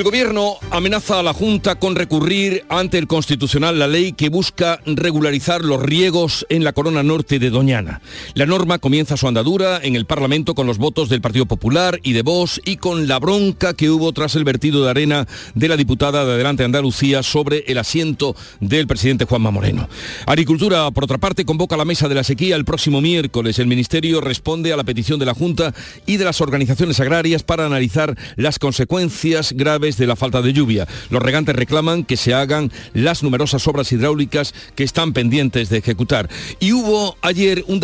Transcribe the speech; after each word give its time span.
El 0.00 0.04
gobierno 0.04 0.56
amenaza 0.70 1.20
a 1.20 1.22
la 1.22 1.34
Junta 1.34 1.78
con 1.78 1.94
recurrir 1.94 2.64
ante 2.70 2.96
el 2.96 3.06
Constitucional 3.06 3.78
la 3.78 3.86
ley 3.86 4.12
que 4.12 4.30
busca 4.30 4.80
regularizar 4.86 5.62
los 5.62 5.82
riegos 5.82 6.46
en 6.48 6.64
la 6.64 6.72
corona 6.72 7.02
norte 7.02 7.38
de 7.38 7.50
Doñana. 7.50 8.00
La 8.32 8.46
norma 8.46 8.78
comienza 8.78 9.18
su 9.18 9.28
andadura 9.28 9.78
en 9.82 9.96
el 9.96 10.06
Parlamento 10.06 10.54
con 10.54 10.66
los 10.66 10.78
votos 10.78 11.10
del 11.10 11.20
Partido 11.20 11.44
Popular 11.44 12.00
y 12.02 12.14
de 12.14 12.22
Vox 12.22 12.62
y 12.64 12.78
con 12.78 13.08
la 13.08 13.18
bronca 13.18 13.74
que 13.74 13.90
hubo 13.90 14.10
tras 14.12 14.36
el 14.36 14.44
vertido 14.44 14.82
de 14.82 14.88
arena 14.88 15.28
de 15.54 15.68
la 15.68 15.76
diputada 15.76 16.24
de 16.24 16.32
Adelante 16.32 16.64
Andalucía 16.64 17.22
sobre 17.22 17.64
el 17.66 17.76
asiento 17.76 18.34
del 18.60 18.86
presidente 18.86 19.26
Juanma 19.26 19.50
Moreno. 19.50 19.86
Agricultura, 20.24 20.90
por 20.92 21.04
otra 21.04 21.18
parte, 21.18 21.44
convoca 21.44 21.76
la 21.76 21.84
mesa 21.84 22.08
de 22.08 22.14
la 22.14 22.24
sequía 22.24 22.56
el 22.56 22.64
próximo 22.64 23.02
miércoles. 23.02 23.58
El 23.58 23.66
Ministerio 23.66 24.22
responde 24.22 24.72
a 24.72 24.78
la 24.78 24.84
petición 24.84 25.18
de 25.18 25.26
la 25.26 25.34
Junta 25.34 25.74
y 26.06 26.16
de 26.16 26.24
las 26.24 26.40
organizaciones 26.40 27.00
agrarias 27.00 27.42
para 27.42 27.66
analizar 27.66 28.16
las 28.36 28.58
consecuencias 28.58 29.52
graves 29.52 29.89
de 29.96 30.06
la 30.06 30.16
falta 30.16 30.42
de 30.42 30.52
lluvia. 30.52 30.86
Los 31.10 31.22
regantes 31.22 31.54
reclaman 31.54 32.04
que 32.04 32.16
se 32.16 32.34
hagan 32.34 32.70
las 32.94 33.22
numerosas 33.22 33.66
obras 33.66 33.92
hidráulicas 33.92 34.54
que 34.74 34.84
están 34.84 35.12
pendientes 35.12 35.68
de 35.68 35.78
ejecutar. 35.78 36.28
Y 36.58 36.72
hubo 36.72 37.16
ayer 37.22 37.64
un, 37.66 37.80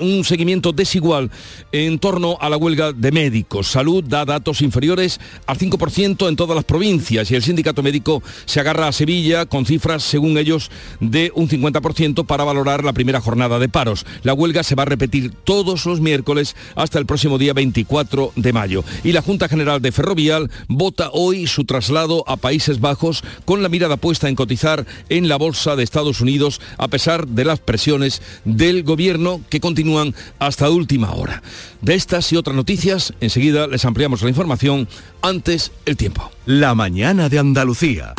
un 0.00 0.24
seguimiento 0.24 0.72
desigual 0.72 1.30
en 1.72 1.98
torno 1.98 2.38
a 2.40 2.48
la 2.48 2.56
huelga 2.56 2.92
de 2.92 3.12
médicos. 3.12 3.68
Salud 3.68 4.04
da 4.04 4.24
datos 4.24 4.62
inferiores 4.62 5.20
al 5.46 5.58
5% 5.58 6.28
en 6.28 6.36
todas 6.36 6.54
las 6.54 6.64
provincias 6.64 7.30
y 7.30 7.34
el 7.34 7.42
sindicato 7.42 7.82
médico 7.82 8.22
se 8.44 8.60
agarra 8.60 8.88
a 8.88 8.92
Sevilla 8.92 9.46
con 9.46 9.66
cifras, 9.66 10.02
según 10.02 10.38
ellos, 10.38 10.70
de 11.00 11.32
un 11.34 11.48
50% 11.48 12.26
para 12.26 12.44
valorar 12.44 12.84
la 12.84 12.92
primera 12.92 13.20
jornada 13.20 13.58
de 13.58 13.68
paros. 13.68 14.06
La 14.22 14.34
huelga 14.34 14.62
se 14.62 14.74
va 14.74 14.84
a 14.84 14.86
repetir 14.86 15.32
todos 15.44 15.86
los 15.86 16.00
miércoles 16.00 16.56
hasta 16.74 16.98
el 16.98 17.06
próximo 17.06 17.38
día 17.38 17.52
24 17.52 18.32
de 18.36 18.52
mayo. 18.52 18.84
Y 19.04 19.12
la 19.12 19.22
Junta 19.22 19.48
General 19.48 19.80
de 19.80 19.92
Ferrovial 19.92 20.50
vota 20.68 21.10
hoy 21.12 21.46
su 21.48 21.64
traslado 21.64 22.24
a 22.26 22.36
Países 22.36 22.80
Bajos 22.80 23.22
con 23.44 23.62
la 23.62 23.68
mirada 23.68 23.96
puesta 23.96 24.28
en 24.28 24.36
cotizar 24.36 24.86
en 25.08 25.28
la 25.28 25.36
Bolsa 25.36 25.76
de 25.76 25.82
Estados 25.82 26.20
Unidos 26.20 26.60
a 26.76 26.88
pesar 26.88 27.26
de 27.26 27.44
las 27.44 27.60
presiones 27.60 28.22
del 28.44 28.82
gobierno 28.82 29.40
que 29.50 29.60
continúan 29.60 30.14
hasta 30.38 30.70
última 30.70 31.12
hora. 31.12 31.42
De 31.80 31.94
estas 31.94 32.32
y 32.32 32.36
otras 32.36 32.56
noticias, 32.56 33.14
enseguida 33.20 33.66
les 33.66 33.84
ampliamos 33.84 34.22
la 34.22 34.28
información 34.28 34.88
antes 35.22 35.72
el 35.86 35.96
tiempo. 35.96 36.30
La 36.46 36.74
mañana 36.74 37.28
de 37.28 37.38
Andalucía. 37.38 38.14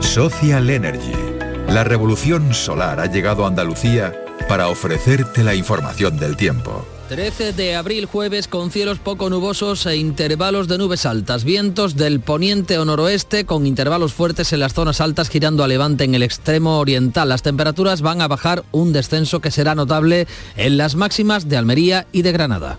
Social 0.00 0.68
Energy. 0.68 1.12
La 1.68 1.84
revolución 1.84 2.52
solar 2.52 3.00
ha 3.00 3.06
llegado 3.06 3.44
a 3.44 3.48
Andalucía 3.48 4.14
para 4.48 4.68
ofrecerte 4.68 5.42
la 5.42 5.54
información 5.54 6.18
del 6.18 6.36
tiempo. 6.36 6.86
13 7.12 7.52
de 7.52 7.76
abril 7.76 8.06
jueves 8.06 8.48
con 8.48 8.70
cielos 8.70 8.98
poco 8.98 9.28
nubosos 9.28 9.84
e 9.84 9.96
intervalos 9.98 10.66
de 10.66 10.78
nubes 10.78 11.04
altas, 11.04 11.44
vientos 11.44 11.94
del 11.94 12.20
poniente 12.20 12.78
o 12.78 12.86
noroeste 12.86 13.44
con 13.44 13.66
intervalos 13.66 14.14
fuertes 14.14 14.54
en 14.54 14.60
las 14.60 14.72
zonas 14.72 15.02
altas 15.02 15.28
girando 15.28 15.62
a 15.62 15.68
levante 15.68 16.04
en 16.04 16.14
el 16.14 16.22
extremo 16.22 16.78
oriental. 16.78 17.28
Las 17.28 17.42
temperaturas 17.42 18.00
van 18.00 18.22
a 18.22 18.28
bajar 18.28 18.64
un 18.72 18.94
descenso 18.94 19.40
que 19.40 19.50
será 19.50 19.74
notable 19.74 20.26
en 20.56 20.78
las 20.78 20.94
máximas 20.94 21.50
de 21.50 21.58
Almería 21.58 22.06
y 22.12 22.22
de 22.22 22.32
Granada. 22.32 22.78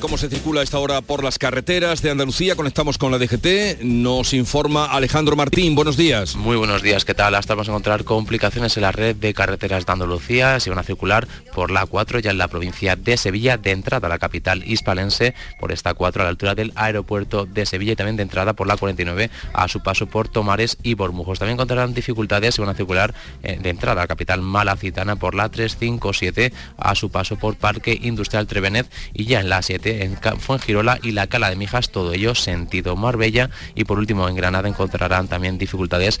Cómo 0.00 0.16
se 0.16 0.28
circula 0.28 0.60
a 0.60 0.64
esta 0.64 0.78
hora 0.78 1.02
por 1.02 1.22
las 1.22 1.38
carreteras 1.38 2.00
de 2.00 2.10
Andalucía. 2.10 2.56
Conectamos 2.56 2.96
con 2.96 3.12
la 3.12 3.18
DGT. 3.18 3.82
Nos 3.82 4.32
informa 4.32 4.86
Alejandro 4.86 5.36
Martín. 5.36 5.74
Buenos 5.74 5.96
días. 5.96 6.36
Muy 6.36 6.56
buenos 6.56 6.82
días. 6.82 7.04
¿Qué 7.04 7.12
tal? 7.12 7.34
Hasta 7.34 7.54
vamos 7.54 7.68
a 7.68 7.72
encontrar 7.72 8.04
complicaciones 8.04 8.76
en 8.76 8.82
la 8.82 8.92
red 8.92 9.14
de 9.14 9.34
carreteras 9.34 9.84
de 9.84 9.92
Andalucía. 9.92 10.58
Se 10.58 10.70
van 10.70 10.78
a 10.78 10.82
circular 10.82 11.28
por 11.54 11.70
la 11.70 11.84
4 11.84 12.18
ya 12.20 12.30
en 12.30 12.38
la 12.38 12.48
provincia 12.48 12.96
de 12.96 13.16
Sevilla, 13.18 13.58
de 13.58 13.72
entrada 13.72 14.06
a 14.06 14.08
la 14.08 14.18
capital 14.18 14.64
hispalense, 14.66 15.34
por 15.60 15.70
esta 15.70 15.92
4 15.92 16.22
a 16.22 16.24
la 16.24 16.30
altura 16.30 16.54
del 16.54 16.72
aeropuerto 16.76 17.44
de 17.44 17.66
Sevilla 17.66 17.92
y 17.92 17.96
también 17.96 18.16
de 18.16 18.22
entrada 18.22 18.54
por 18.54 18.66
la 18.66 18.78
49 18.78 19.30
a 19.52 19.68
su 19.68 19.82
paso 19.82 20.06
por 20.06 20.28
Tomares 20.28 20.78
y 20.82 20.94
Bormujos. 20.94 21.38
También 21.38 21.56
encontrarán 21.56 21.92
dificultades. 21.92 22.54
Se 22.54 22.62
van 22.62 22.70
a 22.70 22.74
circular 22.74 23.14
eh, 23.42 23.58
de 23.60 23.68
entrada 23.68 24.00
a 24.00 24.04
la 24.04 24.08
capital 24.08 24.40
malacitana 24.40 25.16
por 25.16 25.34
la 25.34 25.50
357 25.50 26.52
a 26.78 26.94
su 26.94 27.10
paso 27.10 27.36
por 27.36 27.56
Parque 27.56 27.98
Industrial 28.00 28.46
Trevenet 28.46 28.90
y 29.12 29.26
ya 29.26 29.40
en 29.40 29.48
la 29.48 29.60
7 29.60 29.89
en 29.90 30.16
Fuengirola 30.38 30.98
y 31.02 31.12
la 31.12 31.26
Cala 31.26 31.50
de 31.50 31.56
Mijas, 31.56 31.90
todo 31.90 32.12
ello 32.12 32.34
sentido 32.34 32.96
Marbella 32.96 33.50
y 33.74 33.84
por 33.84 33.98
último 33.98 34.28
en 34.28 34.36
Granada 34.36 34.68
encontrarán 34.68 35.28
también 35.28 35.58
dificultades 35.58 36.20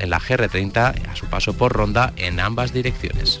en 0.00 0.10
la 0.10 0.20
GR30 0.20 1.08
a 1.08 1.16
su 1.16 1.26
paso 1.26 1.52
por 1.52 1.72
Ronda 1.72 2.12
en 2.16 2.40
ambas 2.40 2.72
direcciones. 2.72 3.40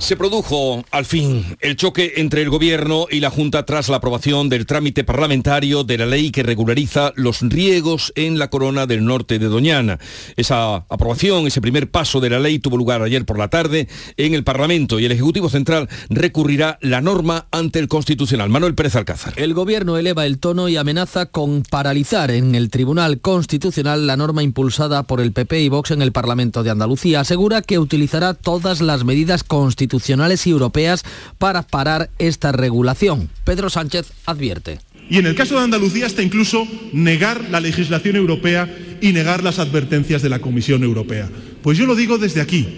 Se 0.00 0.16
produjo 0.16 0.82
al 0.90 1.04
fin 1.04 1.44
el 1.60 1.76
choque 1.76 2.14
entre 2.16 2.40
el 2.40 2.48
Gobierno 2.48 3.06
y 3.10 3.20
la 3.20 3.28
Junta 3.28 3.66
tras 3.66 3.90
la 3.90 3.98
aprobación 3.98 4.48
del 4.48 4.64
trámite 4.64 5.04
parlamentario 5.04 5.84
de 5.84 5.98
la 5.98 6.06
ley 6.06 6.30
que 6.30 6.42
regulariza 6.42 7.12
los 7.16 7.42
riegos 7.42 8.10
en 8.16 8.38
la 8.38 8.48
corona 8.48 8.86
del 8.86 9.04
norte 9.04 9.38
de 9.38 9.46
Doñana. 9.46 10.00
Esa 10.36 10.86
aprobación, 10.88 11.46
ese 11.46 11.60
primer 11.60 11.90
paso 11.90 12.18
de 12.18 12.30
la 12.30 12.40
ley 12.40 12.58
tuvo 12.58 12.78
lugar 12.78 13.02
ayer 13.02 13.26
por 13.26 13.38
la 13.38 13.48
tarde 13.48 13.88
en 14.16 14.32
el 14.32 14.42
Parlamento 14.42 14.98
y 14.98 15.04
el 15.04 15.12
Ejecutivo 15.12 15.50
Central 15.50 15.88
recurrirá 16.08 16.78
la 16.80 17.02
norma 17.02 17.46
ante 17.52 17.78
el 17.78 17.86
Constitucional. 17.86 18.48
Manuel 18.48 18.74
Pérez 18.74 18.96
Alcázar. 18.96 19.34
El 19.36 19.52
Gobierno 19.52 19.98
eleva 19.98 20.24
el 20.24 20.38
tono 20.38 20.70
y 20.70 20.78
amenaza 20.78 21.26
con 21.26 21.62
paralizar 21.62 22.30
en 22.30 22.54
el 22.54 22.70
Tribunal 22.70 23.20
Constitucional 23.20 24.06
la 24.06 24.16
norma 24.16 24.42
impulsada 24.42 25.02
por 25.02 25.20
el 25.20 25.32
PP 25.32 25.60
y 25.60 25.68
Vox 25.68 25.90
en 25.90 26.00
el 26.00 26.10
Parlamento 26.10 26.62
de 26.62 26.70
Andalucía. 26.70 27.20
Asegura 27.20 27.60
que 27.60 27.78
utilizará 27.78 28.32
todas 28.32 28.80
las 28.80 29.04
medidas 29.04 29.44
constitucionales 29.44 29.89
institucionales 29.90 30.46
y 30.46 30.50
europeas 30.50 31.04
para 31.38 31.62
parar 31.62 32.10
esta 32.18 32.52
regulación. 32.52 33.28
Pedro 33.44 33.70
Sánchez 33.70 34.12
advierte. 34.24 34.78
Y 35.10 35.18
en 35.18 35.26
el 35.26 35.34
caso 35.34 35.56
de 35.56 35.64
Andalucía 35.64 36.06
hasta 36.06 36.22
incluso 36.22 36.66
negar 36.92 37.50
la 37.50 37.58
legislación 37.58 38.14
europea 38.14 38.72
y 39.00 39.12
negar 39.12 39.42
las 39.42 39.58
advertencias 39.58 40.22
de 40.22 40.28
la 40.28 40.38
Comisión 40.38 40.84
Europea. 40.84 41.28
Pues 41.62 41.76
yo 41.76 41.86
lo 41.86 41.96
digo 41.96 42.18
desde 42.18 42.40
aquí, 42.40 42.68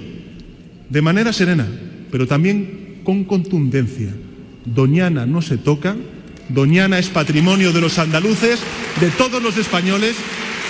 de 0.89 1.03
manera 1.03 1.35
serena, 1.35 1.69
pero 2.11 2.27
también 2.27 3.03
con 3.05 3.25
contundencia. 3.25 4.09
Doñana 4.65 5.27
no 5.27 5.43
se 5.43 5.59
toca, 5.59 5.95
Doñana 6.49 6.99
es 6.99 7.09
patrimonio 7.09 7.73
de 7.73 7.81
los 7.81 7.99
andaluces, 7.99 8.61
de 9.01 9.11
todos 9.11 9.43
los 9.43 9.59
españoles 9.59 10.17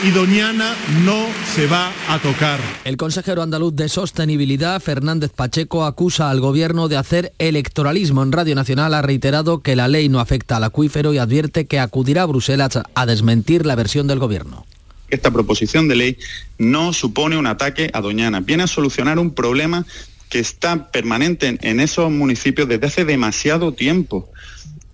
y 0.03 0.11
Doñana 0.11 0.75
no 1.05 1.27
se 1.55 1.67
va 1.67 1.93
a 2.09 2.19
tocar. 2.19 2.59
El 2.85 2.97
consejero 2.97 3.43
andaluz 3.43 3.75
de 3.77 3.89
Sostenibilidad, 3.89 4.81
Fernández 4.81 5.31
Pacheco, 5.31 5.85
acusa 5.85 6.29
al 6.31 6.41
gobierno 6.41 6.89
de 6.89 6.97
hacer 6.97 7.33
electoralismo. 7.39 8.23
En 8.23 8.33
Radio 8.33 8.55
Nacional 8.55 8.95
ha 8.95 9.03
reiterado 9.03 9.63
que 9.63 9.77
la 9.77 9.87
ley 9.87 10.09
no 10.09 10.19
afecta 10.19 10.57
al 10.57 10.65
acuífero 10.65 11.15
y 11.15 11.19
advierte 11.19 11.67
que 11.67 11.79
acudirá 11.79 12.23
a 12.23 12.27
Bruselas 12.27 12.81
a 12.95 13.07
desmentir 13.07 13.65
la 13.65 13.77
versión 13.77 14.07
del 14.07 14.19
gobierno 14.19 14.67
esta 15.13 15.31
proposición 15.31 15.89
de 15.89 15.95
ley 15.95 16.19
no 16.57 16.95
supone 16.95 17.37
un 17.37 17.47
ataque 17.47 17.91
a 17.93 18.01
Doñana, 18.01 18.41
viene 18.41 18.63
a 18.63 18.67
solucionar 18.67 19.19
un 19.19 19.35
problema 19.35 19.85
que 20.31 20.39
está 20.39 20.91
permanente 20.91 21.59
en 21.61 21.81
esos 21.81 22.11
municipios 22.11 22.67
desde 22.67 22.87
hace 22.87 23.05
demasiado 23.05 23.73
tiempo. 23.73 24.31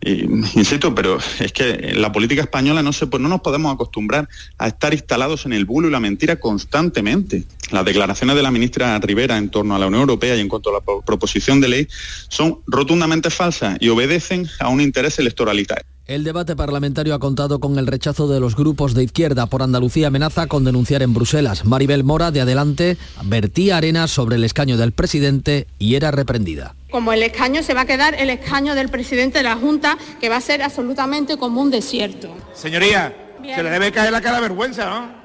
insisto, 0.54 0.94
pero 0.94 1.18
es 1.40 1.52
que 1.52 1.92
la 1.94 2.12
política 2.12 2.42
española 2.42 2.82
no, 2.82 2.90
no 3.18 3.28
nos 3.28 3.40
podemos 3.40 3.74
acostumbrar 3.74 4.28
a 4.56 4.68
estar 4.68 4.92
instalados 4.92 5.44
en 5.46 5.52
el 5.52 5.64
bulo 5.64 5.88
y 5.88 5.90
la 5.90 6.00
mentira 6.00 6.36
constantemente. 6.36 7.44
Las 7.70 7.84
declaraciones 7.84 8.36
de 8.36 8.42
la 8.42 8.50
ministra 8.50 8.98
Rivera 9.00 9.36
en 9.36 9.50
torno 9.50 9.74
a 9.74 9.78
la 9.78 9.86
Unión 9.86 10.02
Europea 10.02 10.36
y 10.36 10.40
en 10.40 10.48
cuanto 10.48 10.70
a 10.70 10.74
la 10.74 11.02
proposición 11.04 11.60
de 11.60 11.68
ley 11.68 11.88
son 12.28 12.60
rotundamente 12.66 13.30
falsas 13.30 13.76
y 13.80 13.88
obedecen 13.88 14.48
a 14.60 14.68
un 14.68 14.80
interés 14.80 15.18
electoralitario. 15.18 15.97
El 16.08 16.24
debate 16.24 16.56
parlamentario 16.56 17.14
ha 17.14 17.18
contado 17.18 17.60
con 17.60 17.78
el 17.78 17.86
rechazo 17.86 18.28
de 18.28 18.40
los 18.40 18.56
grupos 18.56 18.94
de 18.94 19.04
izquierda 19.04 19.44
por 19.44 19.62
Andalucía 19.62 20.06
amenaza 20.06 20.46
con 20.46 20.64
denunciar 20.64 21.02
en 21.02 21.12
Bruselas. 21.12 21.66
Maribel 21.66 22.02
Mora, 22.02 22.30
de 22.30 22.40
Adelante, 22.40 22.96
vertía 23.24 23.76
arena 23.76 24.08
sobre 24.08 24.36
el 24.36 24.44
escaño 24.44 24.78
del 24.78 24.92
presidente 24.92 25.66
y 25.78 25.96
era 25.96 26.10
reprendida. 26.10 26.74
Como 26.90 27.12
el 27.12 27.22
escaño 27.22 27.62
se 27.62 27.74
va 27.74 27.82
a 27.82 27.84
quedar 27.84 28.14
el 28.14 28.30
escaño 28.30 28.74
del 28.74 28.88
presidente 28.88 29.40
de 29.40 29.44
la 29.44 29.56
Junta, 29.56 29.98
que 30.18 30.30
va 30.30 30.36
a 30.36 30.40
ser 30.40 30.62
absolutamente 30.62 31.36
como 31.36 31.60
un 31.60 31.70
desierto. 31.70 32.34
Señoría, 32.54 33.14
se 33.42 33.62
le 33.62 33.68
debe 33.68 33.92
caer 33.92 34.10
la 34.10 34.22
cara 34.22 34.40
vergüenza, 34.40 34.86
¿no? 34.86 35.18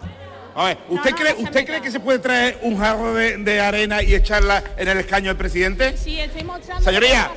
¿usted, 0.90 1.16
cree, 1.16 1.36
¿usted 1.40 1.66
cree 1.66 1.82
que 1.82 1.92
se 1.92 2.02
puede 2.02 2.20
traer 2.20 2.60
un 2.62 2.78
jarro 2.78 3.14
de, 3.14 3.60
arena 3.62 4.04
y 4.04 4.14
echarla 4.16 4.62
en 4.78 4.90
el 4.90 4.98
escaño 4.98 5.30
del 5.30 5.38
presidente? 5.38 5.98
Sí, 5.98 6.20
estoy 6.20 6.44
mostrando 6.44 6.84
Señoría, 6.84 7.32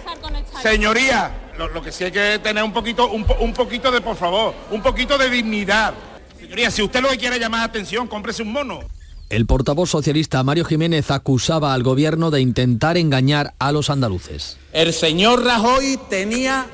señoría, 0.61 1.46
lo, 1.59 1.83
que 1.83 1.93
sí 1.93 2.05
hay 2.05 2.13
que 2.13 2.39
tener 2.39 2.63
un 2.63 2.73
poquito, 2.73 3.09
un, 3.09 3.53
poquito 3.53 3.91
de, 3.91 4.01
por 4.01 4.17
favor, 4.17 4.55
un 4.71 4.83
poquito 4.83 5.17
de 5.19 5.31
dignidad. 5.31 5.95
Señoría, 6.39 6.71
si 6.71 6.83
usted 6.83 7.01
lo 7.01 7.09
que 7.09 7.19
quiere 7.19 7.39
llamar 7.39 7.63
atención, 7.63 8.07
cómprese 8.09 8.43
un 8.43 8.53
mono. 8.53 8.81
El 9.29 9.47
portavoz 9.47 9.91
socialista 9.91 10.43
Mario 10.45 10.65
Jiménez 10.65 11.11
acusaba 11.11 11.75
al 11.75 11.83
gobierno 11.83 12.31
de 12.31 12.41
intentar 12.41 12.97
engañar 12.97 13.55
a 13.59 13.73
los 13.73 13.91
andaluces. 13.91 14.57
El 14.73 14.93
señor 14.93 15.45
Rajoy 15.45 15.99
tenía 16.09 16.67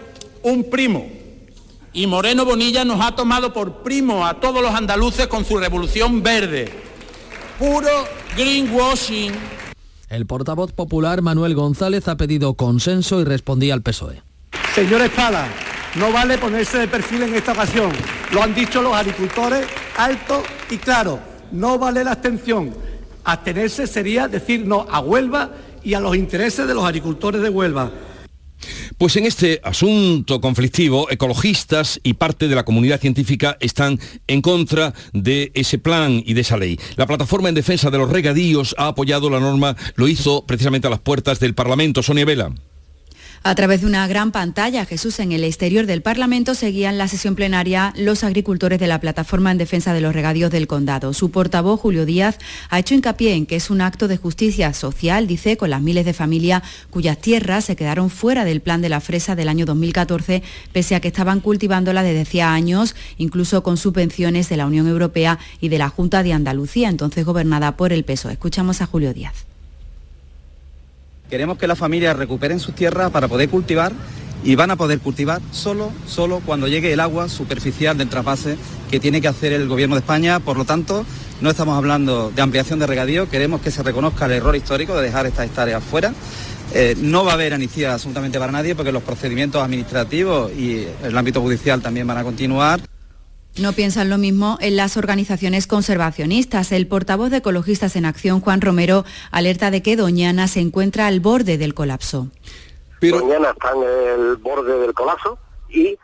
un 0.42 0.68
primo 0.68 1.06
y 1.94 2.06
Moreno 2.06 2.44
Bonilla 2.44 2.84
nos 2.84 3.00
ha 3.00 3.14
tomado 3.14 3.52
por 3.52 3.82
primo 3.82 4.26
a 4.26 4.40
todos 4.40 4.62
los 4.62 4.74
andaluces 4.74 5.26
con 5.28 5.44
su 5.44 5.58
revolución 5.58 6.22
verde. 6.22 6.72
Puro 7.58 7.88
greenwashing. 8.36 9.32
El 10.08 10.26
portavoz 10.26 10.72
popular 10.72 11.22
Manuel 11.22 11.54
González 11.54 12.06
ha 12.08 12.16
pedido 12.16 12.54
consenso 12.54 13.20
y 13.20 13.24
respondía 13.24 13.72
al 13.72 13.82
PSOE. 13.82 14.22
Señor 14.74 15.02
Espada, 15.02 15.48
no 15.96 16.10
vale 16.10 16.38
ponerse 16.38 16.78
de 16.78 16.88
perfil 16.88 17.24
en 17.24 17.34
esta 17.34 17.52
ocasión. 17.52 17.92
Lo 18.32 18.42
han 18.42 18.54
dicho 18.54 18.80
los 18.80 18.94
agricultores 18.94 19.66
alto 19.98 20.42
y 20.70 20.78
claro. 20.78 21.20
No 21.52 21.78
vale 21.78 22.02
la 22.02 22.12
abstención. 22.12 22.74
Abstenerse 23.22 23.86
sería 23.86 24.28
decir 24.28 24.64
no 24.64 24.86
a 24.90 25.00
Huelva 25.00 25.50
y 25.84 25.92
a 25.92 26.00
los 26.00 26.16
intereses 26.16 26.66
de 26.66 26.72
los 26.72 26.86
agricultores 26.86 27.42
de 27.42 27.50
Huelva. 27.50 27.92
Pues 28.96 29.16
en 29.16 29.26
este 29.26 29.60
asunto 29.62 30.40
conflictivo, 30.40 31.10
ecologistas 31.10 32.00
y 32.02 32.14
parte 32.14 32.48
de 32.48 32.54
la 32.54 32.64
comunidad 32.64 32.98
científica 32.98 33.58
están 33.60 34.00
en 34.26 34.40
contra 34.40 34.94
de 35.12 35.52
ese 35.54 35.76
plan 35.76 36.22
y 36.24 36.32
de 36.32 36.40
esa 36.40 36.56
ley. 36.56 36.80
La 36.96 37.06
plataforma 37.06 37.50
en 37.50 37.54
defensa 37.54 37.90
de 37.90 37.98
los 37.98 38.08
regadíos 38.08 38.74
ha 38.78 38.86
apoyado 38.86 39.28
la 39.28 39.40
norma, 39.40 39.76
lo 39.96 40.08
hizo 40.08 40.46
precisamente 40.46 40.86
a 40.86 40.90
las 40.90 41.00
puertas 41.00 41.40
del 41.40 41.54
Parlamento. 41.54 42.02
Sonia 42.02 42.24
Vela. 42.24 42.54
A 43.44 43.56
través 43.56 43.80
de 43.80 43.88
una 43.88 44.06
gran 44.06 44.30
pantalla, 44.30 44.86
Jesús, 44.86 45.18
en 45.18 45.32
el 45.32 45.42
exterior 45.42 45.86
del 45.86 46.00
Parlamento 46.00 46.54
seguían 46.54 46.96
la 46.96 47.08
sesión 47.08 47.34
plenaria 47.34 47.92
los 47.96 48.22
agricultores 48.22 48.78
de 48.78 48.86
la 48.86 49.00
Plataforma 49.00 49.50
en 49.50 49.58
Defensa 49.58 49.92
de 49.92 50.00
los 50.00 50.14
Regadíos 50.14 50.52
del 50.52 50.68
Condado. 50.68 51.12
Su 51.12 51.32
portavoz, 51.32 51.80
Julio 51.80 52.06
Díaz, 52.06 52.38
ha 52.70 52.78
hecho 52.78 52.94
hincapié 52.94 53.34
en 53.34 53.46
que 53.46 53.56
es 53.56 53.68
un 53.68 53.80
acto 53.80 54.06
de 54.06 54.16
justicia 54.16 54.72
social, 54.74 55.26
dice, 55.26 55.56
con 55.56 55.70
las 55.70 55.82
miles 55.82 56.04
de 56.04 56.12
familias 56.12 56.62
cuyas 56.90 57.18
tierras 57.18 57.64
se 57.64 57.74
quedaron 57.74 58.10
fuera 58.10 58.44
del 58.44 58.60
plan 58.60 58.80
de 58.80 58.90
la 58.90 59.00
fresa 59.00 59.34
del 59.34 59.48
año 59.48 59.66
2014, 59.66 60.44
pese 60.72 60.94
a 60.94 61.00
que 61.00 61.08
estaban 61.08 61.40
cultivándola 61.40 62.04
desde 62.04 62.20
hacía 62.20 62.52
años, 62.52 62.94
incluso 63.18 63.64
con 63.64 63.76
subvenciones 63.76 64.48
de 64.50 64.56
la 64.56 64.66
Unión 64.66 64.86
Europea 64.86 65.40
y 65.60 65.68
de 65.68 65.78
la 65.78 65.88
Junta 65.88 66.22
de 66.22 66.32
Andalucía, 66.32 66.88
entonces 66.88 67.24
gobernada 67.24 67.76
por 67.76 67.92
el 67.92 68.04
PSOE. 68.04 68.34
Escuchamos 68.34 68.80
a 68.82 68.86
Julio 68.86 69.12
Díaz. 69.12 69.51
Queremos 71.32 71.56
que 71.56 71.66
las 71.66 71.78
familias 71.78 72.14
recuperen 72.14 72.60
sus 72.60 72.74
tierras 72.74 73.10
para 73.10 73.26
poder 73.26 73.48
cultivar 73.48 73.90
y 74.44 74.54
van 74.54 74.70
a 74.70 74.76
poder 74.76 74.98
cultivar 74.98 75.40
solo, 75.50 75.90
solo 76.06 76.42
cuando 76.44 76.68
llegue 76.68 76.92
el 76.92 77.00
agua 77.00 77.30
superficial 77.30 77.96
del 77.96 78.10
trasvase 78.10 78.58
que 78.90 79.00
tiene 79.00 79.22
que 79.22 79.28
hacer 79.28 79.54
el 79.54 79.66
Gobierno 79.66 79.94
de 79.94 80.00
España. 80.00 80.40
Por 80.40 80.58
lo 80.58 80.66
tanto, 80.66 81.06
no 81.40 81.48
estamos 81.48 81.78
hablando 81.78 82.30
de 82.36 82.42
ampliación 82.42 82.80
de 82.80 82.86
regadío, 82.86 83.30
queremos 83.30 83.62
que 83.62 83.70
se 83.70 83.82
reconozca 83.82 84.26
el 84.26 84.32
error 84.32 84.54
histórico 84.54 84.94
de 84.94 85.04
dejar 85.04 85.24
estas 85.24 85.46
hectáreas 85.46 85.82
fuera. 85.82 86.12
Eh, 86.74 86.96
no 86.98 87.24
va 87.24 87.30
a 87.30 87.34
haber 87.36 87.54
amnistía 87.54 87.94
absolutamente 87.94 88.38
para 88.38 88.52
nadie 88.52 88.74
porque 88.74 88.92
los 88.92 89.02
procedimientos 89.02 89.62
administrativos 89.64 90.52
y 90.52 90.86
el 91.02 91.16
ámbito 91.16 91.40
judicial 91.40 91.80
también 91.80 92.06
van 92.06 92.18
a 92.18 92.24
continuar. 92.24 92.91
No 93.60 93.74
piensan 93.74 94.08
lo 94.08 94.16
mismo 94.16 94.56
en 94.60 94.76
las 94.76 94.96
organizaciones 94.96 95.66
conservacionistas. 95.66 96.72
El 96.72 96.86
portavoz 96.86 97.30
de 97.30 97.38
Ecologistas 97.38 97.96
en 97.96 98.06
Acción, 98.06 98.40
Juan 98.40 98.62
Romero, 98.62 99.04
alerta 99.30 99.70
de 99.70 99.82
que 99.82 99.94
Doñana 99.94 100.48
se 100.48 100.60
encuentra 100.60 101.06
al 101.06 101.20
borde 101.20 101.58
del 101.58 101.74
colapso. 101.74 102.28
Doñana 103.00 103.50
está 103.50 103.72
en 103.72 103.82
el 103.82 104.36
borde 104.36 104.78
del 104.78 104.94
colapso 104.94 105.38
y 105.68 105.98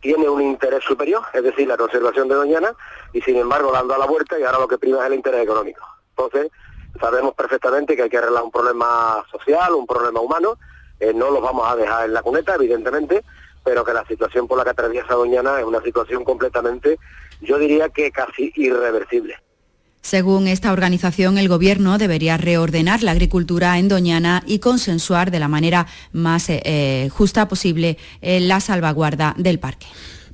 tiene 0.00 0.28
un 0.28 0.40
interés 0.40 0.84
superior, 0.84 1.22
es 1.34 1.42
decir, 1.42 1.66
la 1.66 1.76
conservación 1.76 2.28
de 2.28 2.36
Doñana, 2.36 2.72
y 3.12 3.20
sin 3.22 3.36
embargo 3.36 3.72
dando 3.72 3.94
a 3.94 3.98
la 3.98 4.06
vuelta 4.06 4.38
y 4.38 4.44
ahora 4.44 4.60
lo 4.60 4.68
que 4.68 4.78
prima 4.78 5.00
es 5.00 5.06
el 5.06 5.14
interés 5.14 5.42
económico. 5.42 5.84
Entonces, 6.10 6.50
sabemos 7.00 7.34
perfectamente 7.34 7.96
que 7.96 8.02
hay 8.02 8.08
que 8.08 8.18
arreglar 8.18 8.42
un 8.44 8.52
problema 8.52 9.24
social, 9.30 9.74
un 9.74 9.86
problema 9.86 10.20
humano, 10.20 10.56
eh, 11.00 11.12
no 11.12 11.30
los 11.30 11.42
vamos 11.42 11.70
a 11.70 11.76
dejar 11.76 12.06
en 12.06 12.14
la 12.14 12.22
cuneta, 12.22 12.54
evidentemente, 12.54 13.22
pero 13.66 13.84
que 13.84 13.92
la 13.92 14.06
situación 14.06 14.46
por 14.46 14.56
la 14.56 14.62
que 14.62 14.70
atraviesa 14.70 15.14
Doñana 15.14 15.58
es 15.58 15.64
una 15.64 15.82
situación 15.82 16.22
completamente, 16.22 16.98
yo 17.40 17.58
diría 17.58 17.88
que 17.88 18.12
casi 18.12 18.52
irreversible. 18.54 19.34
Según 20.02 20.46
esta 20.46 20.70
organización, 20.70 21.36
el 21.36 21.48
Gobierno 21.48 21.98
debería 21.98 22.36
reordenar 22.36 23.02
la 23.02 23.10
agricultura 23.10 23.76
en 23.80 23.88
Doñana 23.88 24.44
y 24.46 24.60
consensuar 24.60 25.32
de 25.32 25.40
la 25.40 25.48
manera 25.48 25.88
más 26.12 26.48
eh, 26.48 26.62
eh, 26.64 27.08
justa 27.10 27.48
posible 27.48 27.98
eh, 28.20 28.38
la 28.38 28.60
salvaguarda 28.60 29.34
del 29.36 29.58
parque. 29.58 29.86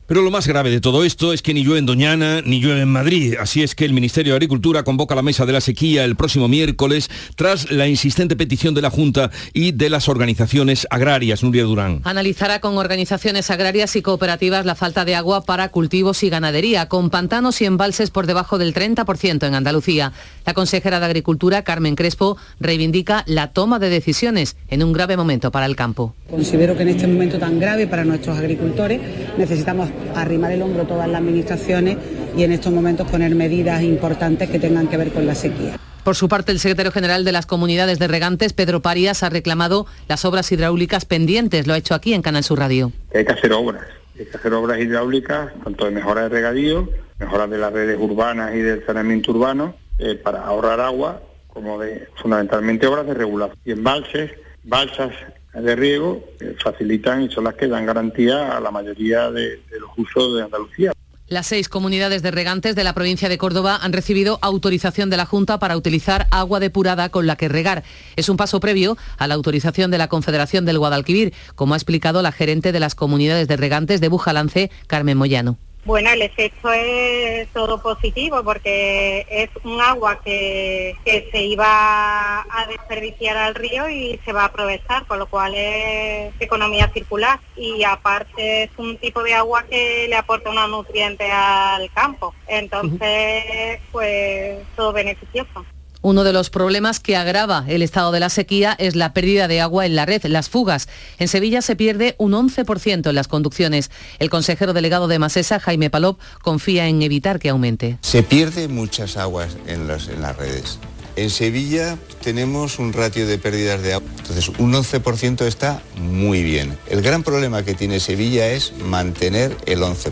Pero 0.06 0.22
lo 0.22 0.30
más 0.30 0.46
grave 0.46 0.70
de 0.70 0.80
todo 0.80 1.04
esto 1.04 1.32
es 1.32 1.42
que 1.42 1.54
ni 1.54 1.62
llueve 1.62 1.78
en 1.78 1.86
Doñana 1.86 2.42
ni 2.44 2.60
llueve 2.60 2.82
en 2.82 2.88
Madrid. 2.88 3.36
Así 3.40 3.62
es 3.62 3.74
que 3.74 3.84
el 3.84 3.92
Ministerio 3.92 4.32
de 4.32 4.36
Agricultura 4.36 4.82
convoca 4.82 5.14
la 5.14 5.22
mesa 5.22 5.46
de 5.46 5.52
la 5.52 5.60
sequía 5.60 6.04
el 6.04 6.16
próximo 6.16 6.48
miércoles 6.48 7.08
tras 7.36 7.70
la 7.70 7.86
insistente 7.86 8.34
petición 8.34 8.74
de 8.74 8.82
la 8.82 8.90
Junta 8.90 9.30
y 9.52 9.72
de 9.72 9.90
las 9.90 10.08
organizaciones 10.08 10.88
agrarias. 10.90 11.42
Nuria 11.42 11.62
Durán. 11.62 12.00
Analizará 12.04 12.60
con 12.60 12.78
organizaciones 12.78 13.50
agrarias 13.50 13.94
y 13.94 14.02
cooperativas 14.02 14.66
la 14.66 14.74
falta 14.74 15.04
de 15.04 15.14
agua 15.14 15.44
para 15.44 15.68
cultivos 15.68 16.22
y 16.24 16.30
ganadería, 16.30 16.88
con 16.88 17.08
pantanos 17.08 17.60
y 17.62 17.66
embalses 17.66 18.10
por 18.10 18.26
debajo 18.26 18.58
del 18.58 18.74
30% 18.74 19.46
en 19.46 19.54
Andalucía. 19.54 20.12
La 20.44 20.54
consejera 20.54 21.00
de 21.00 21.06
Agricultura, 21.06 21.62
Carmen 21.62 21.94
Crespo, 21.94 22.36
reivindica 22.60 23.24
la 23.26 23.52
toma 23.52 23.78
de 23.78 23.90
decisiones 23.90 24.56
en 24.68 24.82
un 24.82 24.92
grave 24.92 25.16
momento 25.16 25.50
para 25.50 25.66
el 25.66 25.76
campo. 25.76 26.14
Considero 26.30 26.76
que 26.76 26.82
en 26.82 26.88
este 26.88 27.06
momento 27.06 27.38
tan 27.38 27.60
grave 27.60 27.86
para 27.86 28.04
nuestros 28.04 28.38
agricultores 28.38 29.00
necesitamos 29.38 29.90
arrimar 30.14 30.52
el 30.52 30.62
hombro 30.62 30.84
todas 30.84 31.08
las 31.08 31.20
administraciones 31.20 31.98
y 32.36 32.42
en 32.42 32.52
estos 32.52 32.72
momentos 32.72 33.08
poner 33.10 33.34
medidas 33.34 33.82
importantes 33.82 34.50
que 34.50 34.58
tengan 34.58 34.88
que 34.88 34.96
ver 34.96 35.12
con 35.12 35.26
la 35.26 35.34
sequía. 35.34 35.78
Por 36.04 36.16
su 36.16 36.28
parte, 36.28 36.50
el 36.50 36.58
secretario 36.58 36.90
general 36.90 37.24
de 37.24 37.30
las 37.30 37.46
comunidades 37.46 38.00
de 38.00 38.08
regantes, 38.08 38.52
Pedro 38.52 38.82
Parias, 38.82 39.22
ha 39.22 39.28
reclamado 39.28 39.86
las 40.08 40.24
obras 40.24 40.50
hidráulicas 40.50 41.04
pendientes. 41.04 41.68
Lo 41.68 41.74
ha 41.74 41.78
hecho 41.78 41.94
aquí 41.94 42.12
en 42.12 42.22
Canal 42.22 42.42
Sur 42.42 42.58
Radio. 42.58 42.90
Hay 43.14 43.24
que 43.24 43.32
hacer 43.32 43.52
obras, 43.52 43.84
hay 44.18 44.26
que 44.26 44.36
hacer 44.36 44.52
obras 44.52 44.80
hidráulicas, 44.80 45.52
tanto 45.62 45.84
de 45.84 45.92
mejora 45.92 46.22
de 46.22 46.28
regadío, 46.30 46.88
mejora 47.20 47.46
de 47.46 47.56
las 47.56 47.72
redes 47.72 47.98
urbanas 48.00 48.52
y 48.52 48.58
del 48.58 48.84
saneamiento 48.84 49.30
urbano, 49.30 49.76
eh, 49.98 50.14
para 50.14 50.44
ahorrar 50.44 50.80
agua, 50.80 51.22
como 51.48 51.78
de 51.78 52.08
fundamentalmente 52.20 52.86
obras 52.86 53.06
de 53.06 53.14
regulación. 53.14 53.58
Y 53.64 53.72
embalses, 53.72 54.30
balsas 54.64 55.12
de 55.54 55.76
riego 55.76 56.24
eh, 56.40 56.56
facilitan 56.62 57.22
y 57.22 57.30
son 57.30 57.44
las 57.44 57.54
que 57.54 57.68
dan 57.68 57.84
garantía 57.84 58.56
a 58.56 58.60
la 58.60 58.70
mayoría 58.70 59.30
de, 59.30 59.60
los 59.78 59.90
usos 59.96 60.36
de 60.36 60.42
Andalucía. 60.44 60.92
Las 61.28 61.46
seis 61.46 61.68
comunidades 61.68 62.22
de 62.22 62.30
regantes 62.30 62.74
de 62.74 62.84
la 62.84 62.94
provincia 62.94 63.28
de 63.28 63.38
Córdoba 63.38 63.78
han 63.80 63.92
recibido 63.92 64.38
autorización 64.42 65.08
de 65.08 65.16
la 65.16 65.24
Junta 65.24 65.58
para 65.58 65.76
utilizar 65.76 66.26
agua 66.30 66.60
depurada 66.60 67.08
con 67.08 67.26
la 67.26 67.36
que 67.36 67.48
regar. 67.48 67.84
Es 68.16 68.28
un 68.28 68.36
paso 68.36 68.60
previo 68.60 68.98
a 69.16 69.26
la 69.26 69.34
autorización 69.34 69.90
de 69.90 69.98
la 69.98 70.08
Confederación 70.08 70.66
del 70.66 70.78
Guadalquivir, 70.78 71.32
como 71.54 71.74
ha 71.74 71.78
explicado 71.78 72.20
la 72.20 72.32
gerente 72.32 72.72
de 72.72 72.80
las 72.80 72.94
comunidades 72.94 73.48
de 73.48 73.56
regantes 73.56 74.00
de 74.00 74.08
Bujalance, 74.08 74.70
Carmen 74.88 75.16
Moyano. 75.16 75.58
Bueno, 75.84 76.10
el 76.10 76.22
efecto 76.22 76.72
es 76.72 77.48
todo 77.48 77.82
positivo 77.82 78.44
porque 78.44 79.26
es 79.28 79.50
un 79.64 79.80
agua 79.80 80.20
que, 80.24 80.94
que, 81.04 81.28
se 81.32 81.42
iba 81.42 82.42
a 82.42 82.66
desperdiciar 82.68 83.36
al 83.36 83.56
río 83.56 83.88
y 83.88 84.20
se 84.24 84.32
va 84.32 84.42
a 84.42 84.46
aprovechar, 84.46 85.04
con 85.06 85.18
lo 85.18 85.26
cual 85.26 85.54
es 85.56 86.32
economía 86.38 86.88
circular 86.94 87.40
y 87.56 87.82
aparte 87.82 88.64
es 88.64 88.70
un 88.76 88.96
tipo 88.96 89.24
de 89.24 89.34
agua 89.34 89.64
que 89.64 90.06
le 90.08 90.14
aporta 90.14 90.50
unos 90.50 90.70
nutrientes 90.70 91.28
al 91.32 91.90
campo. 91.90 92.32
Entonces, 92.46 93.80
pues 93.90 94.60
todo 94.76 94.92
beneficioso. 94.92 95.64
Uno 96.02 96.24
de 96.24 96.32
los 96.32 96.50
problemas 96.50 96.98
que 96.98 97.16
agrava 97.16 97.64
el 97.68 97.80
estado 97.80 98.10
de 98.10 98.18
la 98.18 98.28
sequía 98.28 98.74
es 98.78 98.96
la 98.96 99.14
pérdida 99.14 99.46
de 99.46 99.60
agua 99.60 99.86
en 99.86 99.94
la 99.94 100.04
red, 100.04 100.20
las 100.24 100.48
fugas. 100.48 100.88
En 101.20 101.28
Sevilla 101.28 101.62
se 101.62 101.76
pierde 101.76 102.16
un 102.18 102.32
11% 102.32 103.08
en 103.08 103.14
las 103.14 103.28
conducciones. 103.28 103.88
El 104.18 104.28
consejero 104.28 104.72
delegado 104.72 105.06
de 105.06 105.20
Masesa, 105.20 105.60
Jaime 105.60 105.90
Palop, 105.90 106.18
confía 106.42 106.88
en 106.88 107.02
evitar 107.02 107.38
que 107.38 107.50
aumente. 107.50 107.98
Se 108.00 108.24
pierde 108.24 108.66
muchas 108.66 109.16
aguas 109.16 109.56
en, 109.68 109.82
en 109.82 110.22
las 110.22 110.36
redes. 110.36 110.80
En 111.14 111.30
Sevilla 111.30 111.98
tenemos 112.22 112.80
un 112.80 112.92
ratio 112.92 113.26
de 113.26 113.38
pérdidas 113.38 113.82
de 113.82 113.92
agua, 113.92 114.08
entonces 114.18 114.48
un 114.48 114.72
11% 114.72 115.42
está 115.42 115.82
muy 115.96 116.42
bien. 116.42 116.76
El 116.88 117.02
gran 117.02 117.22
problema 117.22 117.62
que 117.64 117.74
tiene 117.74 118.00
Sevilla 118.00 118.48
es 118.48 118.72
mantener 118.78 119.56
el 119.66 119.82
11%, 119.82 120.10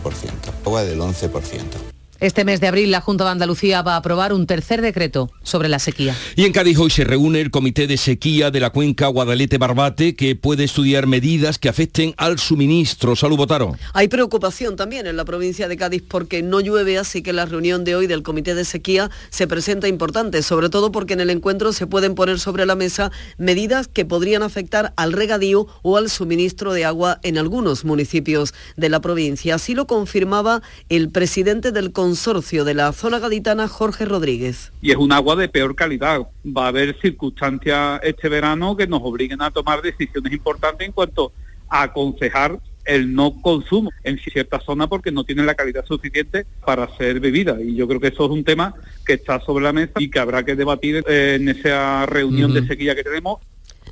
agua 0.63 0.83
del 0.83 0.99
11%. 0.99 1.91
Este 2.21 2.45
mes 2.45 2.61
de 2.61 2.67
abril 2.67 2.91
la 2.91 3.01
Junta 3.01 3.23
de 3.23 3.31
Andalucía 3.31 3.81
va 3.81 3.95
a 3.95 3.97
aprobar 3.97 4.31
un 4.31 4.45
tercer 4.45 4.83
decreto 4.83 5.31
sobre 5.41 5.69
la 5.69 5.79
sequía. 5.79 6.15
Y 6.35 6.45
en 6.45 6.53
Cádiz 6.53 6.77
hoy 6.77 6.91
se 6.91 7.03
reúne 7.03 7.41
el 7.41 7.49
Comité 7.49 7.87
de 7.87 7.97
Sequía 7.97 8.51
de 8.51 8.59
la 8.59 8.69
cuenca 8.69 9.07
Guadalete-Barbate 9.07 10.15
que 10.15 10.35
puede 10.35 10.65
estudiar 10.65 11.07
medidas 11.07 11.57
que 11.57 11.67
afecten 11.67 12.13
al 12.17 12.37
suministro. 12.37 13.15
Salud, 13.15 13.37
Botaro. 13.37 13.75
Hay 13.95 14.07
preocupación 14.07 14.75
también 14.75 15.07
en 15.07 15.17
la 15.17 15.25
provincia 15.25 15.67
de 15.67 15.77
Cádiz 15.77 16.03
porque 16.07 16.43
no 16.43 16.59
llueve, 16.59 16.99
así 16.99 17.23
que 17.23 17.33
la 17.33 17.47
reunión 17.47 17.83
de 17.85 17.95
hoy 17.95 18.05
del 18.05 18.21
Comité 18.21 18.53
de 18.53 18.65
Sequía 18.65 19.09
se 19.31 19.47
presenta 19.47 19.87
importante, 19.87 20.43
sobre 20.43 20.69
todo 20.69 20.91
porque 20.91 21.13
en 21.13 21.21
el 21.21 21.31
encuentro 21.31 21.73
se 21.73 21.87
pueden 21.87 22.13
poner 22.13 22.39
sobre 22.39 22.67
la 22.67 22.75
mesa 22.75 23.11
medidas 23.39 23.87
que 23.87 24.05
podrían 24.05 24.43
afectar 24.43 24.93
al 24.95 25.13
regadío 25.13 25.65
o 25.81 25.97
al 25.97 26.07
suministro 26.07 26.71
de 26.73 26.85
agua 26.85 27.19
en 27.23 27.39
algunos 27.39 27.83
municipios 27.83 28.53
de 28.77 28.89
la 28.89 29.01
provincia. 29.01 29.55
Así 29.55 29.73
lo 29.73 29.87
confirmaba 29.87 30.61
el 30.87 31.09
presidente 31.09 31.71
del 31.71 31.91
Consejo 31.91 32.10
consorcio 32.11 32.65
de 32.65 32.73
la 32.73 32.91
zona 32.91 33.19
gaditana 33.19 33.69
Jorge 33.69 34.03
Rodríguez. 34.03 34.73
Y 34.81 34.91
es 34.91 34.97
un 34.97 35.13
agua 35.13 35.37
de 35.37 35.47
peor 35.47 35.75
calidad. 35.75 36.19
Va 36.45 36.65
a 36.65 36.67
haber 36.67 36.99
circunstancias 36.99 38.01
este 38.03 38.27
verano 38.27 38.75
que 38.75 38.85
nos 38.85 38.99
obliguen 39.01 39.41
a 39.41 39.49
tomar 39.49 39.81
decisiones 39.81 40.33
importantes 40.33 40.85
en 40.85 40.91
cuanto 40.91 41.31
a 41.69 41.83
aconsejar 41.83 42.59
el 42.83 43.15
no 43.15 43.41
consumo 43.41 43.91
en 44.03 44.17
cierta 44.17 44.59
zona 44.59 44.87
porque 44.87 45.09
no 45.09 45.23
tiene 45.23 45.43
la 45.43 45.55
calidad 45.55 45.85
suficiente 45.85 46.45
para 46.65 46.93
ser 46.97 47.21
bebida. 47.21 47.61
Y 47.61 47.75
yo 47.75 47.87
creo 47.87 48.01
que 48.01 48.07
eso 48.07 48.25
es 48.25 48.31
un 48.31 48.43
tema 48.43 48.73
que 49.05 49.13
está 49.13 49.39
sobre 49.39 49.63
la 49.63 49.71
mesa 49.71 49.93
y 49.97 50.09
que 50.09 50.19
habrá 50.19 50.43
que 50.43 50.57
debatir 50.57 51.05
en 51.07 51.47
esa 51.47 52.05
reunión 52.07 52.53
de 52.53 52.67
sequía 52.67 52.93
que 52.93 53.05
tenemos 53.05 53.39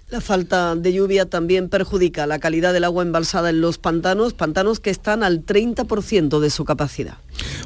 la 0.09 0.21
falta 0.21 0.75
de 0.75 0.91
lluvia 0.91 1.29
también 1.29 1.69
perjudica 1.69 2.25
la 2.25 2.39
calidad 2.39 2.73
del 2.73 2.83
agua 2.83 3.03
embalsada 3.03 3.49
en 3.51 3.61
los 3.61 3.77
pantanos, 3.77 4.33
pantanos 4.33 4.79
que 4.79 4.89
están 4.89 5.23
al 5.23 5.45
30% 5.45 6.39
de 6.39 6.49
su 6.49 6.65
capacidad. 6.65 7.17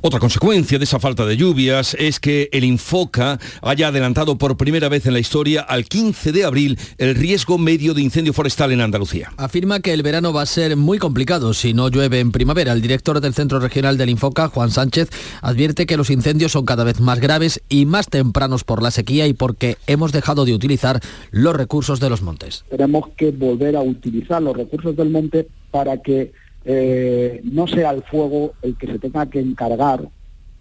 Otra 0.02 0.20
consecuencia 0.20 0.78
de 0.78 0.84
esa 0.84 1.00
falta 1.00 1.26
de 1.26 1.38
lluvias 1.38 1.96
es 1.98 2.20
que 2.20 2.50
el 2.52 2.64
Infoca 2.64 3.40
haya 3.62 3.88
adelantado 3.88 4.38
por 4.38 4.58
primera 4.58 4.90
vez 4.90 5.06
en 5.06 5.14
la 5.14 5.20
historia 5.20 5.62
al 5.62 5.86
15 5.86 6.32
de 6.32 6.44
abril 6.44 6.78
el 6.98 7.16
riesgo 7.16 7.58
medio 7.58 7.94
de 7.94 8.02
incendio 8.02 8.34
forestal 8.34 8.72
en 8.72 8.82
Andalucía. 8.82 9.32
Afirma 9.38 9.80
que 9.80 9.94
el 9.94 10.04
verano 10.04 10.34
va 10.34 10.44
a 10.44 10.46
ser 10.46 10.76
muy 10.76 11.00
complicado 11.00 11.54
si 11.54 11.74
no 11.74 11.90
llueve 11.90 12.20
en 12.20 12.32
primavera. 12.32 12.74
El 12.74 12.82
director 12.82 13.22
del 13.22 13.34
Centro 13.34 13.60
Regional 13.60 13.98
del 13.98 14.10
Infoca, 14.10 14.50
Juan 14.50 14.70
Sánchez, 14.70 15.10
advierte 15.42 15.86
que 15.86 15.98
los 15.98 16.10
incendios 16.10 16.52
son 16.52 16.66
cada 16.66 16.84
vez 16.84 17.00
más 17.00 17.20
graves 17.20 17.62
y 17.70 17.86
más 17.86 18.08
tempranos 18.08 18.64
por 18.64 18.84
la 18.84 18.92
sequía 18.92 19.26
y 19.28 19.34
porque 19.34 19.78
hemos 19.88 20.12
dejado 20.12 20.46
de 20.46 20.54
utilizar 20.54 21.00
los 21.32 21.56
recursos 21.56 22.00
de 22.00 22.10
los 22.10 22.22
montes. 22.22 22.33
Tenemos 22.70 23.10
que 23.10 23.32
volver 23.32 23.76
a 23.76 23.82
utilizar 23.82 24.42
los 24.42 24.56
recursos 24.56 24.96
del 24.96 25.10
monte 25.10 25.48
para 25.72 25.98
que 25.98 26.32
eh, 26.66 27.42
no 27.44 27.68
sea 27.68 27.92
el 27.92 28.04
fuego 28.04 28.54
el 28.62 28.78
que 28.78 28.88
se 28.88 29.00
tenga 29.00 29.30
que 29.30 29.40
encargar 29.40 30.08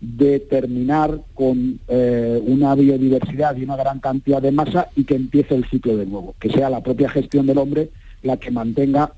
de 0.00 0.40
terminar 0.40 1.20
con 1.32 1.78
eh, 1.86 2.42
una 2.44 2.74
biodiversidad 2.74 3.56
y 3.56 3.62
una 3.62 3.76
gran 3.76 4.00
cantidad 4.00 4.42
de 4.42 4.50
masa 4.50 4.88
y 4.96 5.04
que 5.04 5.14
empiece 5.14 5.54
el 5.54 5.64
ciclo 5.68 5.96
de 5.96 6.06
nuevo, 6.06 6.34
que 6.40 6.50
sea 6.50 6.68
la 6.68 6.82
propia 6.82 7.08
gestión 7.08 7.46
del 7.46 7.58
hombre 7.58 7.90
la 8.22 8.36
que 8.36 8.50
mantenga 8.50 9.12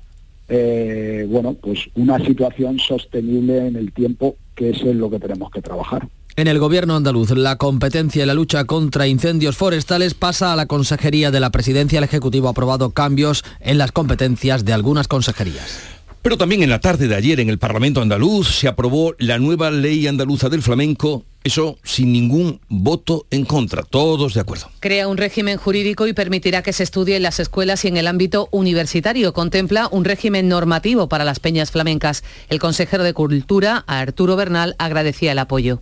eh, 0.47 1.25
bueno, 1.27 1.53
pues 1.53 1.89
una 1.95 2.19
situación 2.23 2.77
sostenible 2.79 3.67
en 3.67 3.75
el 3.75 3.91
tiempo, 3.91 4.35
que 4.53 4.69
es 4.69 4.81
en 4.81 4.99
lo 4.99 5.09
que 5.09 5.19
tenemos 5.19 5.49
que 5.51 5.61
trabajar. 5.61 6.07
En 6.37 6.47
el 6.47 6.59
gobierno 6.59 6.97
andaluz, 6.97 7.31
la 7.31 7.55
competencia 7.55 8.23
y 8.23 8.25
la 8.25 8.33
lucha 8.33 8.65
contra 8.65 9.07
incendios 9.07 9.55
forestales 9.55 10.15
pasa 10.15 10.51
a 10.51 10.57
la 10.57 10.65
Consejería 10.65 11.31
de 11.31 11.39
la 11.39 11.49
Presidencia. 11.49 11.99
El 11.99 12.03
Ejecutivo 12.03 12.49
ha 12.49 12.51
aprobado 12.51 12.89
cambios 12.89 13.45
en 13.61 13.77
las 13.77 13.93
competencias 13.93 14.65
de 14.65 14.73
algunas 14.73 15.07
consejerías. 15.07 15.79
Pero 16.21 16.37
también 16.37 16.61
en 16.61 16.69
la 16.69 16.81
tarde 16.81 17.07
de 17.07 17.15
ayer 17.15 17.39
en 17.39 17.47
el 17.47 17.57
Parlamento 17.57 18.01
andaluz 18.01 18.49
se 18.49 18.67
aprobó 18.67 19.15
la 19.17 19.39
nueva 19.39 19.71
ley 19.71 20.07
andaluza 20.07 20.49
del 20.49 20.61
flamenco, 20.61 21.23
eso 21.45 21.77
sin 21.83 22.11
ningún 22.11 22.59
voto 22.67 23.27
en 23.31 23.45
contra, 23.45 23.83
todos 23.83 24.33
de 24.33 24.41
acuerdo. 24.41 24.69
Crea 24.81 25.07
un 25.07 25.15
régimen 25.15 25.55
jurídico 25.55 26.05
y 26.05 26.11
permitirá 26.11 26.63
que 26.63 26.73
se 26.73 26.83
estudie 26.83 27.15
en 27.15 27.23
las 27.23 27.39
escuelas 27.39 27.85
y 27.85 27.87
en 27.87 27.95
el 27.95 28.07
ámbito 28.07 28.49
universitario. 28.51 29.31
Contempla 29.31 29.87
un 29.89 30.03
régimen 30.03 30.49
normativo 30.49 31.07
para 31.07 31.23
las 31.23 31.39
peñas 31.39 31.71
flamencas. 31.71 32.25
El 32.49 32.59
consejero 32.59 33.05
de 33.05 33.13
Cultura, 33.13 33.85
Arturo 33.87 34.35
Bernal, 34.35 34.75
agradecía 34.79 35.31
el 35.31 35.39
apoyo. 35.39 35.81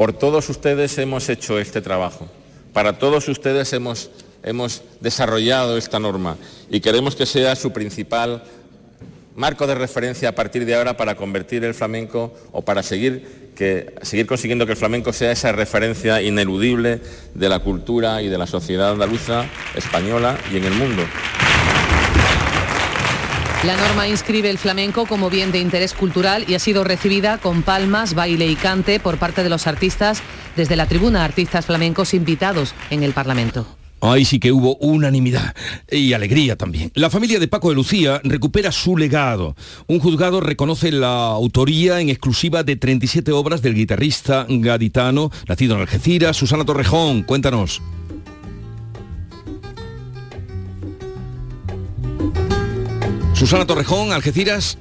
Por 0.00 0.14
todos 0.14 0.48
ustedes 0.48 0.96
hemos 0.96 1.28
hecho 1.28 1.58
este 1.58 1.82
trabajo. 1.82 2.26
Para 2.72 2.98
todos 2.98 3.28
ustedes 3.28 3.70
hemos, 3.74 4.10
hemos 4.42 4.82
desarrollado 5.02 5.76
esta 5.76 6.00
norma 6.00 6.38
y 6.70 6.80
queremos 6.80 7.14
que 7.14 7.26
sea 7.26 7.54
su 7.54 7.70
principal 7.74 8.42
marco 9.36 9.66
de 9.66 9.74
referencia 9.74 10.30
a 10.30 10.34
partir 10.34 10.64
de 10.64 10.74
ahora 10.74 10.96
para 10.96 11.16
convertir 11.16 11.64
el 11.64 11.74
flamenco 11.74 12.32
o 12.50 12.62
para 12.62 12.82
seguir, 12.82 13.50
que, 13.54 13.94
seguir 14.00 14.24
consiguiendo 14.24 14.64
que 14.64 14.72
el 14.72 14.78
flamenco 14.78 15.12
sea 15.12 15.32
esa 15.32 15.52
referencia 15.52 16.22
ineludible 16.22 17.02
de 17.34 17.48
la 17.50 17.58
cultura 17.58 18.22
y 18.22 18.30
de 18.30 18.38
la 18.38 18.46
sociedad 18.46 18.92
andaluza, 18.92 19.44
española 19.76 20.38
y 20.50 20.56
en 20.56 20.64
el 20.64 20.72
mundo. 20.72 21.02
La 23.64 23.76
norma 23.76 24.08
inscribe 24.08 24.48
el 24.48 24.56
flamenco 24.56 25.04
como 25.04 25.28
bien 25.28 25.52
de 25.52 25.60
interés 25.60 25.92
cultural 25.92 26.46
y 26.48 26.54
ha 26.54 26.58
sido 26.58 26.82
recibida 26.82 27.36
con 27.36 27.62
palmas, 27.62 28.14
baile 28.14 28.46
y 28.46 28.56
cante 28.56 29.00
por 29.00 29.18
parte 29.18 29.42
de 29.42 29.50
los 29.50 29.66
artistas 29.66 30.22
desde 30.56 30.76
la 30.76 30.86
tribuna 30.86 31.26
artistas 31.26 31.66
flamencos 31.66 32.14
invitados 32.14 32.74
en 32.88 33.02
el 33.02 33.12
Parlamento. 33.12 33.66
Ahí 34.00 34.24
sí 34.24 34.40
que 34.40 34.50
hubo 34.50 34.76
unanimidad 34.76 35.54
y 35.90 36.14
alegría 36.14 36.56
también. 36.56 36.90
La 36.94 37.10
familia 37.10 37.38
de 37.38 37.48
Paco 37.48 37.68
de 37.68 37.74
Lucía 37.74 38.22
recupera 38.24 38.72
su 38.72 38.96
legado. 38.96 39.54
Un 39.88 40.00
juzgado 40.00 40.40
reconoce 40.40 40.90
la 40.90 41.26
autoría 41.26 42.00
en 42.00 42.08
exclusiva 42.08 42.62
de 42.62 42.76
37 42.76 43.30
obras 43.32 43.60
del 43.60 43.74
guitarrista 43.74 44.46
gaditano, 44.48 45.30
nacido 45.46 45.74
en 45.74 45.82
Algeciras, 45.82 46.38
Susana 46.38 46.64
Torrejón. 46.64 47.24
Cuéntanos. 47.24 47.82
Susana 53.40 53.66
Torrejón, 53.66 54.12
Algeciras. 54.12 54.76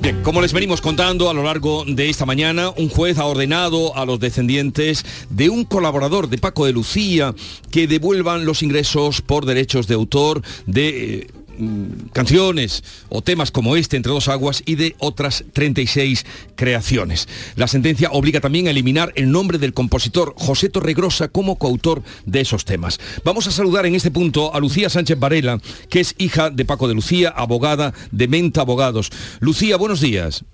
Bien, 0.00 0.20
como 0.24 0.42
les 0.42 0.52
venimos 0.52 0.80
contando 0.80 1.30
a 1.30 1.32
lo 1.32 1.44
largo 1.44 1.84
de 1.86 2.10
esta 2.10 2.26
mañana, 2.26 2.70
un 2.76 2.88
juez 2.88 3.18
ha 3.18 3.24
ordenado 3.24 3.96
a 3.96 4.04
los 4.04 4.18
descendientes 4.18 5.06
de 5.30 5.48
un 5.48 5.64
colaborador 5.64 6.28
de 6.28 6.38
Paco 6.38 6.66
de 6.66 6.72
Lucía 6.72 7.36
que 7.70 7.86
devuelvan 7.86 8.46
los 8.46 8.64
ingresos 8.64 9.20
por 9.20 9.46
derechos 9.46 9.86
de 9.86 9.94
autor 9.94 10.42
de 10.66 10.88
eh, 10.88 11.26
Mm, 11.56 12.08
canciones 12.12 12.82
o 13.08 13.22
temas 13.22 13.50
como 13.50 13.76
este, 13.76 13.96
Entre 13.96 14.12
dos 14.12 14.28
aguas, 14.28 14.62
y 14.66 14.74
de 14.74 14.96
otras 14.98 15.44
36 15.52 16.26
creaciones. 16.56 17.28
La 17.56 17.68
sentencia 17.68 18.10
obliga 18.10 18.40
también 18.40 18.66
a 18.66 18.70
eliminar 18.70 19.12
el 19.14 19.30
nombre 19.30 19.58
del 19.58 19.72
compositor 19.72 20.34
José 20.36 20.68
Torregrosa 20.68 21.28
como 21.28 21.56
coautor 21.56 22.02
de 22.26 22.40
esos 22.40 22.64
temas. 22.64 22.98
Vamos 23.24 23.46
a 23.46 23.50
saludar 23.50 23.86
en 23.86 23.94
este 23.94 24.10
punto 24.10 24.54
a 24.54 24.60
Lucía 24.60 24.90
Sánchez 24.90 25.18
Varela, 25.18 25.60
que 25.88 26.00
es 26.00 26.14
hija 26.18 26.50
de 26.50 26.64
Paco 26.64 26.88
de 26.88 26.94
Lucía, 26.94 27.28
abogada 27.30 27.94
de 28.10 28.28
Menta 28.28 28.62
Abogados. 28.62 29.10
Lucía, 29.40 29.76
buenos 29.76 30.00
días. 30.00 30.44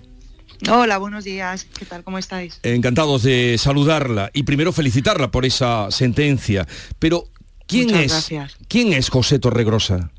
Hola, 0.69 0.99
buenos 0.99 1.25
días. 1.25 1.67
¿Qué 1.79 1.87
tal? 1.87 2.05
¿Cómo 2.05 2.19
estáis? 2.19 2.61
Encantados 2.63 3.23
de 3.23 3.57
saludarla 3.59 4.31
y 4.35 4.43
primero 4.43 4.73
felicitarla 4.73 5.31
por 5.31 5.47
esa 5.47 5.91
sentencia. 5.91 6.67
Pero, 6.99 7.29
¿quién 7.67 7.95
es? 7.95 8.29
¿Quién 8.69 8.93
es 8.93 9.09
José 9.09 9.39
Torregrosa? 9.39 10.11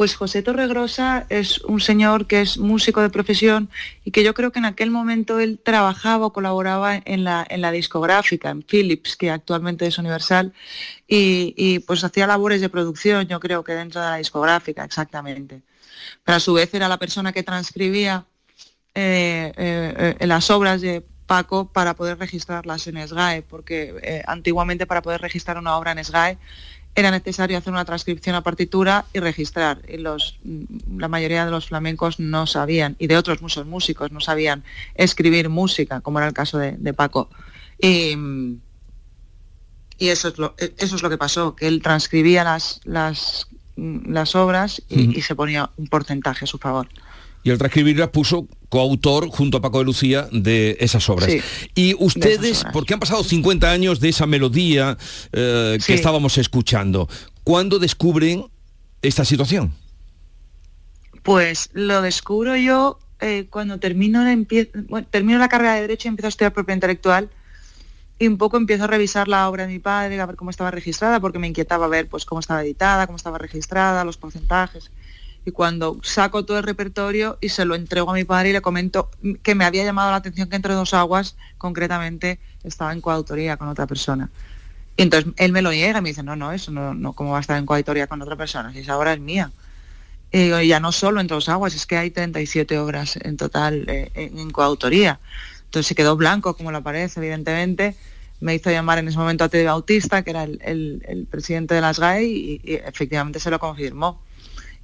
Pues 0.00 0.16
José 0.16 0.40
Torregrosa 0.40 1.26
es 1.28 1.60
un 1.60 1.78
señor 1.78 2.26
que 2.26 2.40
es 2.40 2.56
músico 2.56 3.02
de 3.02 3.10
profesión 3.10 3.68
y 4.02 4.12
que 4.12 4.24
yo 4.24 4.32
creo 4.32 4.50
que 4.50 4.58
en 4.58 4.64
aquel 4.64 4.90
momento 4.90 5.38
él 5.40 5.60
trabajaba 5.62 6.24
o 6.24 6.32
colaboraba 6.32 6.96
en 7.04 7.22
la, 7.22 7.46
en 7.50 7.60
la 7.60 7.70
discográfica, 7.70 8.48
en 8.48 8.62
Philips, 8.62 9.14
que 9.14 9.30
actualmente 9.30 9.86
es 9.86 9.98
Universal, 9.98 10.54
y, 11.06 11.80
pues 11.80 12.02
hacía 12.02 12.26
labores 12.26 12.62
de 12.62 12.70
producción, 12.70 13.28
yo 13.28 13.40
creo 13.40 13.62
que 13.62 13.74
dentro 13.74 14.00
de 14.00 14.06
la 14.06 14.16
discográfica, 14.16 14.86
exactamente. 14.86 15.60
Pero 16.24 16.36
a 16.36 16.40
su 16.40 16.54
vez 16.54 16.72
era 16.72 16.88
la 16.88 16.96
persona 16.96 17.34
que 17.34 17.42
transcribía 17.42 18.24
eh, 18.94 19.52
eh, 19.54 20.16
eh, 20.18 20.26
las 20.26 20.50
obras 20.50 20.80
de 20.80 21.04
Paco 21.26 21.70
para 21.70 21.92
poder 21.92 22.18
registrarlas 22.18 22.86
en 22.86 23.06
SGAE, 23.06 23.42
porque 23.42 24.22
antiguamente 24.26 24.86
para 24.86 25.02
poder 25.02 25.20
registrar 25.20 25.58
una 25.58 25.76
obra 25.76 25.92
en 25.92 26.02
SGAE 26.02 26.38
era 26.94 27.10
necesario 27.10 27.56
hacer 27.56 27.72
una 27.72 27.84
transcripción 27.84 28.34
a 28.34 28.42
partitura 28.42 29.04
y 29.12 29.20
registrar. 29.20 29.80
Y 29.88 29.98
los, 29.98 30.38
la 30.96 31.08
mayoría 31.08 31.44
de 31.44 31.50
los 31.50 31.66
flamencos 31.66 32.18
no 32.18 32.46
sabían, 32.46 32.96
y 32.98 33.06
de 33.06 33.16
otros 33.16 33.42
muchos 33.42 33.66
músicos 33.66 34.10
no 34.12 34.20
sabían 34.20 34.64
escribir 34.94 35.48
música, 35.48 36.00
como 36.00 36.18
era 36.18 36.28
el 36.28 36.34
caso 36.34 36.58
de, 36.58 36.92
Paco. 36.94 37.30
Y, 37.78 38.16
eso, 39.98 40.28
es 40.28 40.38
lo, 40.38 40.54
eso 40.58 40.96
es 40.96 41.02
lo 41.02 41.10
que 41.10 41.18
pasó, 41.18 41.54
que 41.54 41.68
él 41.68 41.82
transcribía 41.82 42.42
las, 42.42 42.80
las, 42.84 43.48
las 43.76 44.34
obras 44.34 44.82
y, 44.88 45.20
se 45.20 45.34
ponía 45.34 45.70
un 45.76 45.86
porcentaje 45.86 46.44
a 46.44 46.48
su 46.48 46.58
favor. 46.58 46.88
Y 47.42 47.50
al 47.50 47.58
transcribirlas 47.58 48.08
puso 48.08 48.48
coautor 48.70 49.28
junto 49.28 49.58
a 49.58 49.60
Paco 49.60 49.80
de 49.80 49.84
Lucía 49.84 50.28
de 50.32 50.78
esas 50.80 51.06
obras. 51.10 51.28
y 51.74 51.94
ustedes, 51.98 52.64
porque 52.72 52.94
han 52.94 53.00
pasado 53.00 53.22
50 53.22 53.70
años 53.70 54.00
de 54.00 54.08
esa 54.08 54.26
melodía 54.26 54.96
eh, 55.32 55.78
que 55.84 55.94
estábamos 55.94 56.38
escuchando, 56.38 57.08
¿cuándo 57.44 57.78
descubren 57.78 58.46
esta 59.02 59.24
situación? 59.24 59.74
Pues 61.22 61.70
lo 61.74 62.00
descubro 62.00 62.56
yo 62.56 62.98
eh, 63.20 63.48
cuando 63.50 63.78
termino, 63.78 64.24
termino 65.10 65.38
la 65.38 65.48
carrera 65.48 65.74
de 65.74 65.82
Derecho 65.82 66.08
y 66.08 66.10
empiezo 66.10 66.28
a 66.28 66.30
estudiar 66.30 66.52
propiedad 66.52 66.76
intelectual 66.76 67.28
y 68.20 68.28
un 68.28 68.38
poco 68.38 68.56
empiezo 68.56 68.84
a 68.84 68.86
revisar 68.86 69.28
la 69.28 69.48
obra 69.48 69.66
de 69.66 69.72
mi 69.72 69.78
padre, 69.80 70.20
a 70.20 70.26
ver 70.26 70.36
cómo 70.36 70.50
estaba 70.50 70.70
registrada, 70.70 71.20
porque 71.20 71.38
me 71.38 71.48
inquietaba 71.48 71.88
ver 71.88 72.06
pues, 72.06 72.24
cómo 72.24 72.38
estaba 72.38 72.62
editada, 72.62 73.06
cómo 73.06 73.16
estaba 73.16 73.38
registrada, 73.38 74.04
los 74.04 74.16
porcentajes 74.16 74.90
y 75.44 75.52
cuando 75.52 75.98
saco 76.02 76.44
todo 76.44 76.58
el 76.58 76.64
repertorio 76.64 77.38
y 77.40 77.48
se 77.48 77.64
lo 77.64 77.74
entrego 77.74 78.10
a 78.10 78.14
mi 78.14 78.24
padre 78.24 78.50
y 78.50 78.52
le 78.52 78.60
comento 78.60 79.10
que 79.42 79.54
me 79.54 79.64
había 79.64 79.84
llamado 79.84 80.10
la 80.10 80.16
atención 80.16 80.48
que 80.48 80.56
entre 80.56 80.74
dos 80.74 80.92
aguas 80.92 81.36
concretamente 81.56 82.38
estaba 82.62 82.92
en 82.92 83.00
coautoría 83.00 83.56
con 83.56 83.68
otra 83.68 83.86
persona. 83.86 84.30
Y 84.96 85.02
entonces 85.02 85.32
él 85.36 85.52
me 85.52 85.62
lo 85.62 85.70
niega 85.70 85.98
y 85.98 86.02
me 86.02 86.10
dice, 86.10 86.22
no, 86.22 86.36
no, 86.36 86.52
eso 86.52 86.70
no, 86.70 87.12
¿cómo 87.14 87.32
va 87.32 87.38
a 87.38 87.40
estar 87.40 87.56
en 87.56 87.64
coautoría 87.64 88.06
con 88.06 88.20
otra 88.20 88.36
persona? 88.36 88.72
Si 88.72 88.80
esa 88.80 88.98
obra 88.98 89.14
es 89.14 89.20
mía. 89.20 89.50
Y 90.30 90.68
ya 90.68 90.78
no 90.78 90.92
solo 90.92 91.20
entre 91.20 91.34
dos 91.34 91.48
aguas, 91.48 91.74
es 91.74 91.86
que 91.86 91.96
hay 91.96 92.10
37 92.10 92.78
obras 92.78 93.18
en 93.20 93.36
total 93.36 93.84
eh, 93.88 94.10
en, 94.14 94.50
coautoría. 94.50 95.18
Entonces 95.64 95.86
se 95.86 95.94
quedó 95.94 96.16
blanco 96.16 96.54
como 96.54 96.70
la 96.70 96.82
pared, 96.82 97.10
evidentemente. 97.16 97.96
Me 98.40 98.54
hizo 98.54 98.70
llamar 98.70 98.98
en 98.98 99.08
ese 99.08 99.18
momento 99.18 99.42
a 99.44 99.48
Tede 99.48 99.64
Bautista, 99.64 100.22
que 100.22 100.30
era 100.30 100.44
el, 100.44 101.26
presidente 101.30 101.74
de 101.74 101.80
las 101.80 101.98
GAE, 101.98 102.24
y 102.24 102.60
efectivamente 102.64 103.40
se 103.40 103.50
lo 103.50 103.58
confirmó 103.58 104.20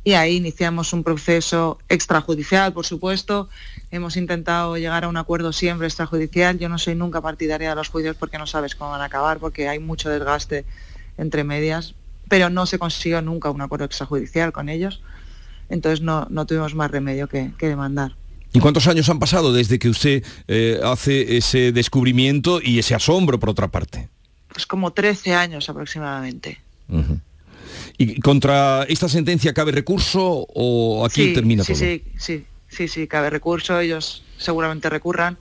y 0.07 0.15
ahí 0.15 0.37
iniciamos 0.37 0.93
un 0.93 1.03
proceso 1.03 1.81
extrajudicial, 1.89 2.73
por 2.73 2.87
supuesto. 2.87 3.49
Hemos 3.91 4.17
intentado 4.17 4.77
llegar 4.77 5.03
a 5.03 5.09
un 5.09 5.17
acuerdo 5.17 5.53
siempre 5.53 5.89
extrajudicial. 5.89 6.61
Yo 6.61 6.69
no 6.69 6.79
soy 6.79 6.95
nunca 6.95 7.21
partidaria 7.21 7.71
de 7.71 7.75
los 7.75 7.89
juicios 7.89 8.15
porque 8.15 8.39
no 8.39 8.47
sabes 8.47 8.77
cómo 8.77 8.93
van 8.93 9.01
a 9.01 9.07
acabar, 9.07 9.41
porque 9.41 9.69
hay 9.69 9.81
mucho 9.81 10.09
desgaste 10.09 10.65
entre 11.19 11.43
medias, 11.43 11.97
pero 12.29 12.51
no 12.51 12.67
se 12.67 12.79
consiguió 12.79 13.21
nunca 13.21 13.51
un 13.51 13.61
acuerdo 13.61 13.87
extrajudicial 13.87 14.53
con 14.53 14.69
ellos. 14.69 15.03
Entonces 15.71 16.03
no, 16.03 16.29
tuvimos 16.47 16.77
más 16.77 16.93
remedio 16.93 17.27
que, 17.27 17.51
demandar. 17.59 18.15
¿Y 18.53 18.61
cuántos 18.61 18.87
años 18.87 19.09
han 19.09 19.19
pasado 19.19 19.53
desde 19.53 19.81
que 19.81 19.89
usted 19.89 20.23
eh, 20.47 20.79
hace 20.85 21.37
ese 21.37 21.73
descubrimiento 21.73 22.61
y 22.63 22.79
ese 22.79 22.95
asombro, 22.95 23.41
por 23.41 23.51
otra 23.51 23.67
parte? 23.73 24.09
Pues 24.53 24.67
como 24.67 24.93
13 24.93 25.35
años 25.35 25.69
aproximadamente. 25.69 26.61
¿Y 27.99 28.21
contra 28.21 28.85
esta 28.85 29.09
sentencia 29.09 29.55
cabe 29.55 29.73
recurso 29.73 30.47
o 30.55 31.05
aquí 31.05 31.33
termina 31.33 31.65
sí, 31.65 31.73
todo? 31.73 31.81
Sí, 31.81 32.03
sí, 32.19 32.45
sí, 32.69 32.89
sí, 32.89 33.07
cabe 33.07 33.31
recurso, 33.31 33.81
ellos 33.81 34.23
seguramente 34.37 34.91
recurran, 34.91 35.39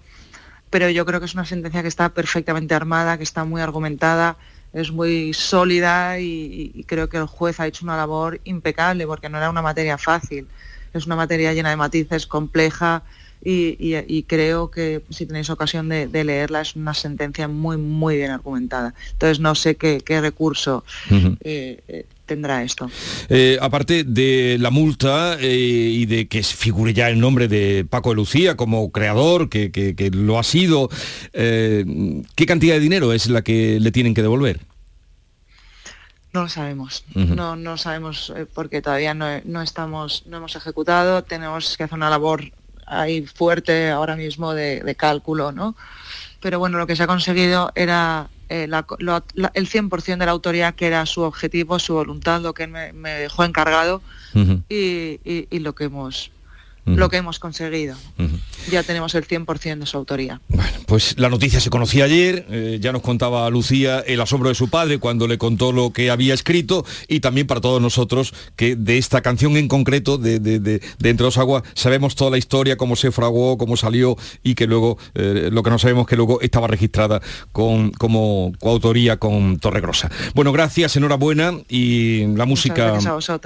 pero 0.70 0.90
yo 0.90 1.06
creo 1.06 1.20
que 1.20 1.26
es 1.26 1.34
una 1.34 1.46
sentencia 1.46 1.82
que 1.82 1.90
está 1.90 2.10
perfectamente 2.10 2.74
armada, 2.74 3.18
que 3.18 3.24
está 3.24 3.44
muy 3.44 3.62
argumentada, 3.62 4.38
es 4.72 4.92
muy 4.92 5.34
sólida 5.34 6.20
y, 6.20 6.86
creo 6.88 7.10
que 7.10 7.18
el 7.18 7.26
juez 7.26 7.60
ha 7.60 7.68
hecho 7.68 7.86
una 7.86 7.98
labor 7.98 8.40
impecable 8.46 9.06
porque 9.06 9.30
no 9.30 9.38
era 9.38 9.50
una 9.50 9.62
materia 9.62 9.98
fácil, 9.98 10.48
es 10.94 11.06
una 11.06 11.16
materia 11.16 11.54
llena 11.54 11.70
de 11.70 11.76
matices, 11.76 12.26
compleja, 12.26 13.04
y, 13.42 14.24
creo 14.24 14.72
que 14.72 15.04
si 15.10 15.26
tenéis 15.26 15.50
ocasión 15.50 15.88
de, 15.90 16.24
leerla 16.24 16.62
es 16.62 16.76
una 16.76 16.94
sentencia 16.94 17.48
muy, 17.48 17.78
muy 17.78 18.18
bien 18.18 18.32
argumentada. 18.32 18.94
Entonces 19.12 19.40
no 19.40 19.56
sé 19.56 19.76
qué, 19.76 20.02
recurso 20.22 20.84
tendrá 22.26 22.64
esto. 22.64 22.90
Eh, 23.30 23.58
aparte 23.62 24.04
de 24.04 24.58
la 24.60 24.72
multa 24.72 25.38
eh, 25.40 25.56
y 25.56 26.06
de 26.06 26.28
que 26.28 26.44
figure 26.44 26.94
ya 26.94 27.10
el 27.10 27.20
nombre 27.20 27.48
de 27.48 27.86
Paco 27.90 28.10
de 28.10 28.16
Lucía 28.16 28.58
como 28.58 28.92
creador, 28.92 29.50
que, 29.50 30.12
lo 30.14 30.40
ha 30.40 30.44
sido, 30.44 30.90
eh, 31.34 31.86
¿qué 32.36 32.46
cantidad 32.46 32.76
de 32.76 32.80
dinero 32.80 33.14
es 33.14 33.28
la 33.28 33.42
que 33.42 33.80
le 33.80 33.92
tienen 33.92 34.14
que 34.14 34.22
devolver? 34.22 34.60
No 36.34 36.44
lo 36.44 36.50
sabemos, 36.50 37.06
no, 37.14 37.56
no 37.56 37.78
sabemos 37.78 38.34
porque 38.54 38.82
todavía 38.82 39.14
no, 39.14 39.62
estamos, 39.62 40.24
no 40.26 40.38
hemos 40.38 40.56
ejecutado, 40.58 41.24
tenemos 41.24 41.78
que 41.78 41.84
hacer 41.84 41.96
una 41.96 42.10
labor 42.10 42.52
ahí 42.86 43.26
fuerte 43.26 43.90
ahora 43.90 44.18
mismo 44.18 44.54
de, 44.54 44.82
de 44.82 44.96
cálculo, 44.96 45.54
¿no? 45.54 45.78
Pero 46.42 46.60
bueno, 46.60 46.78
lo 46.78 46.88
que 46.88 46.98
se 46.98 47.04
ha 47.04 47.08
conseguido 47.08 47.72
era 47.74 48.28
eh, 48.50 48.64
el 48.64 49.70
100% 49.70 50.18
de 50.18 50.26
la 50.26 50.32
autoría, 50.32 50.72
que 50.74 50.88
era 50.88 51.06
su 51.06 51.22
objetivo, 51.22 51.80
su 51.80 51.94
voluntad, 51.94 52.42
lo 52.42 52.54
que 52.54 52.68
me, 52.68 52.94
me 52.94 53.12
dejó 53.12 53.44
encargado 53.44 54.02
y, 54.70 55.60
lo 55.60 55.74
que 55.74 55.86
hemos 55.86 56.32
lo 56.86 57.10
que 57.10 57.18
hemos 57.18 57.40
conseguido. 57.40 57.96
Ya 58.72 58.84
tenemos 58.84 59.14
el 59.16 59.28
100% 59.28 59.80
de 59.80 59.86
su 59.86 59.98
autoría. 59.98 60.42
Bueno, 60.48 60.72
pues 60.86 61.20
la 61.20 61.30
noticia 61.30 61.60
se 61.60 61.70
conocía 61.70 62.06
ayer, 62.06 62.46
eh, 62.50 62.80
ya 62.82 62.92
nos 62.92 63.02
contaba 63.02 63.50
Lucía 63.50 64.00
el 64.00 64.22
asombro 64.22 64.50
de 64.50 64.56
su 64.56 64.70
padre 64.70 65.00
cuando 65.00 65.28
le 65.28 65.38
contó 65.38 65.72
lo 65.72 65.92
que 65.92 66.10
había 66.10 66.34
escrito 66.34 66.86
y 67.08 67.20
también 67.20 67.48
para 67.48 67.62
todos 67.62 67.82
nosotros 67.82 68.34
que 68.56 68.76
de 68.76 68.98
esta 68.98 69.22
canción 69.22 69.58
en 69.58 69.68
concreto, 69.68 70.18
de, 70.18 70.40
de, 70.40 70.82
Entre 71.04 71.24
dos 71.24 71.38
aguas, 71.38 71.64
sabemos 71.74 72.16
toda 72.16 72.32
la 72.32 72.38
historia, 72.38 72.78
cómo 72.78 72.96
se 72.96 73.12
fraguó, 73.12 73.58
cómo 73.58 73.78
salió 73.78 74.18
y 74.44 74.56
que 74.56 74.68
luego, 74.68 74.98
eh, 75.14 75.50
lo 75.52 75.64
que 75.64 75.70
no 75.70 75.80
sabemos 75.80 76.08
que 76.08 76.16
luego 76.16 76.42
estaba 76.42 76.68
registrada 76.68 77.22
con, 77.52 77.92
como 77.92 78.54
coautoría 78.60 79.18
con 79.18 79.60
Torregrosa. 79.60 80.10
Bueno, 80.34 80.52
gracias, 80.52 80.96
enhorabuena 80.96 81.54
y 81.70 82.26
la 82.36 82.46
música 82.46 82.98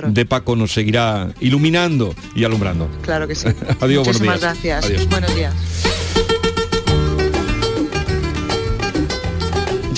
de 0.08 0.25
Paco 0.25 0.56
nos 0.56 0.73
seguirá 0.73 1.34
iluminando 1.39 2.13
y 2.36 2.43
alumbrando. 2.43 2.89
Claro 3.02 3.29
que 3.30 3.36
sí. 3.36 3.48
Adiós, 3.80 4.08
Muchísimas 4.08 4.42
gracias. 4.42 5.08
Buenos 5.08 5.34
días. 5.36 5.54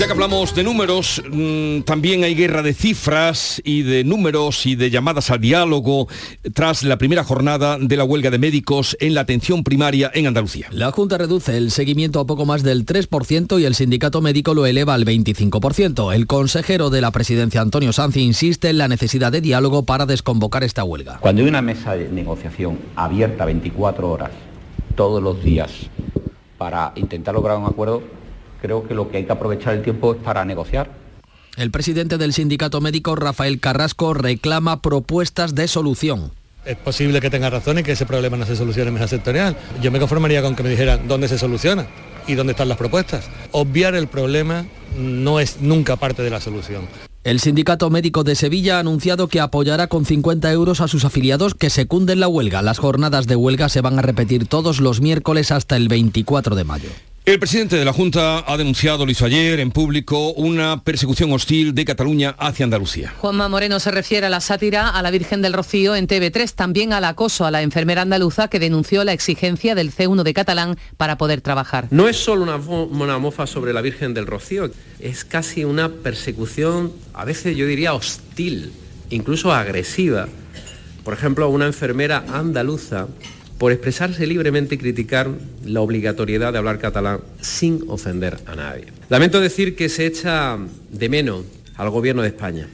Ya 0.01 0.07
que 0.07 0.13
hablamos 0.13 0.55
de 0.55 0.63
números, 0.63 1.21
mm, 1.31 1.81
también 1.81 2.23
hay 2.23 2.33
guerra 2.33 2.63
de 2.63 2.73
cifras 2.73 3.61
y 3.63 3.83
de 3.83 4.03
números 4.03 4.65
y 4.65 4.75
de 4.75 4.89
llamadas 4.89 5.29
al 5.29 5.39
diálogo 5.39 6.07
tras 6.55 6.81
la 6.81 6.97
primera 6.97 7.23
jornada 7.23 7.77
de 7.79 7.97
la 7.97 8.03
huelga 8.03 8.31
de 8.31 8.39
médicos 8.39 8.97
en 8.99 9.13
la 9.13 9.21
atención 9.21 9.63
primaria 9.63 10.09
en 10.15 10.25
Andalucía. 10.25 10.69
La 10.71 10.91
Junta 10.91 11.19
reduce 11.19 11.55
el 11.55 11.69
seguimiento 11.69 12.19
a 12.19 12.25
poco 12.25 12.47
más 12.47 12.63
del 12.63 12.83
3% 12.83 13.59
y 13.61 13.65
el 13.65 13.75
sindicato 13.75 14.21
médico 14.21 14.55
lo 14.55 14.65
eleva 14.65 14.95
al 14.95 15.05
25%. 15.05 16.15
El 16.15 16.25
consejero 16.25 16.89
de 16.89 17.01
la 17.01 17.11
presidencia, 17.11 17.61
Antonio 17.61 17.93
Sanz, 17.93 18.17
insiste 18.17 18.71
en 18.71 18.79
la 18.79 18.87
necesidad 18.87 19.31
de 19.31 19.41
diálogo 19.41 19.85
para 19.85 20.07
desconvocar 20.07 20.63
esta 20.63 20.83
huelga. 20.83 21.19
Cuando 21.19 21.43
hay 21.43 21.47
una 21.47 21.61
mesa 21.61 21.95
de 21.95 22.09
negociación 22.09 22.79
abierta 22.95 23.45
24 23.45 24.09
horas 24.09 24.31
todos 24.95 25.21
los 25.21 25.43
días 25.43 25.69
para 26.57 26.91
intentar 26.95 27.35
lograr 27.35 27.59
un 27.59 27.67
acuerdo, 27.67 28.01
creo 28.61 28.87
que 28.87 28.93
lo 28.93 29.09
que 29.09 29.17
hay 29.17 29.25
que 29.25 29.31
aprovechar 29.31 29.73
el 29.73 29.83
tiempo 29.83 30.13
es 30.13 30.19
para 30.21 30.45
negociar. 30.45 30.91
El 31.57 31.71
presidente 31.71 32.17
del 32.17 32.33
sindicato 32.33 32.79
médico, 32.79 33.15
Rafael 33.15 33.59
Carrasco, 33.59 34.13
reclama 34.13 34.81
propuestas 34.81 35.53
de 35.53 35.67
solución. 35.67 36.31
Es 36.63 36.77
posible 36.77 37.19
que 37.19 37.29
tenga 37.29 37.49
razón 37.49 37.79
y 37.79 37.83
que 37.83 37.93
ese 37.93 38.05
problema 38.05 38.37
no 38.37 38.45
se 38.45 38.55
solucione 38.55 38.89
en 38.89 38.93
mesa 38.93 39.07
sectorial. 39.07 39.57
Yo 39.81 39.91
me 39.91 39.99
conformaría 39.99 40.41
con 40.41 40.55
que 40.55 40.63
me 40.63 40.69
dijeran 40.69 41.07
dónde 41.07 41.27
se 41.27 41.37
soluciona 41.37 41.87
y 42.27 42.35
dónde 42.35 42.51
están 42.51 42.69
las 42.69 42.77
propuestas. 42.77 43.29
Obviar 43.51 43.95
el 43.95 44.07
problema 44.07 44.65
no 44.97 45.39
es 45.39 45.59
nunca 45.59 45.95
parte 45.95 46.21
de 46.21 46.29
la 46.29 46.39
solución. 46.39 46.87
El 47.23 47.39
Sindicato 47.39 47.89
Médico 47.89 48.23
de 48.23 48.35
Sevilla 48.35 48.77
ha 48.77 48.79
anunciado 48.79 49.27
que 49.27 49.39
apoyará 49.39 49.87
con 49.87 50.05
50 50.05 50.51
euros 50.51 50.81
a 50.81 50.87
sus 50.87 51.05
afiliados 51.05 51.53
que 51.53 51.69
secunden 51.69 52.19
la 52.19 52.27
huelga. 52.27 52.61
Las 52.61 52.79
jornadas 52.79 53.27
de 53.27 53.35
huelga 53.35 53.69
se 53.69 53.81
van 53.81 53.99
a 53.99 54.01
repetir 54.01 54.47
todos 54.47 54.79
los 54.79 55.01
miércoles 55.01 55.51
hasta 55.51 55.75
el 55.75 55.87
24 55.87 56.55
de 56.55 56.63
mayo. 56.63 56.89
El 57.23 57.37
presidente 57.37 57.75
de 57.75 57.85
la 57.85 57.93
Junta 57.93 58.43
ha 58.51 58.57
denunciado, 58.57 59.05
lo 59.05 59.11
hizo 59.11 59.25
ayer 59.25 59.59
en 59.59 59.69
público, 59.69 60.31
una 60.31 60.83
persecución 60.83 61.31
hostil 61.31 61.75
de 61.75 61.85
Cataluña 61.85 62.35
hacia 62.39 62.63
Andalucía. 62.63 63.13
Juanma 63.19 63.47
Moreno 63.47 63.79
se 63.79 63.91
refiere 63.91 64.25
a 64.25 64.29
la 64.31 64.41
sátira 64.41 64.89
a 64.89 65.03
la 65.03 65.11
Virgen 65.11 65.43
del 65.43 65.53
Rocío 65.53 65.95
en 65.95 66.07
TV3, 66.07 66.51
también 66.55 66.93
al 66.93 67.05
acoso 67.05 67.45
a 67.45 67.51
la 67.51 67.61
enfermera 67.61 68.01
andaluza 68.01 68.47
que 68.47 68.59
denunció 68.59 69.03
la 69.03 69.13
exigencia 69.13 69.75
del 69.75 69.93
C1 69.93 70.23
de 70.23 70.33
catalán 70.33 70.77
para 70.97 71.19
poder 71.19 71.41
trabajar. 71.41 71.87
No 71.91 72.07
es 72.07 72.17
solo 72.17 72.41
una, 72.41 72.55
una 72.55 73.19
mofa 73.19 73.45
sobre 73.45 73.71
la 73.71 73.81
Virgen 73.81 74.15
del 74.15 74.25
Rocío, 74.25 74.71
es 74.99 75.23
casi 75.23 75.63
una 75.63 75.89
persecución, 75.89 76.91
a 77.13 77.23
veces 77.23 77.55
yo 77.55 77.67
diría 77.67 77.93
hostil, 77.93 78.73
incluso 79.11 79.53
agresiva. 79.53 80.27
Por 81.03 81.13
ejemplo, 81.13 81.49
una 81.49 81.67
enfermera 81.67 82.25
andaluza 82.33 83.07
por 83.61 83.71
expresarse 83.71 84.25
libremente 84.25 84.73
y 84.73 84.77
criticar 84.79 85.29
la 85.63 85.81
obligatoriedad 85.81 86.51
de 86.51 86.57
hablar 86.57 86.79
catalán 86.79 87.19
sin 87.41 87.83
ofender 87.89 88.39
a 88.47 88.55
nadie. 88.55 88.85
Lamento 89.07 89.39
decir 89.39 89.75
que 89.75 89.87
se 89.87 90.07
echa 90.07 90.57
de 90.89 91.09
menos 91.09 91.45
al 91.75 91.91
Gobierno 91.91 92.23
de 92.23 92.29
España. 92.29 92.67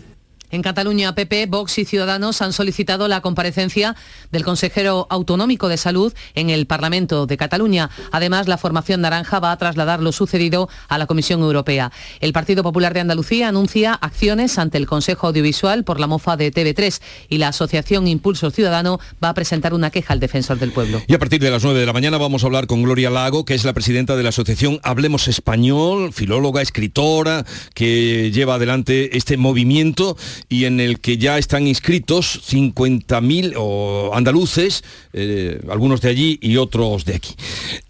En 0.49 0.61
Cataluña, 0.61 1.13
PP, 1.13 1.47
Vox 1.47 1.77
y 1.77 1.83
Ciudadanos 1.83 2.41
han 2.41 2.53
solicitado 2.53 3.09
la 3.09 3.19
comparecencia 3.19 3.97
del 4.31 4.45
consejero 4.45 5.05
autonómico 5.09 5.67
de 5.67 5.75
salud 5.75 6.13
en 6.35 6.49
el 6.49 6.67
Parlamento 6.67 7.25
de 7.25 7.35
Cataluña. 7.35 7.89
Además, 8.13 8.47
la 8.47 8.57
formación 8.57 9.01
naranja 9.01 9.41
va 9.41 9.51
a 9.51 9.57
trasladar 9.57 10.01
lo 10.01 10.13
sucedido 10.13 10.69
a 10.87 10.97
la 10.97 11.05
Comisión 11.05 11.41
Europea. 11.41 11.91
El 12.21 12.31
Partido 12.31 12.63
Popular 12.63 12.93
de 12.93 13.01
Andalucía 13.01 13.49
anuncia 13.49 13.93
acciones 13.93 14.57
ante 14.57 14.77
el 14.77 14.87
Consejo 14.87 15.27
Audiovisual 15.27 15.83
por 15.83 15.99
la 15.99 16.07
mofa 16.07 16.37
de 16.37 16.53
TV3 16.53 17.01
y 17.27 17.39
la 17.39 17.49
Asociación 17.49 18.07
Impulso 18.07 18.49
Ciudadano 18.49 18.99
va 19.21 19.29
a 19.29 19.33
presentar 19.33 19.73
una 19.73 19.91
queja 19.91 20.13
al 20.13 20.21
defensor 20.21 20.59
del 20.59 20.71
pueblo. 20.71 21.01
Y 21.07 21.13
a 21.13 21.19
partir 21.19 21.41
de 21.41 21.51
las 21.51 21.63
9 21.63 21.77
de 21.77 21.85
la 21.85 21.93
mañana 21.93 22.17
vamos 22.17 22.43
a 22.43 22.47
hablar 22.47 22.67
con 22.67 22.83
Gloria 22.83 23.09
Lago, 23.09 23.43
que 23.43 23.53
es 23.53 23.65
la 23.65 23.73
presidenta 23.73 24.15
de 24.15 24.23
la 24.23 24.29
Asociación 24.29 24.79
Hablemos 24.83 25.27
Español, 25.27 26.13
filóloga, 26.13 26.61
escritora, 26.61 27.45
que 27.73 28.31
lleva 28.31 28.55
adelante 28.55 29.17
este 29.17 29.35
movimiento 29.35 30.15
y 30.49 30.65
en 30.65 30.79
el 30.79 30.99
que 30.99 31.17
ya 31.17 31.37
están 31.37 31.67
inscritos 31.67 32.41
50.000 32.51 34.11
andaluces, 34.13 34.83
eh, 35.13 35.61
algunos 35.69 36.01
de 36.01 36.09
allí 36.09 36.39
y 36.41 36.57
otros 36.57 37.05
de 37.05 37.15
aquí. 37.15 37.35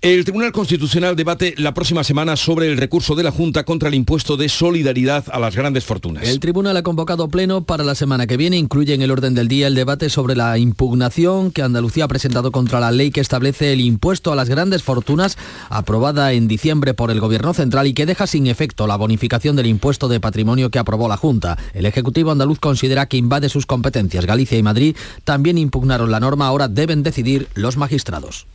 El 0.01 0.23
Tribunal 0.23 0.51
Constitucional 0.51 1.15
debate 1.15 1.53
la 1.57 1.73
próxima 1.73 2.03
semana 2.03 2.36
sobre 2.36 2.67
el 2.67 2.77
recurso 2.77 3.15
de 3.15 3.23
la 3.23 3.31
Junta 3.31 3.63
contra 3.63 3.89
el 3.89 3.95
impuesto 3.95 4.38
de 4.38 4.49
solidaridad 4.49 5.25
a 5.31 5.39
las 5.39 5.55
grandes 5.55 5.86
fortunas. 5.86 6.27
El 6.27 6.39
Tribunal 6.39 6.77
ha 6.77 6.83
convocado 6.83 7.27
pleno 7.27 7.63
para 7.63 7.83
la 7.83 7.95
semana 7.95 8.27
que 8.27 8.38
viene. 8.38 8.57
Incluye 8.57 8.93
en 8.93 9.01
el 9.01 9.12
orden 9.12 9.33
del 9.33 9.47
día 9.47 9.67
el 9.67 9.75
debate 9.75 10.10
sobre 10.10 10.36
la 10.36 10.57
impugnación 10.57 11.51
que 11.51 11.62
Andalucía 11.62 12.05
ha 12.05 12.07
presentado 12.07 12.51
contra 12.51 12.79
la 12.79 12.91
ley 12.91 13.12
que 13.12 13.21
establece 13.21 13.73
el 13.73 13.81
impuesto 13.81 14.31
a 14.31 14.36
las 14.36 14.49
grandes 14.49 14.83
fortunas, 14.83 15.38
aprobada 15.69 16.33
en 16.33 16.47
diciembre 16.47 16.93
por 16.93 17.12
el 17.12 17.19
Gobierno 17.19 17.53
Central 17.53 17.88
y 17.88 17.93
que 17.93 18.05
deja 18.05 18.27
sin 18.27 18.47
efecto 18.47 18.88
la 18.88 18.95
bonificación 18.95 19.55
del 19.55 19.67
impuesto 19.67 20.07
de 20.07 20.19
patrimonio 20.19 20.69
que 20.69 20.79
aprobó 20.79 21.07
la 21.07 21.17
Junta. 21.17 21.57
El 21.73 21.86
Ejecutivo 21.86 22.31
andaluz 22.38 22.60
considera 22.60 23.08
que 23.08 23.17
invade 23.17 23.50
sus 23.50 23.65
competencias. 23.65 24.26
Galicia 24.26 24.58
y 24.58 24.63
Madrid 24.63 24.95
también 25.23 25.58
impugnaron 25.58 26.12
la 26.12 26.19
norma, 26.19 26.47
ahora 26.47 26.67
deben 26.67 27.04
decidir 27.04 27.47
los 27.56 27.78
magistrados. 27.78 28.47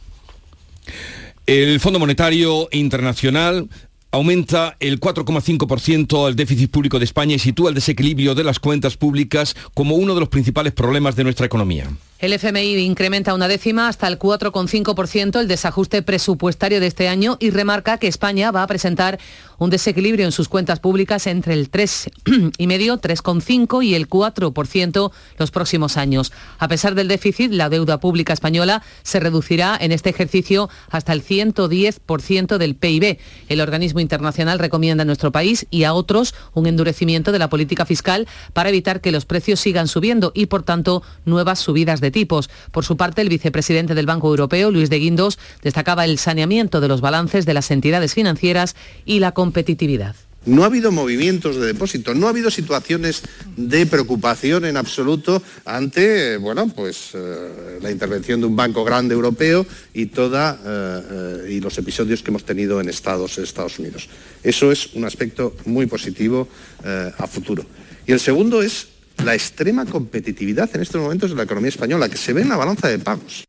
El 1.46 1.80
Fondo 1.80 1.98
Monetario 1.98 2.68
Internacional 2.70 3.68
aumenta 4.12 4.76
el 4.78 5.00
4,5% 5.00 6.26
al 6.26 6.36
déficit 6.36 6.70
público 6.70 6.98
de 6.98 7.04
España 7.04 7.34
y 7.34 7.38
sitúa 7.38 7.70
el 7.70 7.74
desequilibrio 7.74 8.34
de 8.34 8.44
las 8.44 8.60
cuentas 8.60 8.96
públicas 8.96 9.56
como 9.74 9.96
uno 9.96 10.14
de 10.14 10.20
los 10.20 10.28
principales 10.28 10.72
problemas 10.72 11.16
de 11.16 11.24
nuestra 11.24 11.46
economía. 11.46 11.90
El 12.22 12.32
FMI 12.34 12.76
incrementa 12.76 13.34
una 13.34 13.48
décima 13.48 13.88
hasta 13.88 14.06
el 14.06 14.16
4,5% 14.16 15.40
el 15.40 15.48
desajuste 15.48 16.02
presupuestario 16.02 16.78
de 16.78 16.86
este 16.86 17.08
año 17.08 17.36
y 17.40 17.50
remarca 17.50 17.98
que 17.98 18.06
España 18.06 18.52
va 18.52 18.62
a 18.62 18.66
presentar 18.68 19.18
un 19.58 19.70
desequilibrio 19.70 20.24
en 20.24 20.30
sus 20.30 20.48
cuentas 20.48 20.78
públicas 20.78 21.26
entre 21.26 21.54
el 21.54 21.68
3,5, 21.68 22.52
3,5 23.00 23.84
y 23.84 23.94
el 23.96 24.08
4% 24.08 25.12
los 25.36 25.50
próximos 25.50 25.96
años. 25.96 26.32
A 26.60 26.68
pesar 26.68 26.94
del 26.94 27.08
déficit, 27.08 27.50
la 27.50 27.68
deuda 27.68 27.98
pública 27.98 28.32
española 28.32 28.84
se 29.02 29.18
reducirá 29.18 29.76
en 29.80 29.90
este 29.90 30.10
ejercicio 30.10 30.70
hasta 30.90 31.12
el 31.12 31.24
110% 31.24 32.56
del 32.56 32.76
PIB. 32.76 33.18
El 33.48 33.60
organismo 33.60 33.98
internacional 33.98 34.60
recomienda 34.60 35.02
a 35.02 35.06
nuestro 35.06 35.32
país 35.32 35.66
y 35.70 35.82
a 35.82 35.92
otros 35.92 36.36
un 36.54 36.68
endurecimiento 36.68 37.32
de 37.32 37.40
la 37.40 37.48
política 37.48 37.84
fiscal 37.84 38.28
para 38.52 38.68
evitar 38.68 39.00
que 39.00 39.10
los 39.10 39.26
precios 39.26 39.58
sigan 39.58 39.88
subiendo 39.88 40.30
y, 40.36 40.46
por 40.46 40.62
tanto, 40.62 41.02
nuevas 41.24 41.58
subidas 41.58 42.00
de 42.00 42.11
tipos. 42.12 42.48
Por 42.70 42.84
su 42.84 42.96
parte, 42.96 43.22
el 43.22 43.28
vicepresidente 43.28 43.94
del 43.94 44.06
Banco 44.06 44.28
Europeo, 44.28 44.70
Luis 44.70 44.90
de 44.90 44.98
Guindos, 44.98 45.38
destacaba 45.62 46.04
el 46.04 46.18
saneamiento 46.18 46.80
de 46.80 46.88
los 46.88 47.00
balances 47.00 47.46
de 47.46 47.54
las 47.54 47.70
entidades 47.70 48.14
financieras 48.14 48.76
y 49.04 49.18
la 49.18 49.32
competitividad. 49.32 50.14
No 50.44 50.64
ha 50.64 50.66
habido 50.66 50.90
movimientos 50.90 51.54
de 51.56 51.66
depósito, 51.66 52.14
no 52.14 52.26
ha 52.26 52.30
habido 52.30 52.50
situaciones 52.50 53.22
de 53.56 53.86
preocupación 53.86 54.64
en 54.64 54.76
absoluto 54.76 55.40
ante 55.64 56.36
bueno, 56.36 56.66
pues, 56.66 57.10
eh, 57.14 57.78
la 57.80 57.92
intervención 57.92 58.40
de 58.40 58.46
un 58.46 58.56
banco 58.56 58.82
grande 58.82 59.14
europeo 59.14 59.64
y, 59.94 60.02
eh, 60.02 60.08
eh, 60.16 61.46
y 61.48 61.60
los 61.60 61.78
episodios 61.78 62.22
que 62.22 62.32
hemos 62.32 62.44
tenido 62.44 62.80
en 62.80 62.88
Estados, 62.88 63.38
Estados 63.38 63.78
Unidos. 63.78 64.08
Eso 64.42 64.72
es 64.72 64.94
un 64.94 65.04
aspecto 65.04 65.54
muy 65.64 65.86
positivo 65.86 66.48
a 66.84 67.26
futuro. 67.28 67.64
Y 68.04 68.10
el 68.10 68.18
segundo 68.18 68.60
es 68.60 68.88
la 69.24 69.34
extrema 69.34 69.86
competitividad 69.86 70.70
en 70.74 70.82
estos 70.82 71.00
momentos 71.00 71.30
de 71.30 71.36
la 71.36 71.44
economía 71.44 71.68
española, 71.68 72.08
que 72.08 72.16
se 72.16 72.32
ve 72.32 72.42
en 72.42 72.48
la 72.48 72.56
balanza 72.56 72.88
de 72.88 72.98
pagos. 72.98 73.44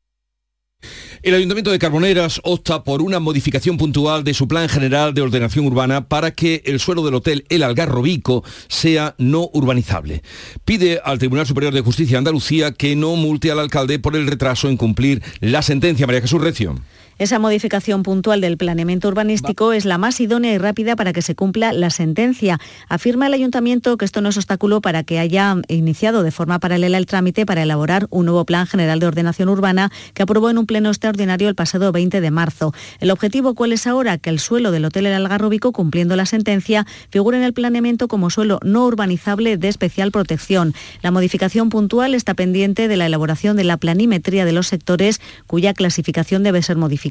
El 1.24 1.36
Ayuntamiento 1.36 1.72
de 1.72 1.80
Carboneras 1.80 2.42
opta 2.44 2.84
por 2.84 3.02
una 3.02 3.22
modificación 3.22 3.78
puntual 3.78 4.26
de 4.26 4.34
su 4.34 4.46
plan 4.50 4.68
general 4.68 5.14
de 5.14 5.22
ordenación 5.22 5.66
urbana 5.66 6.10
para 6.10 6.32
que 6.32 6.62
el 6.66 6.82
suelo 6.82 7.06
del 7.06 7.16
hotel 7.16 7.46
El 7.48 7.64
Algarrobico 7.64 8.44
sea 8.68 9.16
no 9.18 9.50
urbanizable. 9.54 10.22
Pide 10.66 11.00
al 11.02 11.20
Tribunal 11.20 11.48
Superior 11.48 11.74
de 11.74 11.80
Justicia 11.80 12.16
de 12.16 12.18
Andalucía 12.18 12.74
que 12.74 12.98
no 12.98 13.16
multe 13.16 13.52
al 13.52 13.60
alcalde 13.60 14.00
por 14.00 14.18
el 14.18 14.28
retraso 14.28 14.68
en 14.68 14.76
cumplir 14.76 15.24
la 15.40 15.62
sentencia. 15.62 16.06
María 16.06 16.20
Jesús 16.20 16.42
Recio. 16.42 16.76
Esa 17.20 17.38
modificación 17.38 18.02
puntual 18.02 18.42
del 18.42 18.58
planeamiento 18.58 19.08
urbanístico 19.08 19.72
es 19.72 19.86
la 19.86 20.00
más 20.00 20.20
idónea 20.20 20.52
y 20.52 20.58
rápida 20.58 20.96
para 20.96 21.14
que 21.14 21.22
se 21.22 21.36
cumpla 21.36 21.72
la 21.72 21.92
sentencia. 21.92 22.60
Afirma 22.90 23.28
el 23.28 23.36
ayuntamiento 23.36 23.98
que 23.98 24.06
esto 24.06 24.22
no 24.22 24.30
es 24.30 24.38
obstáculo 24.38 24.82
para 24.82 25.04
que 25.04 25.20
haya 25.20 25.56
iniciado 25.68 26.24
de 26.24 26.32
forma 26.32 26.58
paralela 26.58 26.98
el 26.98 27.06
trámite 27.06 27.46
para 27.46 27.62
elaborar 27.62 28.08
un 28.10 28.26
nuevo 28.26 28.46
plan 28.46 28.66
general 28.66 29.00
de 29.00 29.06
ordenación 29.06 29.50
urbana 29.50 29.92
que 30.16 30.24
aprobó 30.24 30.50
en 30.50 30.58
un 30.58 30.66
pleno 30.66 30.90
extraordinario 30.90 31.50
el 31.50 31.56
pasado 31.56 31.92
20 31.92 32.20
de 32.20 32.32
marzo. 32.32 32.74
El 33.00 33.12
objetivo 33.12 33.54
cuál 33.54 33.74
es 33.74 33.86
ahora 33.86 34.18
que 34.18 34.32
el 34.32 34.40
suelo 34.40 34.72
del 34.72 34.86
Hotel 34.86 35.06
El 35.06 35.14
Algarrobico, 35.14 35.72
cumpliendo 35.72 36.16
la 36.16 36.26
sentencia, 36.26 36.88
figure 37.12 37.38
en 37.38 37.44
el 37.44 37.54
planeamiento 37.54 38.08
como 38.08 38.32
suelo 38.32 38.60
no 38.64 38.88
urbanizable 38.88 39.58
de 39.58 39.68
especial 39.68 40.12
protección. 40.12 40.74
La 41.04 41.12
modificación 41.12 41.70
puntual 41.70 42.16
está 42.16 42.34
pendiente 42.34 42.88
de 42.88 42.98
la 42.98 43.06
elaboración 43.06 43.56
de 43.56 43.66
la 43.66 43.78
planimetría 43.78 44.46
de 44.46 44.52
los 44.52 44.68
sectores 44.68 45.22
cuya 45.46 45.76
clasificación 45.76 46.42
debe 46.42 46.64
ser 46.64 46.76
modificada 46.78 47.03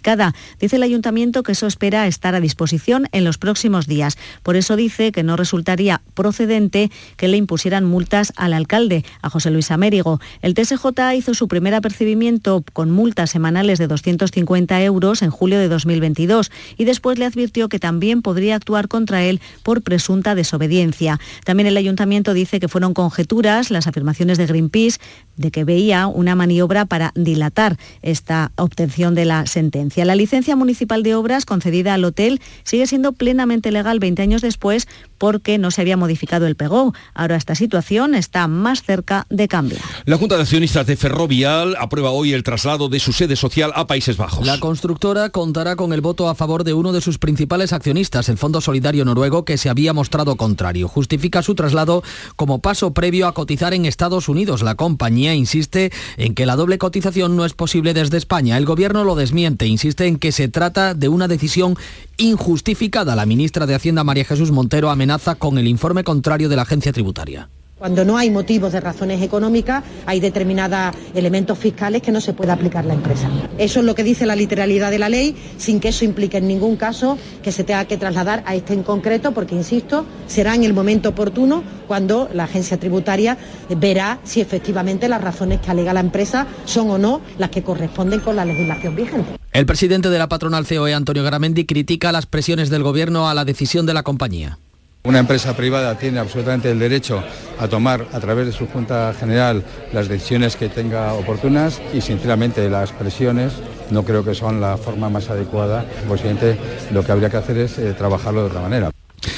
Dice 0.60 0.76
el 0.76 0.82
ayuntamiento 0.82 1.42
que 1.42 1.52
eso 1.52 1.66
espera 1.66 2.06
estar 2.06 2.34
a 2.34 2.40
disposición 2.40 3.08
en 3.12 3.24
los 3.24 3.38
próximos 3.38 3.86
días. 3.86 4.16
Por 4.42 4.56
eso 4.56 4.76
dice 4.76 5.12
que 5.12 5.22
no 5.22 5.36
resultaría 5.36 6.02
procedente 6.14 6.90
que 7.16 7.28
le 7.28 7.36
impusieran 7.36 7.84
multas 7.84 8.32
al 8.36 8.52
alcalde, 8.52 9.04
a 9.22 9.30
José 9.30 9.50
Luis 9.50 9.70
Amérigo. 9.70 10.20
El 10.40 10.54
TSJ 10.54 10.86
hizo 11.16 11.34
su 11.34 11.48
primer 11.48 11.74
apercibimiento 11.74 12.64
con 12.72 12.90
multas 12.90 13.30
semanales 13.30 13.78
de 13.78 13.86
250 13.86 14.82
euros 14.82 15.22
en 15.22 15.30
julio 15.30 15.58
de 15.58 15.68
2022 15.68 16.50
y 16.76 16.84
después 16.84 17.18
le 17.18 17.26
advirtió 17.26 17.68
que 17.68 17.78
también 17.78 18.22
podría 18.22 18.56
actuar 18.56 18.88
contra 18.88 19.24
él 19.24 19.40
por 19.62 19.82
presunta 19.82 20.34
desobediencia. 20.34 21.20
También 21.44 21.66
el 21.66 21.76
ayuntamiento 21.76 22.34
dice 22.34 22.60
que 22.60 22.68
fueron 22.68 22.94
conjeturas 22.94 23.70
las 23.70 23.86
afirmaciones 23.86 24.38
de 24.38 24.46
Greenpeace 24.46 24.98
de 25.36 25.50
que 25.50 25.64
veía 25.64 26.06
una 26.06 26.34
maniobra 26.34 26.84
para 26.86 27.12
dilatar 27.14 27.78
esta 28.02 28.52
obtención 28.56 29.14
de 29.14 29.24
la 29.24 29.46
sentencia. 29.46 29.81
La 29.96 30.14
licencia 30.14 30.56
municipal 30.56 31.02
de 31.02 31.14
obras 31.14 31.44
concedida 31.44 31.94
al 31.94 32.04
hotel 32.04 32.40
sigue 32.64 32.86
siendo 32.86 33.12
plenamente 33.12 33.72
legal 33.72 33.98
20 33.98 34.22
años 34.22 34.42
después 34.42 34.86
porque 35.18 35.58
no 35.58 35.70
se 35.70 35.80
había 35.80 35.96
modificado 35.96 36.46
el 36.46 36.56
PEGO. 36.56 36.94
Ahora 37.14 37.36
esta 37.36 37.54
situación 37.54 38.14
está 38.14 38.48
más 38.48 38.82
cerca 38.82 39.26
de 39.30 39.48
cambiar. 39.48 39.80
La 40.04 40.18
Junta 40.18 40.36
de 40.36 40.42
Accionistas 40.42 40.86
de 40.86 40.96
Ferrovial 40.96 41.76
aprueba 41.78 42.10
hoy 42.10 42.32
el 42.32 42.42
traslado 42.42 42.88
de 42.88 42.98
su 42.98 43.12
sede 43.12 43.36
social 43.36 43.72
a 43.74 43.86
Países 43.86 44.16
Bajos. 44.16 44.46
La 44.46 44.58
constructora 44.58 45.30
contará 45.30 45.76
con 45.76 45.92
el 45.92 46.00
voto 46.00 46.28
a 46.28 46.34
favor 46.34 46.64
de 46.64 46.74
uno 46.74 46.92
de 46.92 47.00
sus 47.00 47.18
principales 47.18 47.72
accionistas, 47.72 48.28
el 48.28 48.38
Fondo 48.38 48.60
Solidario 48.60 49.04
Noruego, 49.04 49.44
que 49.44 49.58
se 49.58 49.68
había 49.68 49.92
mostrado 49.92 50.36
contrario. 50.36 50.88
Justifica 50.88 51.42
su 51.42 51.54
traslado 51.54 52.02
como 52.36 52.60
paso 52.60 52.92
previo 52.92 53.26
a 53.26 53.34
cotizar 53.34 53.74
en 53.74 53.86
Estados 53.86 54.28
Unidos. 54.28 54.62
La 54.62 54.74
compañía 54.74 55.34
insiste 55.34 55.92
en 56.16 56.34
que 56.34 56.46
la 56.46 56.56
doble 56.56 56.78
cotización 56.78 57.36
no 57.36 57.44
es 57.44 57.52
posible 57.52 57.94
desde 57.94 58.18
España. 58.18 58.56
El 58.56 58.64
gobierno 58.64 59.04
lo 59.04 59.14
desmiente, 59.14 59.66
insiste 59.72 60.06
en 60.06 60.18
que 60.18 60.30
se 60.30 60.48
trata 60.48 60.94
de 60.94 61.08
una 61.08 61.26
decisión 61.26 61.76
injustificada. 62.16 63.16
La 63.16 63.26
ministra 63.26 63.66
de 63.66 63.74
Hacienda 63.74 64.04
María 64.04 64.24
Jesús 64.24 64.52
Montero 64.52 64.90
amenaza 64.90 65.34
con 65.34 65.58
el 65.58 65.66
informe 65.66 66.04
contrario 66.04 66.48
de 66.48 66.56
la 66.56 66.62
agencia 66.62 66.92
tributaria. 66.92 67.48
Cuando 67.82 68.04
no 68.04 68.16
hay 68.16 68.30
motivos 68.30 68.72
de 68.72 68.78
razones 68.78 69.20
económicas, 69.22 69.82
hay 70.06 70.20
determinados 70.20 70.96
elementos 71.16 71.58
fiscales 71.58 72.00
que 72.00 72.12
no 72.12 72.20
se 72.20 72.32
puede 72.32 72.52
aplicar 72.52 72.84
la 72.84 72.94
empresa. 72.94 73.28
Eso 73.58 73.80
es 73.80 73.86
lo 73.86 73.96
que 73.96 74.04
dice 74.04 74.24
la 74.24 74.36
literalidad 74.36 74.92
de 74.92 75.00
la 75.00 75.08
ley, 75.08 75.34
sin 75.56 75.80
que 75.80 75.88
eso 75.88 76.04
implique 76.04 76.36
en 76.36 76.46
ningún 76.46 76.76
caso 76.76 77.18
que 77.42 77.50
se 77.50 77.64
tenga 77.64 77.84
que 77.86 77.96
trasladar 77.96 78.44
a 78.46 78.54
este 78.54 78.72
en 78.72 78.84
concreto, 78.84 79.32
porque, 79.32 79.56
insisto, 79.56 80.06
será 80.28 80.54
en 80.54 80.62
el 80.62 80.74
momento 80.74 81.08
oportuno 81.08 81.64
cuando 81.88 82.28
la 82.32 82.44
agencia 82.44 82.78
tributaria 82.78 83.36
verá 83.76 84.20
si 84.22 84.40
efectivamente 84.40 85.08
las 85.08 85.20
razones 85.20 85.58
que 85.58 85.72
alega 85.72 85.92
la 85.92 85.98
empresa 85.98 86.46
son 86.66 86.88
o 86.88 86.98
no 86.98 87.20
las 87.36 87.50
que 87.50 87.64
corresponden 87.64 88.20
con 88.20 88.36
la 88.36 88.44
legislación 88.44 88.94
vigente. 88.94 89.41
El 89.52 89.66
presidente 89.66 90.08
de 90.08 90.18
la 90.18 90.30
patronal 90.30 90.66
COE, 90.66 90.94
Antonio 90.94 91.22
Garamendi, 91.22 91.66
critica 91.66 92.10
las 92.10 92.24
presiones 92.24 92.70
del 92.70 92.82
gobierno 92.82 93.28
a 93.28 93.34
la 93.34 93.44
decisión 93.44 93.84
de 93.84 93.92
la 93.92 94.02
compañía. 94.02 94.58
Una 95.04 95.18
empresa 95.18 95.54
privada 95.54 95.98
tiene 95.98 96.20
absolutamente 96.20 96.70
el 96.70 96.78
derecho 96.78 97.22
a 97.58 97.68
tomar 97.68 98.06
a 98.12 98.20
través 98.20 98.46
de 98.46 98.52
su 98.52 98.66
Junta 98.66 99.12
General 99.18 99.62
las 99.92 100.08
decisiones 100.08 100.56
que 100.56 100.70
tenga 100.70 101.12
oportunas 101.12 101.82
y 101.92 102.00
sinceramente 102.00 102.70
las 102.70 102.92
presiones 102.92 103.52
no 103.90 104.04
creo 104.04 104.24
que 104.24 104.34
son 104.34 104.60
la 104.60 104.78
forma 104.78 105.10
más 105.10 105.28
adecuada. 105.28 105.84
Posiblemente 106.08 106.56
lo 106.90 107.04
que 107.04 107.12
habría 107.12 107.28
que 107.28 107.36
hacer 107.36 107.58
es 107.58 107.78
eh, 107.78 107.92
trabajarlo 107.92 108.44
de 108.44 108.46
otra 108.46 108.62
manera. 108.62 108.90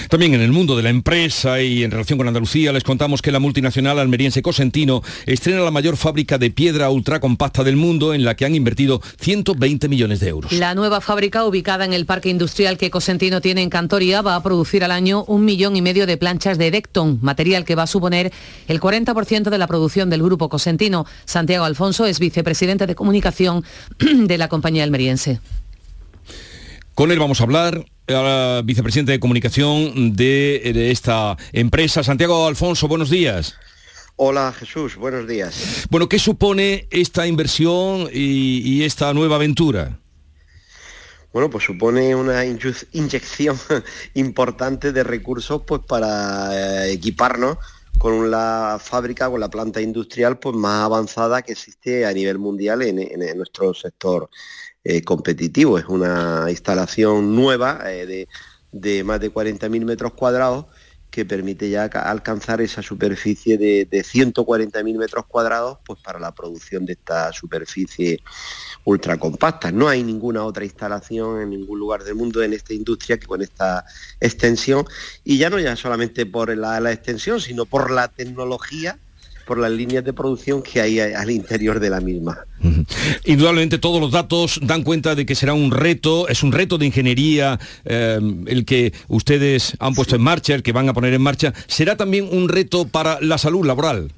También 0.08 0.34
en 0.34 0.40
el 0.40 0.52
mundo 0.52 0.76
de 0.76 0.82
la 0.82 0.90
empresa 0.90 1.60
y 1.60 1.82
en 1.82 1.90
relación 1.90 2.18
con 2.18 2.28
Andalucía 2.28 2.72
les 2.72 2.84
contamos 2.84 3.22
que 3.22 3.32
la 3.32 3.38
multinacional 3.38 3.98
almeriense 3.98 4.42
Cosentino 4.42 5.02
estrena 5.26 5.60
la 5.60 5.70
mayor 5.70 5.96
fábrica 5.96 6.38
de 6.38 6.50
piedra 6.50 6.90
ultracompacta 6.90 7.64
del 7.64 7.76
mundo 7.76 8.14
en 8.14 8.24
la 8.24 8.34
que 8.34 8.44
han 8.44 8.54
invertido 8.54 9.00
120 9.20 9.88
millones 9.88 10.20
de 10.20 10.28
euros. 10.28 10.52
La 10.52 10.74
nueva 10.74 11.00
fábrica 11.00 11.44
ubicada 11.44 11.84
en 11.84 11.92
el 11.92 12.06
parque 12.06 12.28
industrial 12.28 12.78
que 12.78 12.90
Cosentino 12.90 13.40
tiene 13.40 13.62
en 13.62 13.70
Cantoria 13.70 14.22
va 14.22 14.36
a 14.36 14.42
producir 14.42 14.84
al 14.84 14.90
año 14.90 15.24
un 15.24 15.44
millón 15.44 15.76
y 15.76 15.82
medio 15.82 16.06
de 16.06 16.16
planchas 16.16 16.58
de 16.58 16.70
Decton, 16.70 17.18
material 17.22 17.64
que 17.64 17.74
va 17.74 17.84
a 17.84 17.86
suponer 17.86 18.32
el 18.68 18.80
40% 18.80 19.50
de 19.50 19.58
la 19.58 19.66
producción 19.66 20.10
del 20.10 20.22
grupo 20.22 20.48
Cosentino. 20.48 21.06
Santiago 21.24 21.64
Alfonso 21.64 22.06
es 22.06 22.18
vicepresidente 22.18 22.86
de 22.86 22.94
comunicación 22.94 23.64
de 23.98 24.38
la 24.38 24.48
compañía 24.48 24.84
almeriense. 24.84 25.40
Con 26.94 27.10
él 27.10 27.18
vamos 27.18 27.40
a 27.40 27.44
hablar 27.44 27.84
a 28.08 28.62
vicepresidente 28.64 29.12
de 29.12 29.20
comunicación 29.20 30.14
de, 30.14 30.72
de, 30.74 30.90
esta 30.90 31.36
empresa. 31.52 32.02
Santiago 32.02 32.46
Alfonso, 32.46 32.88
buenos 32.88 33.10
días. 33.10 33.56
Hola 34.16 34.52
Jesús, 34.52 34.96
buenos 34.96 35.26
días. 35.26 35.86
Bueno, 35.90 36.08
¿qué 36.08 36.18
supone 36.18 36.86
esta 36.90 37.26
inversión 37.26 38.08
y, 38.12 38.60
y 38.60 38.84
esta 38.84 39.12
nueva 39.12 39.36
aventura? 39.36 39.98
Bueno, 41.32 41.50
pues 41.50 41.64
supone 41.64 42.14
una 42.14 42.44
inyección 42.44 43.58
importante 44.14 44.92
de 44.92 45.02
recursos 45.02 45.62
pues, 45.66 45.80
para 45.86 46.86
equiparnos 46.86 47.58
con 47.98 48.30
la 48.30 48.78
fábrica, 48.80 49.28
con 49.30 49.40
la 49.40 49.48
planta 49.48 49.80
industrial 49.80 50.38
pues, 50.38 50.54
más 50.54 50.84
avanzada 50.84 51.42
que 51.42 51.52
existe 51.52 52.06
a 52.06 52.12
nivel 52.12 52.38
mundial 52.38 52.82
en 52.82 53.36
nuestro 53.36 53.74
sector 53.74 54.28
eh, 54.84 55.02
competitivo. 55.02 55.78
Es 55.78 55.86
una 55.88 56.46
instalación 56.50 57.34
nueva 57.34 57.80
eh, 57.90 58.06
de, 58.06 58.28
de, 58.70 59.02
más 59.02 59.18
de 59.18 59.32
40.000 59.32 59.84
metros 59.84 60.12
cuadrados 60.12 60.66
que 61.10 61.24
permite 61.24 61.70
ya 61.70 61.84
alcanzar 61.84 62.60
esa 62.60 62.82
superficie 62.82 63.56
de, 63.56 63.86
de 63.88 64.02
140.000 64.02 64.98
metros 64.98 65.26
cuadrados 65.26 65.78
pues 65.86 66.00
para 66.00 66.18
la 66.18 66.34
producción 66.34 66.84
de 66.84 66.94
esta 66.94 67.32
superficie 67.32 68.20
ultra 68.84 69.16
compacta. 69.16 69.70
No 69.70 69.88
hay 69.88 70.02
ninguna 70.02 70.44
otra 70.44 70.64
instalación 70.64 71.40
en 71.40 71.50
ningún 71.50 71.78
lugar 71.78 72.02
del 72.02 72.16
mundo 72.16 72.42
en 72.42 72.52
esta 72.52 72.74
industria 72.74 73.16
que 73.16 73.26
con 73.26 73.42
esta 73.42 73.84
extensión 74.20 74.84
y 75.22 75.38
ya 75.38 75.50
no 75.50 75.60
ya 75.60 75.76
solamente 75.76 76.26
por 76.26 76.54
la 76.56 76.92
extensión, 76.92 77.40
sino 77.40 77.64
por 77.64 77.90
la 77.90 78.08
tecnología 78.08 78.98
por 79.46 79.58
las 79.58 79.70
líneas 79.70 80.04
de 80.04 80.12
producción 80.12 80.62
que 80.62 80.80
hay 80.80 81.00
al 81.00 81.30
interior 81.30 81.80
de 81.80 81.90
la 81.90 82.00
misma. 82.00 82.44
Indudablemente 83.24 83.78
todos 83.78 84.00
los 84.00 84.10
datos 84.10 84.58
dan 84.62 84.82
cuenta 84.82 85.14
de 85.14 85.26
que 85.26 85.34
será 85.34 85.54
un 85.54 85.70
reto, 85.70 86.28
es 86.28 86.42
un 86.42 86.52
reto 86.52 86.78
de 86.78 86.86
ingeniería 86.86 87.58
eh, 87.84 88.18
el 88.46 88.64
que 88.64 88.92
ustedes 89.08 89.76
han 89.78 89.94
puesto 89.94 90.16
en 90.16 90.22
marcha, 90.22 90.54
el 90.54 90.62
que 90.62 90.72
van 90.72 90.88
a 90.88 90.94
poner 90.94 91.14
en 91.14 91.22
marcha. 91.22 91.52
¿Será 91.66 91.96
también 91.96 92.28
un 92.30 92.48
reto 92.48 92.86
para 92.86 93.20
la 93.20 93.38
salud 93.38 93.66
laboral? 93.66 94.12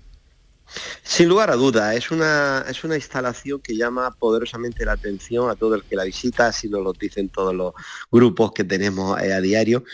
Sin 1.03 1.29
lugar 1.29 1.51
a 1.51 1.55
duda, 1.55 1.95
es 1.95 2.11
una, 2.11 2.65
es 2.69 2.83
una 2.83 2.97
instalación 2.97 3.61
que 3.61 3.77
llama 3.77 4.11
poderosamente 4.11 4.85
la 4.85 4.93
atención 4.93 5.49
a 5.49 5.55
todo 5.55 5.77
el 5.77 5.85
que 5.85 5.97
la 5.97 6.05
visita, 6.05 6.49
así 6.49 6.69
nos 6.69 6.83
lo 6.83 6.93
dicen 6.93 7.29
todos 7.29 7.55
los 7.55 7.73
grupos 8.11 8.53
que 8.53 8.65
tenemos 8.65 9.21
eh, 9.23 9.33
a 9.33 9.41
diario, 9.41 9.85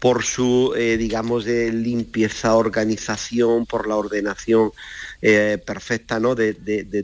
por 0.00 0.24
su, 0.24 0.72
eh, 0.76 0.96
digamos, 0.96 1.44
de 1.44 1.70
limpieza, 1.72 2.56
organización, 2.56 3.66
por 3.66 3.86
la 3.86 3.96
ordenación 3.96 4.72
eh, 5.20 5.62
perfecta 5.64 6.18
¿no? 6.18 6.34
de, 6.34 6.54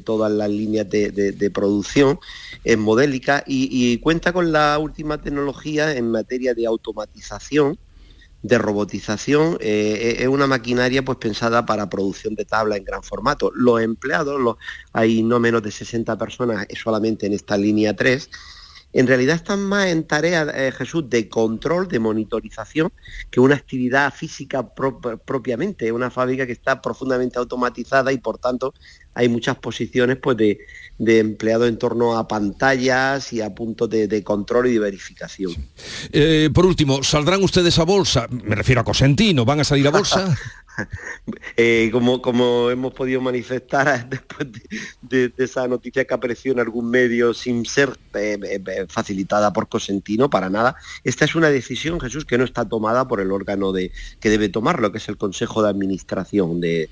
todas 0.02 0.32
las 0.32 0.48
líneas 0.48 0.88
de, 0.88 1.50
producción 1.52 2.18
en 2.64 2.80
modélica 2.80 3.44
y, 3.46 3.98
cuenta 3.98 4.32
con 4.32 4.50
la 4.50 4.78
última 4.78 5.20
tecnología 5.20 5.94
en 5.94 6.10
materia 6.10 6.54
de 6.54 6.66
automatización, 6.66 7.78
de 8.42 8.58
robotización, 8.58 9.58
eh, 9.60 10.16
es 10.20 10.28
una 10.28 10.46
maquinaria 10.46 11.04
pues 11.04 11.18
pensada 11.18 11.66
para 11.66 11.90
producción 11.90 12.34
de 12.34 12.44
tabla 12.44 12.76
en 12.76 12.84
gran 12.84 13.02
formato. 13.02 13.50
Los 13.54 13.82
empleados, 13.82 14.56
hay 14.92 15.22
no 15.22 15.38
menos 15.38 15.62
de 15.62 15.70
60 15.70 16.16
personas 16.16 16.66
solamente 16.82 17.26
en 17.26 17.34
esta 17.34 17.58
línea 17.58 17.94
3, 17.94 18.30
en 18.96 19.06
realidad 19.06 19.36
están 19.36 19.60
más 19.60 19.88
en 19.88 20.04
tarea, 20.04 20.46
eh, 20.54 20.72
Jesús, 20.72 21.10
de 21.10 21.28
control, 21.28 21.86
de 21.86 21.98
monitorización, 21.98 22.90
que 23.30 23.40
una 23.40 23.54
actividad 23.54 24.12
física 24.12 24.74
pro 24.74 24.98
propiamente, 25.00 25.92
una 25.92 26.10
fábrica 26.10 26.46
que 26.46 26.52
está 26.52 26.80
profundamente 26.80 27.38
automatizada 27.38 28.10
y 28.10 28.16
por 28.16 28.38
tanto 28.38 28.72
hay 29.12 29.28
muchas 29.28 29.56
posiciones 29.58 30.16
pues, 30.16 30.38
de, 30.38 30.60
de 30.96 31.18
empleado 31.18 31.66
en 31.66 31.78
torno 31.78 32.16
a 32.16 32.26
pantallas 32.26 33.34
y 33.34 33.42
a 33.42 33.54
puntos 33.54 33.90
de, 33.90 34.08
de 34.08 34.24
control 34.24 34.68
y 34.68 34.72
de 34.72 34.78
verificación. 34.78 35.52
Eh, 36.10 36.48
por 36.54 36.64
último, 36.64 37.02
¿saldrán 37.02 37.42
ustedes 37.42 37.78
a 37.78 37.84
bolsa? 37.84 38.26
Me 38.30 38.54
refiero 38.54 38.80
a 38.80 38.84
Cosentino, 38.84 39.44
¿van 39.44 39.60
a 39.60 39.64
salir 39.64 39.86
a 39.88 39.90
bolsa? 39.90 40.34
eh, 41.56 41.90
como, 41.92 42.70
hemos 42.70 42.94
podido 42.94 43.20
manifestar 43.20 44.08
después 44.10 44.48
de, 45.02 45.32
esa 45.38 45.66
noticia 45.68 46.04
que 46.04 46.14
apareció 46.14 46.52
en 46.52 46.60
algún 46.60 46.90
medio 46.90 47.34
sin 47.34 47.64
ser 47.64 47.96
eh, 48.14 48.38
eh, 48.42 48.86
facilitada 48.88 49.52
por 49.52 49.68
Cosentino, 49.68 50.30
para 50.30 50.50
nada. 50.50 50.76
Esta 51.04 51.24
es 51.24 51.34
una 51.34 51.50
decisión, 51.50 52.00
Jesús, 52.00 52.24
que 52.24 52.38
no 52.38 52.44
está 52.44 52.64
tomada 52.64 53.08
por 53.08 53.20
el 53.20 53.32
órgano 53.32 53.72
de, 53.72 53.92
que 54.20 54.30
debe 54.30 54.48
tomarlo, 54.48 54.92
que 54.92 54.98
es 54.98 55.08
el 55.08 55.16
Consejo 55.16 55.62
de 55.62 55.70
Administración 55.70 56.60
de, 56.60 56.88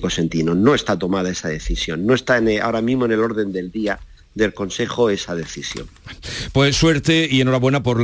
Cosentino. 0.00 0.54
No 0.54 0.74
está 0.74 0.98
tomada 0.98 1.30
esa 1.30 1.48
decisión, 1.48 2.06
no 2.06 2.14
está 2.14 2.40
ahora 2.62 2.82
mismo 2.82 3.06
en 3.06 3.12
el 3.12 3.20
orden 3.20 3.52
del 3.52 3.70
día 3.70 3.98
del 4.36 4.52
Consejo 4.52 5.10
esa 5.10 5.34
decisión. 5.34 5.88
Pues 6.52 6.76
suerte 6.76 7.26
y 7.28 7.40
enhorabuena 7.40 7.82
por 7.82 8.00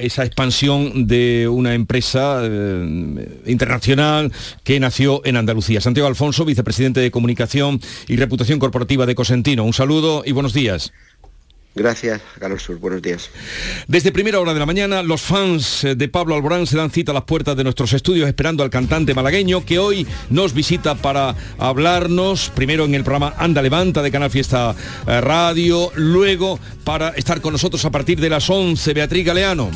esa 0.00 0.24
expansión 0.24 1.06
de 1.06 1.48
una 1.48 1.74
empresa 1.74 2.40
eh, 2.42 3.40
internacional 3.46 4.32
que 4.64 4.78
nació 4.80 5.22
en 5.24 5.36
Andalucía. 5.36 5.80
Santiago 5.80 6.08
Alfonso, 6.08 6.44
vicepresidente 6.44 7.00
de 7.00 7.12
Comunicación 7.12 7.80
y 8.08 8.16
Reputación 8.16 8.58
Corporativa 8.58 9.06
de 9.06 9.14
Cosentino. 9.14 9.64
Un 9.64 9.72
saludo 9.72 10.22
y 10.26 10.32
buenos 10.32 10.52
días. 10.52 10.92
Gracias, 11.76 12.22
Carlos 12.40 12.62
Sur. 12.62 12.78
Buenos 12.78 13.02
días. 13.02 13.28
Desde 13.86 14.10
primera 14.10 14.40
hora 14.40 14.54
de 14.54 14.60
la 14.60 14.64
mañana, 14.64 15.02
los 15.02 15.20
fans 15.20 15.86
de 15.96 16.08
Pablo 16.08 16.34
Alborán 16.34 16.66
se 16.66 16.78
dan 16.78 16.90
cita 16.90 17.12
a 17.12 17.14
las 17.14 17.24
puertas 17.24 17.54
de 17.54 17.64
nuestros 17.64 17.92
estudios 17.92 18.26
esperando 18.26 18.62
al 18.62 18.70
cantante 18.70 19.12
malagueño 19.12 19.64
que 19.66 19.78
hoy 19.78 20.06
nos 20.30 20.54
visita 20.54 20.94
para 20.94 21.36
hablarnos, 21.58 22.50
primero 22.54 22.86
en 22.86 22.94
el 22.94 23.04
programa 23.04 23.34
Anda 23.36 23.60
Levanta 23.60 24.00
de 24.00 24.10
Canal 24.10 24.30
Fiesta 24.30 24.74
Radio, 25.06 25.92
luego 25.96 26.58
para 26.82 27.10
estar 27.10 27.42
con 27.42 27.52
nosotros 27.52 27.84
a 27.84 27.90
partir 27.90 28.20
de 28.20 28.30
las 28.30 28.48
11, 28.48 28.94
Beatriz 28.94 29.26
Galeano. 29.26 29.70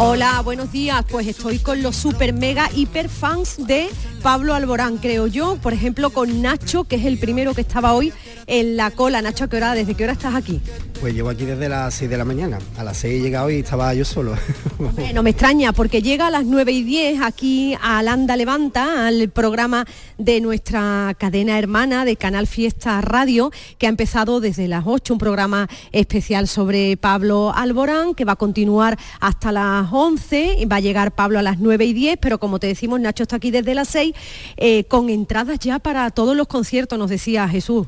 Hola, 0.00 0.40
buenos 0.42 0.70
días. 0.70 1.04
Pues 1.10 1.26
estoy 1.26 1.58
con 1.58 1.82
los 1.82 1.96
super 1.96 2.32
mega 2.32 2.70
hiper 2.74 3.08
fans 3.08 3.56
de 3.66 3.88
Pablo 4.22 4.54
Alborán, 4.54 4.98
creo 4.98 5.26
yo. 5.26 5.56
Por 5.62 5.72
ejemplo, 5.72 6.10
con 6.10 6.42
Nacho, 6.42 6.84
que 6.84 6.96
es 6.96 7.04
el 7.04 7.18
primero 7.18 7.54
que 7.54 7.60
estaba 7.60 7.94
hoy 7.94 8.12
en 8.46 8.76
la 8.76 8.90
cola. 8.90 9.22
Nacho, 9.22 9.44
¿a 9.44 9.48
qué 9.48 9.56
hora? 9.56 9.74
¿Desde 9.74 9.94
qué 9.94 10.04
hora 10.04 10.12
estás 10.12 10.34
aquí? 10.34 10.60
Pues 11.00 11.14
llevo 11.14 11.28
aquí 11.28 11.44
desde 11.44 11.68
las 11.68 11.94
6 11.94 12.10
de 12.10 12.16
la 12.16 12.24
mañana. 12.24 12.58
A 12.76 12.82
las 12.82 12.96
6 12.98 13.14
he 13.14 13.22
llegado 13.22 13.50
y 13.50 13.60
estaba 13.60 13.94
yo 13.94 14.04
solo. 14.04 14.34
Hombre, 14.78 15.12
no 15.12 15.22
me 15.22 15.30
extraña, 15.30 15.72
porque 15.72 16.02
llega 16.02 16.26
a 16.26 16.30
las 16.30 16.44
9 16.44 16.72
y 16.72 16.82
10 16.82 17.22
aquí 17.22 17.74
a 17.80 17.98
Alanda 17.98 18.36
Levanta, 18.36 19.06
al 19.06 19.28
programa 19.28 19.86
de 20.16 20.40
nuestra 20.40 21.14
cadena 21.18 21.58
hermana 21.58 22.04
de 22.04 22.16
Canal 22.16 22.46
Fiesta 22.46 23.00
Radio, 23.00 23.52
que 23.78 23.86
ha 23.86 23.90
empezado 23.90 24.40
desde 24.40 24.66
las 24.66 24.84
8, 24.86 25.14
un 25.14 25.18
programa 25.18 25.68
especial 25.92 26.48
sobre 26.48 26.96
Pablo 26.96 27.52
Alborán, 27.54 28.14
que 28.14 28.24
va 28.24 28.32
a 28.32 28.36
continuar 28.36 28.98
hasta 29.20 29.52
las 29.52 29.86
11, 29.92 30.56
y 30.58 30.64
va 30.64 30.76
a 30.76 30.80
llegar 30.80 31.12
Pablo 31.12 31.38
a 31.38 31.42
las 31.42 31.58
9 31.58 31.84
y 31.84 31.92
10, 31.92 32.18
pero 32.20 32.38
como 32.38 32.58
te 32.58 32.66
decimos, 32.66 32.98
Nacho 33.00 33.22
está 33.22 33.36
aquí 33.36 33.50
desde 33.50 33.74
las 33.74 33.88
6, 33.88 34.07
eh, 34.56 34.84
con 34.84 35.10
entradas 35.10 35.58
ya 35.58 35.78
para 35.78 36.10
todos 36.10 36.36
los 36.36 36.46
conciertos, 36.46 36.98
nos 36.98 37.10
decía 37.10 37.48
Jesús. 37.48 37.86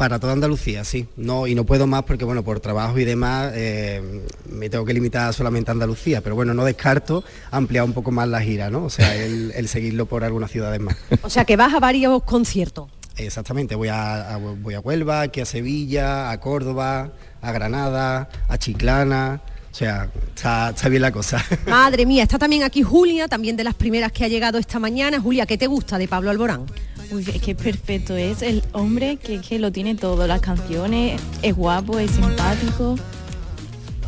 Para 0.00 0.18
toda 0.18 0.32
Andalucía, 0.32 0.82
sí. 0.82 1.08
No, 1.18 1.46
y 1.46 1.54
no 1.54 1.66
puedo 1.66 1.86
más 1.86 2.04
porque, 2.04 2.24
bueno, 2.24 2.42
por 2.42 2.58
trabajo 2.58 2.98
y 2.98 3.04
demás 3.04 3.52
eh, 3.54 4.22
me 4.48 4.70
tengo 4.70 4.86
que 4.86 4.94
limitar 4.94 5.34
solamente 5.34 5.70
a 5.70 5.72
Andalucía, 5.72 6.22
pero 6.22 6.34
bueno, 6.34 6.54
no 6.54 6.64
descarto 6.64 7.22
ampliar 7.50 7.84
un 7.84 7.92
poco 7.92 8.10
más 8.10 8.26
la 8.26 8.40
gira, 8.40 8.70
¿no? 8.70 8.84
O 8.84 8.88
sea, 8.88 9.14
el, 9.22 9.52
el 9.54 9.68
seguirlo 9.68 10.06
por 10.06 10.24
algunas 10.24 10.50
ciudades 10.50 10.80
más. 10.80 10.96
O 11.22 11.28
sea, 11.28 11.44
que 11.44 11.56
vas 11.56 11.74
a 11.74 11.80
varios 11.80 12.22
conciertos. 12.22 12.88
Exactamente, 13.18 13.74
voy 13.74 13.88
a, 13.88 14.34
a, 14.34 14.36
voy 14.38 14.72
a 14.72 14.80
Huelva, 14.80 15.20
aquí 15.20 15.42
a 15.42 15.44
Sevilla, 15.44 16.30
a 16.30 16.40
Córdoba, 16.40 17.12
a 17.42 17.52
Granada, 17.52 18.30
a 18.48 18.56
Chiclana, 18.56 19.42
o 19.70 19.74
sea, 19.74 20.10
está, 20.34 20.70
está, 20.70 20.88
bien 20.88 21.02
la 21.02 21.12
cosa. 21.12 21.44
Madre 21.66 22.04
mía, 22.04 22.24
está 22.24 22.38
también 22.38 22.64
aquí 22.64 22.82
Julia, 22.82 23.28
también 23.28 23.56
de 23.56 23.64
las 23.64 23.74
primeras 23.74 24.10
que 24.10 24.24
ha 24.24 24.28
llegado 24.28 24.58
esta 24.58 24.78
mañana. 24.78 25.20
Julia, 25.20 25.46
¿qué 25.46 25.56
te 25.56 25.66
gusta 25.66 25.96
de 25.96 26.08
Pablo 26.08 26.30
Alborán? 26.30 26.66
Uy, 27.12 27.24
es 27.32 27.40
que 27.40 27.52
es 27.52 27.56
perfecto, 27.56 28.16
es 28.16 28.42
el 28.42 28.62
hombre 28.72 29.16
que, 29.16 29.40
que 29.40 29.58
lo 29.58 29.72
tiene 29.72 29.94
todo, 29.94 30.26
las 30.26 30.40
canciones, 30.40 31.20
es 31.42 31.54
guapo, 31.54 31.98
es 31.98 32.10
simpático. 32.10 32.96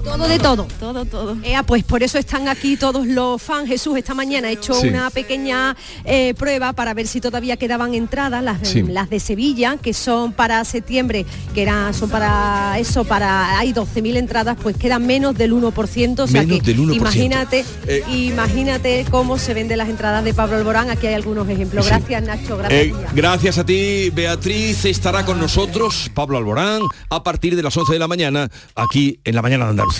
Todo 0.04 0.28
de 0.28 0.38
todo. 0.38 0.66
Todo, 0.80 1.04
todo. 1.04 1.36
Ea, 1.44 1.62
pues 1.62 1.84
por 1.84 2.02
eso 2.02 2.18
están 2.18 2.48
aquí 2.48 2.76
todos 2.76 3.06
los 3.06 3.40
fans. 3.40 3.68
Jesús 3.68 3.96
esta 3.96 4.14
mañana 4.14 4.48
ha 4.48 4.50
hecho 4.50 4.74
Sí. 4.74 4.88
una 4.88 5.10
pequeña 5.10 5.76
eh, 6.04 6.34
prueba 6.36 6.72
para 6.72 6.92
ver 6.94 7.06
si 7.06 7.20
todavía 7.20 7.56
quedaban 7.56 7.94
entradas, 7.94 8.42
las, 8.42 8.66
Sí. 8.68 8.82
las 8.82 9.08
de 9.10 9.20
Sevilla, 9.20 9.76
que 9.80 9.94
son 9.94 10.32
para 10.32 10.64
septiembre, 10.64 11.24
que 11.54 11.62
era, 11.62 11.92
son 11.92 12.10
para 12.10 12.76
eso, 12.78 13.04
para 13.04 13.58
hay 13.58 13.72
12.000 13.72 14.16
entradas, 14.16 14.56
pues 14.60 14.76
quedan 14.76 15.06
menos 15.06 15.36
del 15.36 15.52
1%. 15.52 16.24
O 16.24 16.26
sea 16.26 16.42
Menos 16.42 16.58
que 16.60 16.66
del 16.66 16.80
1%. 16.80 16.96
imagínate, 16.96 17.64
Eh. 17.86 18.02
imagínate 18.10 19.06
cómo 19.10 19.38
se 19.38 19.54
venden 19.54 19.78
las 19.78 19.88
entradas 19.88 20.24
de 20.24 20.34
Pablo 20.34 20.56
Alborán. 20.56 20.90
Aquí 20.90 21.06
hay 21.06 21.14
algunos 21.14 21.48
ejemplos. 21.48 21.84
Sí. 21.86 21.90
Gracias, 21.90 22.22
Nacho. 22.24 22.56
Gracias. 22.58 22.82
Eh, 22.82 22.94
gracias 23.14 23.58
a 23.58 23.64
ti, 23.64 24.10
Beatriz. 24.10 24.84
Estará 24.84 25.24
con 25.24 25.38
nosotros 25.38 26.10
Pablo 26.14 26.38
Alborán 26.38 26.82
a 27.08 27.22
partir 27.22 27.54
de 27.56 27.62
las 27.62 27.76
11 27.76 27.92
de 27.92 27.98
la 27.98 28.08
mañana 28.08 28.48
aquí 28.74 29.20
en 29.24 29.34
la 29.34 29.42
mañana 29.42 29.64
de 29.64 29.70
Andalucía. 29.70 29.91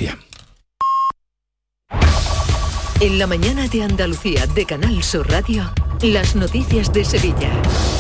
En 3.01 3.19
la 3.19 3.27
mañana 3.27 3.69
de 3.69 3.83
Andalucía 3.83 4.47
de 4.47 4.65
Canal 4.65 5.03
Sur 5.03 5.29
Radio, 5.29 5.71
las 6.01 6.35
noticias 6.35 6.91
de 6.95 7.05
Sevilla. 7.05 7.51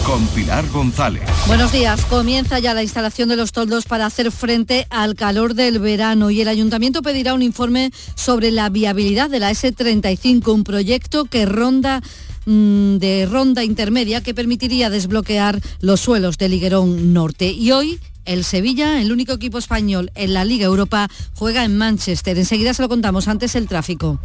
Con 0.06 0.26
Pilar 0.28 0.66
González. 0.70 1.22
Buenos 1.46 1.70
días. 1.70 2.02
Comienza 2.06 2.58
ya 2.60 2.72
la 2.72 2.82
instalación 2.82 3.28
de 3.28 3.36
los 3.36 3.52
toldos 3.52 3.84
para 3.84 4.06
hacer 4.06 4.32
frente 4.32 4.86
al 4.88 5.16
calor 5.16 5.52
del 5.52 5.80
verano 5.80 6.30
y 6.30 6.40
el 6.40 6.48
ayuntamiento 6.48 7.02
pedirá 7.02 7.34
un 7.34 7.42
informe 7.42 7.90
sobre 8.14 8.52
la 8.52 8.70
viabilidad 8.70 9.28
de 9.28 9.40
la 9.40 9.50
S35, 9.50 10.48
un 10.50 10.64
proyecto 10.64 11.26
que 11.26 11.44
ronda 11.44 12.00
mm, 12.46 12.96
de 12.96 13.28
ronda 13.30 13.64
intermedia 13.64 14.22
que 14.22 14.32
permitiría 14.32 14.88
desbloquear 14.88 15.60
los 15.80 16.00
suelos 16.00 16.38
del 16.38 16.54
Higuerón 16.54 17.12
Norte. 17.12 17.50
Y 17.50 17.70
hoy 17.72 18.00
el 18.24 18.44
Sevilla, 18.44 19.00
el 19.00 19.12
único 19.12 19.32
equipo 19.32 19.58
español 19.58 20.10
en 20.14 20.34
la 20.34 20.44
Liga 20.44 20.66
Europa, 20.66 21.08
juega 21.34 21.64
en 21.64 21.76
Manchester. 21.76 22.38
Enseguida 22.38 22.74
se 22.74 22.82
lo 22.82 22.88
contamos, 22.88 23.28
antes 23.28 23.54
el 23.54 23.68
tráfico. 23.68 24.20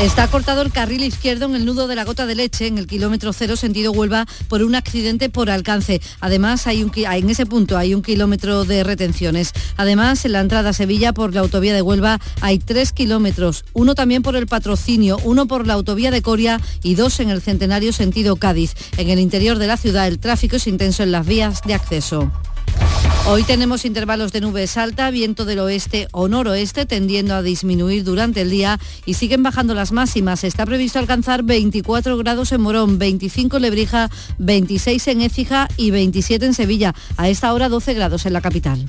Está 0.00 0.28
cortado 0.28 0.62
el 0.62 0.72
carril 0.72 1.04
izquierdo 1.04 1.44
en 1.46 1.54
el 1.54 1.66
nudo 1.66 1.86
de 1.86 1.94
la 1.94 2.04
gota 2.04 2.26
de 2.26 2.34
leche, 2.34 2.66
en 2.66 2.78
el 2.78 2.86
kilómetro 2.86 3.32
cero, 3.32 3.56
sentido 3.56 3.92
Huelva, 3.92 4.26
por 4.48 4.62
un 4.62 4.74
accidente 4.74 5.28
por 5.28 5.50
alcance. 5.50 6.00
Además, 6.20 6.66
hay 6.66 6.82
un, 6.82 6.90
en 6.94 7.30
ese 7.30 7.44
punto 7.44 7.76
hay 7.76 7.94
un 7.94 8.02
kilómetro 8.02 8.64
de 8.64 8.82
retenciones. 8.82 9.52
Además, 9.76 10.24
en 10.24 10.32
la 10.32 10.40
entrada 10.40 10.70
a 10.70 10.72
Sevilla 10.72 11.12
por 11.12 11.34
la 11.34 11.40
autovía 11.40 11.74
de 11.74 11.82
Huelva 11.82 12.18
hay 12.40 12.58
tres 12.58 12.92
kilómetros, 12.92 13.64
uno 13.74 13.94
también 13.94 14.22
por 14.22 14.36
el 14.36 14.46
patrocinio, 14.46 15.18
uno 15.24 15.46
por 15.46 15.66
la 15.66 15.74
autovía 15.74 16.10
de 16.10 16.22
Coria 16.22 16.60
y 16.82 16.94
dos 16.94 17.20
en 17.20 17.28
el 17.28 17.42
centenario 17.42 17.92
sentido 17.92 18.36
Cádiz. 18.36 18.74
En 18.96 19.10
el 19.10 19.18
interior 19.18 19.58
de 19.58 19.66
la 19.66 19.76
ciudad 19.76 20.08
el 20.08 20.18
tráfico 20.18 20.56
es 20.56 20.66
intenso 20.66 21.02
en 21.02 21.12
las 21.12 21.26
vías 21.26 21.60
de 21.66 21.74
acceso. 21.74 22.30
Hoy 23.26 23.44
tenemos 23.44 23.84
intervalos 23.84 24.32
de 24.32 24.40
nubes 24.40 24.76
alta, 24.76 25.10
viento 25.10 25.44
del 25.44 25.60
oeste 25.60 26.08
o 26.10 26.26
noroeste 26.26 26.86
tendiendo 26.86 27.34
a 27.34 27.42
disminuir 27.42 28.02
durante 28.02 28.40
el 28.40 28.50
día 28.50 28.80
y 29.04 29.14
siguen 29.14 29.42
bajando 29.42 29.74
las 29.74 29.92
máximas. 29.92 30.42
Está 30.42 30.66
previsto 30.66 30.98
alcanzar 30.98 31.42
24 31.42 32.16
grados 32.16 32.50
en 32.52 32.62
Morón, 32.62 32.98
25 32.98 33.58
en 33.58 33.62
Lebrija, 33.62 34.10
26 34.38 35.08
en 35.08 35.20
Écija 35.20 35.68
y 35.76 35.90
27 35.90 36.46
en 36.46 36.54
Sevilla. 36.54 36.94
A 37.16 37.28
esta 37.28 37.52
hora 37.52 37.68
12 37.68 37.94
grados 37.94 38.26
en 38.26 38.32
la 38.32 38.40
capital. 38.40 38.88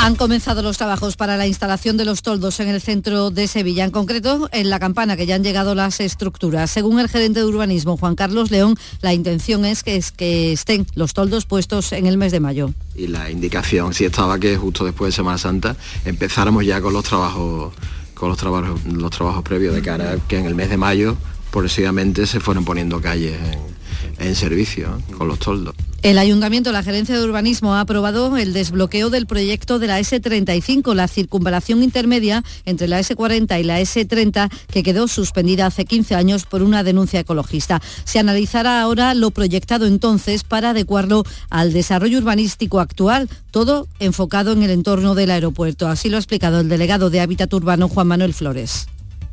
Han 0.00 0.14
comenzado 0.14 0.62
los 0.62 0.78
trabajos 0.78 1.16
para 1.16 1.36
la 1.36 1.46
instalación 1.46 1.96
de 1.96 2.04
los 2.04 2.22
toldos 2.22 2.60
en 2.60 2.68
el 2.68 2.80
centro 2.80 3.30
de 3.30 3.48
Sevilla, 3.48 3.84
en 3.84 3.90
concreto 3.90 4.48
en 4.52 4.70
la 4.70 4.78
campana, 4.78 5.16
que 5.16 5.26
ya 5.26 5.34
han 5.34 5.42
llegado 5.42 5.74
las 5.74 6.00
estructuras. 6.00 6.70
Según 6.70 7.00
el 7.00 7.08
gerente 7.08 7.40
de 7.40 7.46
urbanismo, 7.46 7.96
Juan 7.96 8.14
Carlos 8.14 8.50
León, 8.50 8.76
la 9.02 9.12
intención 9.12 9.64
es 9.64 9.82
que, 9.82 9.96
es 9.96 10.12
que 10.12 10.52
estén 10.52 10.86
los 10.94 11.14
toldos 11.14 11.46
puestos 11.46 11.92
en 11.92 12.06
el 12.06 12.16
mes 12.16 12.32
de 12.32 12.40
mayo. 12.40 12.72
y 12.94 13.08
la 13.08 13.30
indicación 13.30 13.92
sí 13.92 14.04
estaba 14.04 14.38
que 14.38 14.56
justo 14.56 14.84
después 14.84 15.12
de 15.12 15.16
Semana 15.16 15.38
Santa 15.38 15.76
empezáramos 16.04 16.64
ya 16.64 16.80
con 16.80 16.92
los 16.92 17.04
trabajos 17.04 17.74
con 18.14 18.28
los 18.28 18.38
trabajos 18.38 18.84
los 18.84 19.10
trabajos 19.10 19.42
previos 19.44 19.74
de 19.74 19.82
cara 19.82 20.12
a 20.12 20.16
que 20.16 20.38
en 20.38 20.46
el 20.46 20.54
mes 20.54 20.70
de 20.70 20.76
mayo 20.76 21.16
progresivamente 21.52 22.26
se 22.26 22.40
fueron 22.40 22.64
poniendo 22.64 23.00
calles 23.00 23.38
en, 23.40 23.77
en 24.18 24.34
servicio 24.34 24.98
¿eh? 24.98 25.12
con 25.12 25.28
los 25.28 25.38
toldos. 25.38 25.74
El 26.00 26.18
Ayuntamiento, 26.18 26.70
la 26.70 26.84
Gerencia 26.84 27.18
de 27.18 27.24
Urbanismo, 27.24 27.74
ha 27.74 27.80
aprobado 27.80 28.36
el 28.36 28.52
desbloqueo 28.52 29.10
del 29.10 29.26
proyecto 29.26 29.80
de 29.80 29.88
la 29.88 29.98
S35, 29.98 30.94
la 30.94 31.08
circunvalación 31.08 31.82
intermedia 31.82 32.44
entre 32.66 32.86
la 32.86 33.00
S40 33.00 33.60
y 33.60 33.64
la 33.64 33.80
S30, 33.80 34.48
que 34.70 34.84
quedó 34.84 35.08
suspendida 35.08 35.66
hace 35.66 35.86
15 35.86 36.14
años 36.14 36.44
por 36.44 36.62
una 36.62 36.84
denuncia 36.84 37.18
ecologista. 37.18 37.82
Se 38.04 38.20
analizará 38.20 38.80
ahora 38.80 39.12
lo 39.14 39.32
proyectado 39.32 39.86
entonces 39.86 40.44
para 40.44 40.70
adecuarlo 40.70 41.24
al 41.50 41.72
desarrollo 41.72 42.18
urbanístico 42.18 42.78
actual, 42.78 43.28
todo 43.50 43.88
enfocado 43.98 44.52
en 44.52 44.62
el 44.62 44.70
entorno 44.70 45.16
del 45.16 45.32
aeropuerto. 45.32 45.88
Así 45.88 46.08
lo 46.08 46.16
ha 46.16 46.20
explicado 46.20 46.60
el 46.60 46.68
delegado 46.68 47.10
de 47.10 47.20
Hábitat 47.20 47.52
Urbano, 47.52 47.88
Juan 47.88 48.06
Manuel 48.06 48.34
Flores. 48.34 48.86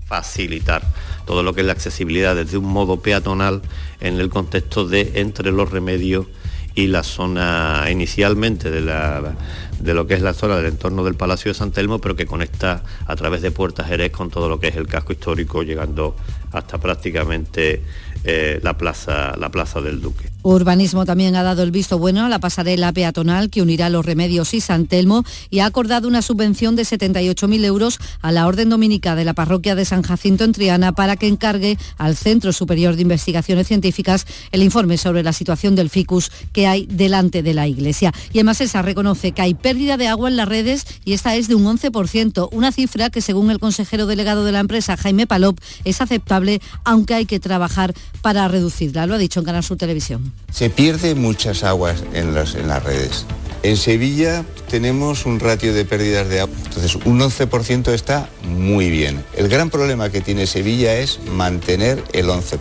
Facilitar 0.06 0.84
todo 1.26 1.44
lo 1.44 1.54
que 1.54 1.62
es 1.62 1.68
la 1.68 1.74
accesibilidad 1.74 2.36
desde 2.36 2.58
un 2.58 2.66
modo 2.66 3.00
peatonal 3.02 3.62
en 4.00 4.20
el 4.20 4.30
contexto 4.30 4.88
de 4.88 5.14
entre 5.16 5.52
los 5.52 5.72
remedios 5.72 6.28
y 6.76 6.88
la 6.88 7.04
zona 7.04 7.88
inicialmente 7.90 8.70
de, 8.70 8.82
la, 8.82 9.36
de 9.80 9.94
lo 9.94 10.08
que 10.08 10.14
es 10.14 10.22
la 10.22 10.34
zona 10.34 10.58
del 10.58 10.68
entorno 10.68 11.04
del 11.06 11.16
Palacio 11.16 11.50
de 11.50 11.56
San 11.56 11.72
Telmo, 11.72 12.00
pero 12.00 12.16
que 12.16 12.26
conecta 12.26 12.84
a 13.08 13.16
través 13.16 13.42
de 13.42 13.52
Puertas 13.52 13.88
Jerez 13.88 14.12
con 14.12 14.30
todo 14.30 14.50
lo 14.50 14.60
que 14.60 14.68
es 14.68 14.76
el 14.76 14.88
casco 14.88 15.14
histórico, 15.14 15.64
llegando 15.64 16.16
hasta 16.52 16.78
prácticamente 16.78 17.82
eh, 18.26 18.60
la, 18.62 18.78
plaza, 18.78 19.36
la 19.38 19.50
plaza 19.50 19.80
del 19.80 20.02
Duque. 20.02 20.35
Urbanismo 20.46 21.06
también 21.06 21.36
ha 21.36 21.42
dado 21.42 21.64
el 21.64 21.72
visto 21.72 21.98
bueno 21.98 22.24
a 22.24 22.30
la 22.30 22.38
pasarela 22.38 22.94
peatonal 22.94 23.50
que 23.50 23.64
unirá 23.64 23.90
Los 23.90 24.06
Remedios 24.06 24.54
y 24.54 24.62
San 24.62 24.86
Telmo 24.86 25.24
y 25.50 25.58
ha 25.58 25.66
acordado 25.66 26.08
una 26.08 26.22
subvención 26.22 26.76
de 26.76 26.84
78.000 26.84 27.66
euros 27.66 27.98
a 28.22 28.32
la 28.32 28.46
Orden 28.46 28.70
Dominica 28.70 29.16
de 29.16 29.26
la 29.26 29.34
Parroquia 29.34 29.74
de 29.74 29.86
San 29.86 30.04
Jacinto 30.04 30.44
en 30.44 30.52
Triana 30.52 30.92
para 30.92 31.16
que 31.16 31.28
encargue 31.28 31.80
al 31.98 32.16
Centro 32.16 32.54
Superior 32.54 32.96
de 32.96 33.02
Investigaciones 33.02 33.66
Científicas 33.66 34.28
el 34.52 34.62
informe 34.62 35.00
sobre 35.00 35.24
la 35.24 35.34
situación 35.34 35.76
del 35.76 35.90
ficus 35.90 36.30
que 36.54 36.68
hay 36.68 36.86
delante 36.86 37.42
de 37.42 37.56
la 37.56 37.68
iglesia. 37.68 38.14
Y 38.32 38.38
además 38.38 38.62
esa 38.62 38.84
reconoce 38.84 39.32
que 39.32 39.42
hay 39.42 39.56
pérdida 39.56 39.98
de 39.98 40.10
agua 40.10 40.30
en 40.30 40.38
las 40.38 40.48
redes 40.48 40.86
y 41.06 41.14
esta 41.14 41.36
es 41.36 41.48
de 41.48 41.56
un 41.56 41.66
11%, 41.66 42.50
una 42.52 42.72
cifra 42.72 43.10
que 43.10 43.22
según 43.22 43.50
el 43.50 43.58
consejero 43.58 44.06
delegado 44.06 44.46
de 44.46 44.52
la 44.52 44.60
empresa, 44.60 44.96
Jaime 44.96 45.26
Palop, 45.26 45.58
es 45.86 46.02
aceptable, 46.02 46.62
aunque 46.84 47.16
hay 47.16 47.26
que 47.26 47.40
trabajar 47.40 47.96
para 48.22 48.48
reducirla. 48.48 49.08
Lo 49.08 49.16
ha 49.16 49.18
dicho 49.18 49.40
en 49.40 49.48
Canal 49.48 49.64
Sur 49.64 49.78
Televisión. 49.78 50.35
Se 50.52 50.70
pierde 50.70 51.16
muchas 51.16 51.64
aguas 51.64 52.04
en, 52.14 52.34
las- 52.34 52.56
en 52.56 52.68
las 52.68 52.84
redes. 52.84 53.26
En 53.64 53.78
Sevilla 53.78 54.46
tenemos 54.70 55.26
un 55.26 55.40
ratio 55.40 55.74
de 55.74 55.86
pérdidas 55.86 56.30
de 56.30 56.42
agua, 56.42 56.56
entonces 56.66 56.96
un 57.04 57.20
11% 57.20 57.92
está 57.94 58.30
muy 58.48 58.90
bien. 58.90 59.24
El 59.36 59.48
gran 59.50 59.70
problema 59.70 60.10
que 60.12 60.22
tiene 60.22 60.46
Sevilla 60.48 60.96
es 60.98 61.20
mantener 61.32 62.04
el 62.14 62.28
11%, 62.28 62.60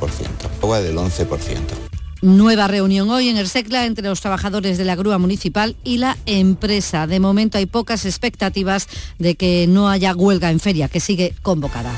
agua 0.63 0.81
del 0.81 0.97
11%. 0.97 1.59
Nueva 2.23 2.69
reunión 2.69 3.11
hoy 3.11 3.29
en 3.29 3.37
el 3.37 3.49
SECLA 3.49 3.85
entre 3.85 4.09
los 4.09 4.23
trabajadores 4.23 4.79
de 4.79 4.85
la 4.87 4.97
grúa 4.97 5.19
municipal 5.19 5.77
y 5.85 5.99
la 5.99 6.17
empresa. 6.25 7.07
De 7.07 7.21
momento 7.21 7.59
hay 7.59 7.67
pocas 7.67 8.07
expectativas 8.07 8.89
de 9.19 9.35
que 9.35 9.67
no 9.69 9.91
haya 9.91 10.15
huelga 10.15 10.51
en 10.51 10.59
feria, 10.59 10.89
que 10.89 11.01
sigue 11.01 11.35
convocada. 11.43 11.93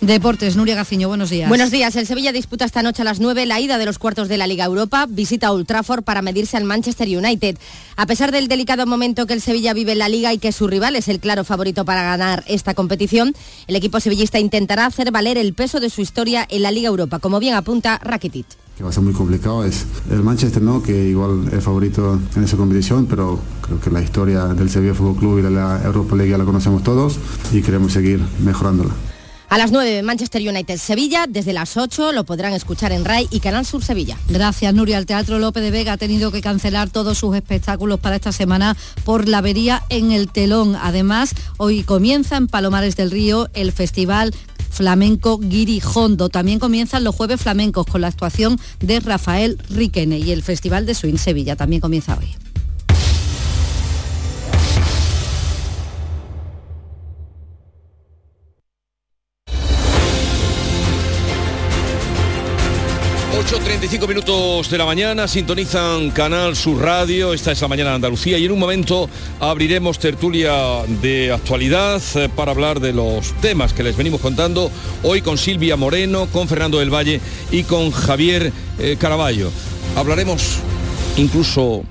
Deportes, 0.00 0.56
Nuria 0.56 0.76
Gaciño, 0.76 1.08
buenos 1.08 1.28
días. 1.28 1.46
Buenos 1.50 1.70
días. 1.70 1.94
El 1.94 2.06
Sevilla 2.06 2.32
disputa 2.32 2.64
esta 2.64 2.82
noche 2.82 3.02
a 3.02 3.04
las 3.04 3.20
9 3.20 3.44
la 3.44 3.60
ida 3.60 3.76
de 3.76 3.84
los 3.84 3.98
cuartos 3.98 4.28
de 4.28 4.38
la 4.38 4.46
Liga 4.46 4.64
Europa. 4.64 5.04
Visita 5.06 5.52
Old 5.52 5.66
Trafford 5.66 6.04
para 6.04 6.22
medirse 6.22 6.56
al 6.56 6.64
Manchester 6.64 7.06
United. 7.06 7.58
A 7.96 8.06
pesar 8.06 8.32
del 8.32 8.48
delicado 8.48 8.86
momento 8.86 9.26
que 9.26 9.34
el 9.34 9.42
Sevilla 9.42 9.74
vive 9.74 9.92
en 9.92 9.98
la 9.98 10.08
Liga 10.08 10.32
y 10.32 10.38
que 10.38 10.52
su 10.52 10.68
rival 10.68 10.96
es 10.96 11.08
el 11.08 11.20
claro 11.20 11.44
favorito 11.44 11.84
para 11.84 12.02
ganar 12.02 12.44
esta 12.46 12.72
competición, 12.72 13.34
el 13.66 13.76
equipo 13.76 14.00
sevillista 14.00 14.38
intentará 14.38 14.86
hacer 14.86 15.10
valer 15.10 15.36
el 15.36 15.52
peso 15.52 15.80
de 15.80 15.90
su 15.90 16.00
historia 16.00 16.46
en 16.48 16.62
la 16.62 16.70
Liga 16.70 16.88
Europa, 16.88 17.18
como 17.18 17.38
bien 17.38 17.54
apunta 17.54 18.00
Rakitic. 18.02 18.46
que 18.78 18.82
va 18.82 18.88
a 18.88 18.92
ser 18.94 19.02
muy 19.02 19.12
complicado 19.12 19.66
es 19.66 19.84
el 20.10 20.22
Manchester, 20.22 20.62
¿no? 20.62 20.82
Que 20.82 21.08
igual 21.08 21.50
es 21.52 21.62
favorito 21.62 22.18
en 22.36 22.44
esa 22.44 22.56
competición, 22.56 23.04
pero 23.04 23.38
creo 23.60 23.78
que 23.78 23.90
la 23.90 24.00
historia 24.00 24.46
del 24.46 24.70
Sevilla 24.70 24.94
Fútbol 24.94 25.16
Club 25.16 25.38
y 25.40 25.42
de 25.42 25.50
la 25.50 25.82
Europa 25.84 26.16
League 26.16 26.30
ya 26.30 26.38
la 26.38 26.46
conocemos 26.46 26.82
todos 26.82 27.18
y 27.52 27.60
queremos 27.60 27.92
seguir 27.92 28.18
mejorándola. 28.42 28.94
A 29.50 29.58
las 29.58 29.72
9 29.72 30.04
Manchester 30.04 30.48
United 30.48 30.78
Sevilla, 30.78 31.26
desde 31.28 31.52
las 31.52 31.76
8 31.76 32.12
lo 32.12 32.22
podrán 32.22 32.52
escuchar 32.52 32.92
en 32.92 33.04
RAI 33.04 33.26
y 33.32 33.40
Canal 33.40 33.66
Sur 33.66 33.82
Sevilla. 33.82 34.16
Gracias, 34.28 34.72
Nuria. 34.72 34.96
El 34.96 35.06
Teatro 35.06 35.40
López 35.40 35.64
de 35.64 35.72
Vega 35.72 35.94
ha 35.94 35.96
tenido 35.96 36.30
que 36.30 36.40
cancelar 36.40 36.88
todos 36.88 37.18
sus 37.18 37.34
espectáculos 37.34 37.98
para 37.98 38.14
esta 38.14 38.30
semana 38.30 38.76
por 39.02 39.26
la 39.26 39.38
avería 39.38 39.82
en 39.88 40.12
el 40.12 40.30
telón. 40.30 40.76
Además, 40.80 41.34
hoy 41.56 41.82
comienza 41.82 42.36
en 42.36 42.46
Palomares 42.46 42.94
del 42.94 43.10
Río 43.10 43.48
el 43.52 43.72
Festival 43.72 44.32
flamenco 44.70 45.38
Guirijondo. 45.38 46.28
También 46.28 46.60
comienzan 46.60 47.02
los 47.02 47.16
jueves 47.16 47.40
flamencos 47.40 47.86
con 47.86 48.02
la 48.02 48.06
actuación 48.06 48.56
de 48.78 49.00
Rafael 49.00 49.58
Riquene 49.68 50.20
y 50.20 50.30
el 50.30 50.44
Festival 50.44 50.86
de 50.86 50.94
Swing 50.94 51.16
Sevilla 51.16 51.56
también 51.56 51.80
comienza 51.80 52.16
hoy. 52.16 52.49
8.35 63.80 64.08
minutos 64.08 64.70
de 64.70 64.76
la 64.76 64.84
mañana, 64.84 65.26
sintonizan 65.26 66.10
Canal 66.10 66.54
Sur 66.54 66.82
Radio, 66.82 67.32
esta 67.32 67.52
es 67.52 67.62
la 67.62 67.68
mañana 67.68 67.90
de 67.90 67.96
Andalucía 67.96 68.36
y 68.36 68.44
en 68.44 68.52
un 68.52 68.58
momento 68.58 69.08
abriremos 69.38 69.98
tertulia 69.98 70.84
de 71.00 71.32
actualidad 71.32 72.02
eh, 72.16 72.28
para 72.28 72.50
hablar 72.50 72.80
de 72.80 72.92
los 72.92 73.32
temas 73.40 73.72
que 73.72 73.82
les 73.82 73.96
venimos 73.96 74.20
contando 74.20 74.70
hoy 75.02 75.22
con 75.22 75.38
Silvia 75.38 75.76
Moreno, 75.76 76.26
con 76.26 76.46
Fernando 76.46 76.78
del 76.78 76.92
Valle 76.92 77.22
y 77.50 77.62
con 77.62 77.90
Javier 77.90 78.52
eh, 78.78 78.96
Caraballo. 79.00 79.50
Hablaremos 79.96 80.58
incluso 81.16 81.82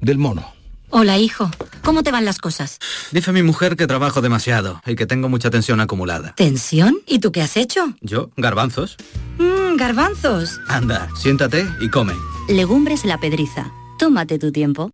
del 0.00 0.18
mono. 0.18 0.57
Hola, 0.90 1.18
hijo. 1.18 1.50
¿Cómo 1.82 2.02
te 2.02 2.10
van 2.10 2.24
las 2.24 2.38
cosas? 2.38 2.78
Dice 3.12 3.30
mi 3.32 3.42
mujer 3.42 3.76
que 3.76 3.86
trabajo 3.86 4.22
demasiado 4.22 4.80
y 4.86 4.96
que 4.96 5.04
tengo 5.06 5.28
mucha 5.28 5.50
tensión 5.50 5.80
acumulada. 5.80 6.32
¿Tensión? 6.34 6.96
¿Y 7.06 7.18
tú 7.18 7.30
qué 7.30 7.42
has 7.42 7.58
hecho? 7.58 7.92
¿Yo? 8.00 8.30
Garbanzos. 8.36 8.96
Mmm, 9.38 9.76
garbanzos. 9.76 10.58
Anda, 10.68 11.10
siéntate 11.14 11.66
y 11.80 11.90
come. 11.90 12.14
Legumbres 12.48 13.04
la 13.04 13.18
pedriza. 13.18 13.70
Tómate 13.98 14.38
tu 14.38 14.50
tiempo. 14.50 14.90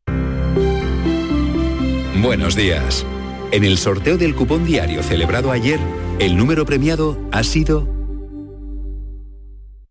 Buenos 2.20 2.56
días. 2.56 3.06
En 3.52 3.62
el 3.62 3.78
sorteo 3.78 4.16
del 4.16 4.34
cupón 4.34 4.64
diario 4.64 5.00
celebrado 5.02 5.52
ayer, 5.52 5.78
el 6.18 6.36
número 6.36 6.66
premiado 6.66 7.16
ha 7.30 7.44
sido 7.44 7.86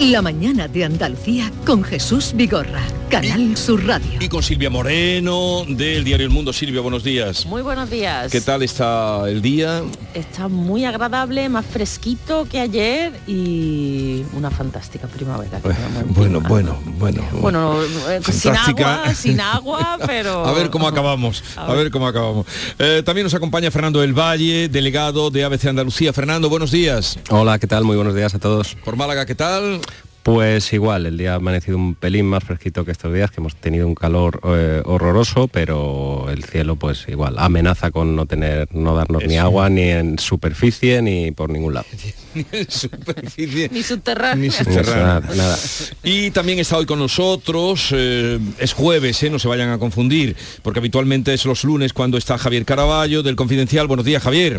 La 0.00 0.22
Mañana 0.22 0.68
de 0.68 0.84
Andalucía 0.84 1.50
con 1.66 1.82
Jesús 1.82 2.32
Vigorra, 2.32 2.82
Canal 3.10 3.56
Sur 3.56 3.84
Radio. 3.84 4.08
Y 4.20 4.28
con 4.28 4.44
Silvia 4.44 4.70
Moreno 4.70 5.64
del 5.66 6.04
diario 6.04 6.24
El 6.24 6.30
Mundo. 6.30 6.52
Silvia, 6.52 6.80
buenos 6.80 7.02
días. 7.02 7.44
Muy 7.46 7.62
buenos 7.62 7.90
días. 7.90 8.30
¿Qué 8.30 8.40
tal 8.40 8.62
está 8.62 9.28
el 9.28 9.42
día? 9.42 9.82
Está 10.14 10.46
muy 10.46 10.84
agradable, 10.84 11.48
más 11.48 11.66
fresquito 11.66 12.46
que 12.48 12.60
ayer 12.60 13.12
y 13.26 14.22
una 14.34 14.52
fantástica 14.52 15.08
primavera. 15.08 15.60
que 15.60 15.68
Bueno, 16.10 16.40
bueno, 16.42 16.80
bueno. 16.96 17.24
Bueno, 17.32 17.82
eh, 18.08 18.20
sin 18.30 18.54
agua, 18.54 19.14
sin 19.16 19.40
agua, 19.40 19.98
pero... 20.06 20.46
A 20.46 20.52
ver 20.52 20.70
cómo 20.70 20.86
acabamos, 20.86 21.42
a 21.56 21.74
ver 21.74 21.90
cómo 21.90 22.06
acabamos. 22.06 22.46
Eh, 22.78 23.02
también 23.04 23.24
nos 23.24 23.34
acompaña 23.34 23.72
Fernando 23.72 24.00
del 24.00 24.16
Valle, 24.16 24.68
delegado 24.68 25.32
de 25.32 25.42
ABC 25.42 25.66
Andalucía. 25.66 26.12
Fernando, 26.12 26.48
buenos 26.48 26.70
días. 26.70 27.18
Hola, 27.30 27.58
¿qué 27.58 27.66
tal? 27.66 27.82
Muy 27.82 27.96
buenos 27.96 28.14
días 28.14 28.32
a 28.36 28.38
todos. 28.38 28.76
Por 28.84 28.94
Málaga, 28.94 29.26
¿qué 29.26 29.34
tal? 29.34 29.80
Pues 30.22 30.72
igual, 30.74 31.06
el 31.06 31.16
día 31.16 31.32
ha 31.32 31.36
amanecido 31.36 31.78
un 31.78 31.94
pelín 31.94 32.26
más 32.26 32.44
fresquito 32.44 32.84
que 32.84 32.90
estos 32.90 33.14
días, 33.14 33.30
que 33.30 33.40
hemos 33.40 33.56
tenido 33.56 33.86
un 33.86 33.94
calor 33.94 34.40
eh, 34.44 34.82
horroroso, 34.84 35.48
pero 35.48 36.26
el 36.30 36.44
cielo 36.44 36.76
pues 36.76 37.06
igual 37.08 37.36
amenaza 37.38 37.90
con 37.90 38.14
no 38.14 38.26
tener, 38.26 38.68
no 38.74 38.94
darnos 38.94 39.24
ni 39.24 39.38
agua 39.38 39.70
ni 39.70 39.82
en 39.82 40.18
superficie 40.18 41.00
ni 41.00 41.30
por 41.30 41.48
ningún 41.50 41.74
lado. 41.74 41.86
Ni 42.34 42.44
en 42.52 42.70
superficie. 42.70 43.70
Ni 43.72 43.82
subterráneo. 43.82 44.44
Ni 44.44 44.50
subterráneo. 44.50 45.06
Nada, 45.06 45.34
nada. 45.34 45.58
Y 46.04 46.30
también 46.30 46.58
está 46.58 46.76
hoy 46.76 46.84
con 46.84 46.98
nosotros, 46.98 47.88
eh, 47.92 48.38
es 48.58 48.74
jueves, 48.74 49.22
eh, 49.22 49.30
no 49.30 49.38
se 49.38 49.48
vayan 49.48 49.70
a 49.70 49.78
confundir, 49.78 50.36
porque 50.62 50.78
habitualmente 50.78 51.32
es 51.32 51.46
los 51.46 51.64
lunes 51.64 51.94
cuando 51.94 52.18
está 52.18 52.36
Javier 52.36 52.64
Caraballo 52.64 53.22
del 53.22 53.34
Confidencial. 53.34 53.86
Buenos 53.86 54.04
días, 54.04 54.22
Javier. 54.22 54.58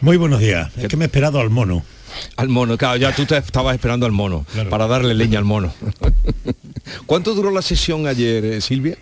Muy 0.00 0.16
buenos 0.16 0.40
días. 0.40 0.70
Es 0.76 0.88
que 0.88 0.96
me 0.96 1.04
he 1.04 1.06
esperado 1.06 1.40
al 1.40 1.50
mono. 1.50 1.84
Al 2.36 2.48
mono, 2.48 2.76
claro, 2.76 2.96
ya 2.96 3.14
tú 3.14 3.24
te 3.26 3.36
estabas 3.36 3.74
esperando 3.74 4.06
al 4.06 4.12
mono, 4.12 4.46
para 4.70 4.86
darle 4.86 5.14
leña 5.14 5.38
al 5.38 5.44
mono. 5.44 5.72
¿Cuánto 7.06 7.34
duró 7.34 7.50
la 7.50 7.62
sesión 7.62 8.06
ayer, 8.06 8.44
eh, 8.44 8.60
Silvia? 8.60 8.96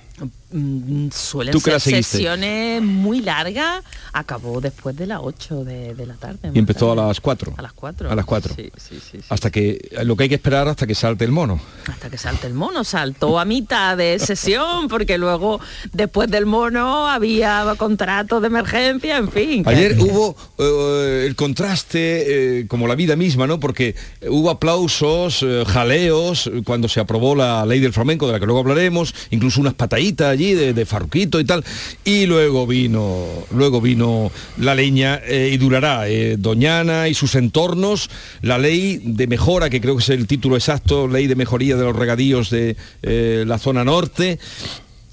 Mm, 0.52 1.08
Suelen 1.10 1.52
¿Tú 1.52 1.60
que 1.60 1.72
la 1.72 1.80
ser 1.80 2.04
sesiones 2.04 2.80
muy 2.80 3.20
largas. 3.20 3.82
Acabó 4.12 4.60
después 4.60 4.96
de 4.96 5.06
las 5.06 5.18
8 5.20 5.64
de, 5.64 5.94
de 5.94 6.06
la 6.06 6.14
tarde. 6.14 6.50
Y 6.54 6.58
empezó 6.58 6.92
a 6.92 6.94
las 6.94 7.20
4. 7.20 7.54
A 7.56 7.62
las 7.62 7.72
4. 7.72 8.10
A 8.10 8.14
las 8.14 8.24
4. 8.24 8.54
Sí, 8.54 8.70
sí, 8.76 9.00
sí. 9.10 9.18
Hasta 9.28 9.50
que, 9.50 9.90
lo 10.04 10.16
que 10.16 10.24
hay 10.24 10.28
que 10.28 10.36
esperar 10.36 10.68
hasta 10.68 10.86
que 10.86 10.94
salte 10.94 11.24
el 11.24 11.32
mono. 11.32 11.58
Hasta 11.88 12.08
que 12.10 12.16
salte 12.16 12.46
el 12.46 12.54
mono. 12.54 12.84
Saltó 12.84 13.40
a 13.40 13.44
mitad 13.44 13.96
de 13.96 14.18
sesión 14.20 14.86
porque 14.88 15.18
luego, 15.18 15.60
después 15.92 16.30
del 16.30 16.46
mono, 16.46 17.08
había 17.08 17.74
contrato 17.76 18.40
de 18.40 18.46
emergencia, 18.46 19.16
en 19.16 19.30
fin. 19.32 19.62
Ayer 19.66 19.96
hubo 19.98 20.36
eh, 20.58 21.24
el 21.26 21.34
contraste, 21.34 22.60
eh, 22.60 22.66
como 22.68 22.86
la 22.86 22.94
vida 22.94 23.16
misma, 23.16 23.48
¿no? 23.48 23.58
Porque 23.58 23.96
hubo 24.28 24.50
aplausos, 24.50 25.42
eh, 25.42 25.64
jaleos, 25.66 26.48
cuando 26.64 26.88
se 26.88 27.00
aprobó 27.00 27.34
la 27.34 27.66
ley 27.66 27.80
del 27.80 27.92
flamenco, 27.92 28.28
de 28.28 28.34
la 28.34 28.40
que 28.40 28.46
luego 28.46 28.60
hablaremos, 28.60 29.12
incluso 29.30 29.60
unas 29.60 29.74
pataditas 29.74 30.35
allí 30.36 30.54
de, 30.54 30.72
de 30.72 30.86
Farruquito 30.86 31.40
y 31.40 31.44
tal. 31.44 31.64
Y 32.04 32.26
luego 32.26 32.66
vino, 32.66 33.26
luego 33.50 33.80
vino 33.80 34.30
la 34.58 34.74
leña 34.74 35.20
eh, 35.24 35.50
y 35.52 35.56
durará 35.56 36.08
eh, 36.08 36.36
Doñana 36.38 37.08
y 37.08 37.14
sus 37.14 37.34
entornos, 37.34 38.10
la 38.42 38.58
ley 38.58 39.00
de 39.02 39.26
mejora, 39.26 39.70
que 39.70 39.80
creo 39.80 39.96
que 39.96 40.02
es 40.02 40.08
el 40.10 40.26
título 40.26 40.56
exacto, 40.56 41.08
ley 41.08 41.26
de 41.26 41.34
mejoría 41.34 41.76
de 41.76 41.84
los 41.84 41.96
regadíos 41.96 42.50
de 42.50 42.76
eh, 43.02 43.44
la 43.46 43.58
zona 43.58 43.84
norte 43.84 44.38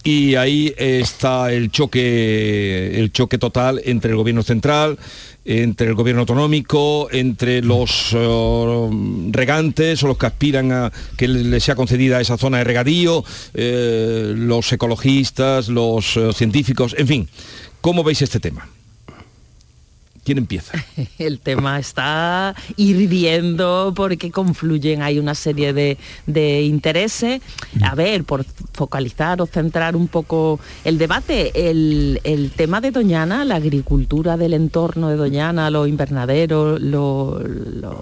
y 0.06 0.36
ahí 0.36 0.74
está 0.78 1.54
el 1.54 1.72
choque 1.72 3.00
el 3.00 3.14
choque 3.14 3.38
total 3.38 3.82
entre 3.86 4.12
el 4.12 4.18
gobierno 4.18 4.44
central 4.44 5.00
entre 5.46 5.88
el 5.88 5.96
gobierno 5.96 6.22
autonómico 6.22 7.10
entre 7.12 7.62
los 7.62 8.14
eh, 8.14 8.90
regantes 9.32 10.04
o 10.04 10.08
los 10.08 10.18
que 10.18 10.26
aspiran 10.26 10.72
a 10.72 10.92
que 11.18 11.28
les 11.28 11.64
sea 11.64 11.76
concedida 11.76 12.22
esa 12.22 12.38
zona 12.38 12.60
de 12.60 12.64
regadío 12.64 13.24
eh, 13.54 14.34
los 14.36 14.72
ecologistas 14.72 15.68
los 15.68 16.18
eh, 16.18 16.32
científicos 16.34 16.96
en 16.98 17.08
fin. 17.08 17.30
Cómo 17.82 18.04
veis 18.04 18.22
este 18.22 18.40
tema 18.40 18.68
¿Quién 20.24 20.38
empieza? 20.38 20.74
El 21.20 21.40
tema 21.40 21.80
está 21.80 22.56
hirviendo 22.78 23.92
porque 23.96 24.32
confluyen, 24.32 25.02
hay 25.02 25.20
una 25.20 25.36
serie 25.36 25.74
de, 25.74 25.98
de 26.28 26.62
intereses. 26.62 27.42
A 27.82 27.94
ver, 27.96 28.24
por 28.24 28.46
focalizar 28.74 29.42
o 29.42 29.46
centrar 29.46 29.96
un 29.98 30.08
poco 30.08 30.60
el 30.86 30.98
debate, 30.98 31.70
el, 31.70 32.22
el 32.24 32.52
tema 32.52 32.80
de 32.80 32.92
Doñana, 32.92 33.44
la 33.44 33.56
agricultura 33.56 34.38
del 34.38 34.54
entorno 34.54 35.10
de 35.10 35.18
Doñana, 35.18 35.70
los 35.70 35.88
invernaderos, 35.90 36.80
los, 36.82 37.42
los- 37.44 37.98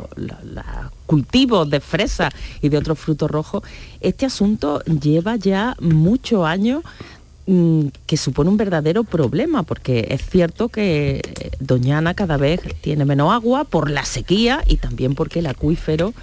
cultivos 1.07 1.69
de 1.69 1.81
fresa 1.81 2.29
y 2.61 2.69
de 2.69 2.77
otros 2.77 2.97
frutos 2.97 3.29
rojos, 3.29 3.63
este 3.99 4.25
asunto 4.25 4.81
lleva 4.85 5.35
ya 5.35 5.75
muchos 5.81 6.45
años 6.45 6.83
mm, 6.85 7.20
que 7.45 8.17
supone 8.17 8.49
un 8.49 8.57
verdadero 8.57 9.03
problema, 9.03 9.63
porque 9.63 10.07
es 10.09 10.21
cierto 10.29 10.69
que 10.69 11.21
Doñana 11.59 12.13
cada 12.13 12.37
vez 12.37 12.61
tiene 12.81 13.03
menos 13.05 13.33
agua 13.33 13.63
por 13.63 13.89
la 13.89 14.05
sequía 14.05 14.63
y 14.67 14.77
también 14.77 15.15
porque 15.15 15.39
el 15.39 15.47
acuífero, 15.47 16.13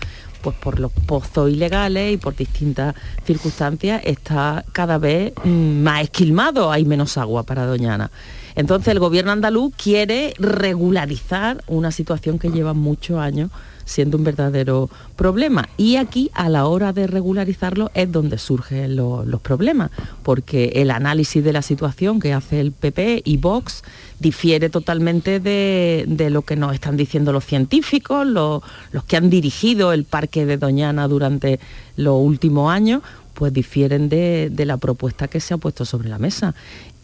pues 0.42 0.56
por 0.56 0.78
los 0.78 0.92
pozos 0.92 1.50
ilegales 1.50 2.14
y 2.14 2.16
por 2.16 2.36
distintas 2.36 2.94
circunstancias, 3.24 4.00
está 4.04 4.64
cada 4.72 4.98
vez 4.98 5.32
mm, 5.44 5.82
más 5.82 6.04
esquilmado, 6.04 6.70
hay 6.70 6.84
menos 6.84 7.18
agua 7.18 7.42
para 7.42 7.66
Doñana. 7.66 8.10
Entonces 8.54 8.88
el 8.88 9.00
gobierno 9.00 9.32
andaluz 9.32 9.72
quiere 9.76 10.34
regularizar 10.38 11.62
una 11.66 11.90
situación 11.92 12.38
que 12.38 12.50
lleva 12.50 12.74
muchos 12.74 13.18
años 13.18 13.50
siendo 13.88 14.16
un 14.18 14.24
verdadero 14.24 14.88
problema. 15.16 15.68
Y 15.76 15.96
aquí, 15.96 16.30
a 16.34 16.48
la 16.48 16.66
hora 16.66 16.92
de 16.92 17.06
regularizarlo, 17.06 17.90
es 17.94 18.12
donde 18.12 18.38
surgen 18.38 18.94
lo- 18.96 19.24
los 19.24 19.40
problemas, 19.40 19.90
porque 20.22 20.72
el 20.76 20.90
análisis 20.90 21.42
de 21.42 21.52
la 21.52 21.62
situación 21.62 22.20
que 22.20 22.32
hace 22.32 22.60
el 22.60 22.72
PP 22.72 23.22
y 23.24 23.36
Vox 23.38 23.82
difiere 24.20 24.68
totalmente 24.68 25.40
de, 25.40 26.04
de 26.06 26.30
lo 26.30 26.42
que 26.42 26.56
nos 26.56 26.74
están 26.74 26.96
diciendo 26.96 27.32
los 27.32 27.44
científicos, 27.44 28.26
los, 28.26 28.62
los 28.92 29.04
que 29.04 29.16
han 29.16 29.30
dirigido 29.30 29.92
el 29.92 30.04
parque 30.04 30.44
de 30.46 30.56
Doñana 30.58 31.08
durante 31.08 31.60
los 31.96 32.20
últimos 32.20 32.70
años, 32.70 33.02
pues 33.34 33.52
difieren 33.52 34.08
de, 34.08 34.50
de 34.52 34.64
la 34.66 34.76
propuesta 34.76 35.28
que 35.28 35.38
se 35.40 35.54
ha 35.54 35.58
puesto 35.58 35.84
sobre 35.84 36.08
la 36.08 36.18
mesa. 36.18 36.54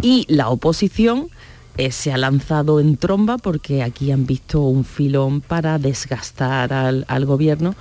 Y 0.03 0.27
la 0.29 0.49
oposición 0.49 1.29
eh, 1.77 1.91
se 1.91 2.13
ha 2.13 2.19
lanzado 2.19 2.81
en 2.81 2.97
tromba 2.97 3.39
porque 3.39 3.83
aquí 3.83 4.11
han 4.11 4.27
visto 4.27 4.61
un 4.61 4.85
filón 4.85 5.41
para 5.41 5.79
desgastar 5.79 6.73
al, 6.73 7.05
al 7.09 7.25
gobierno 7.25 7.75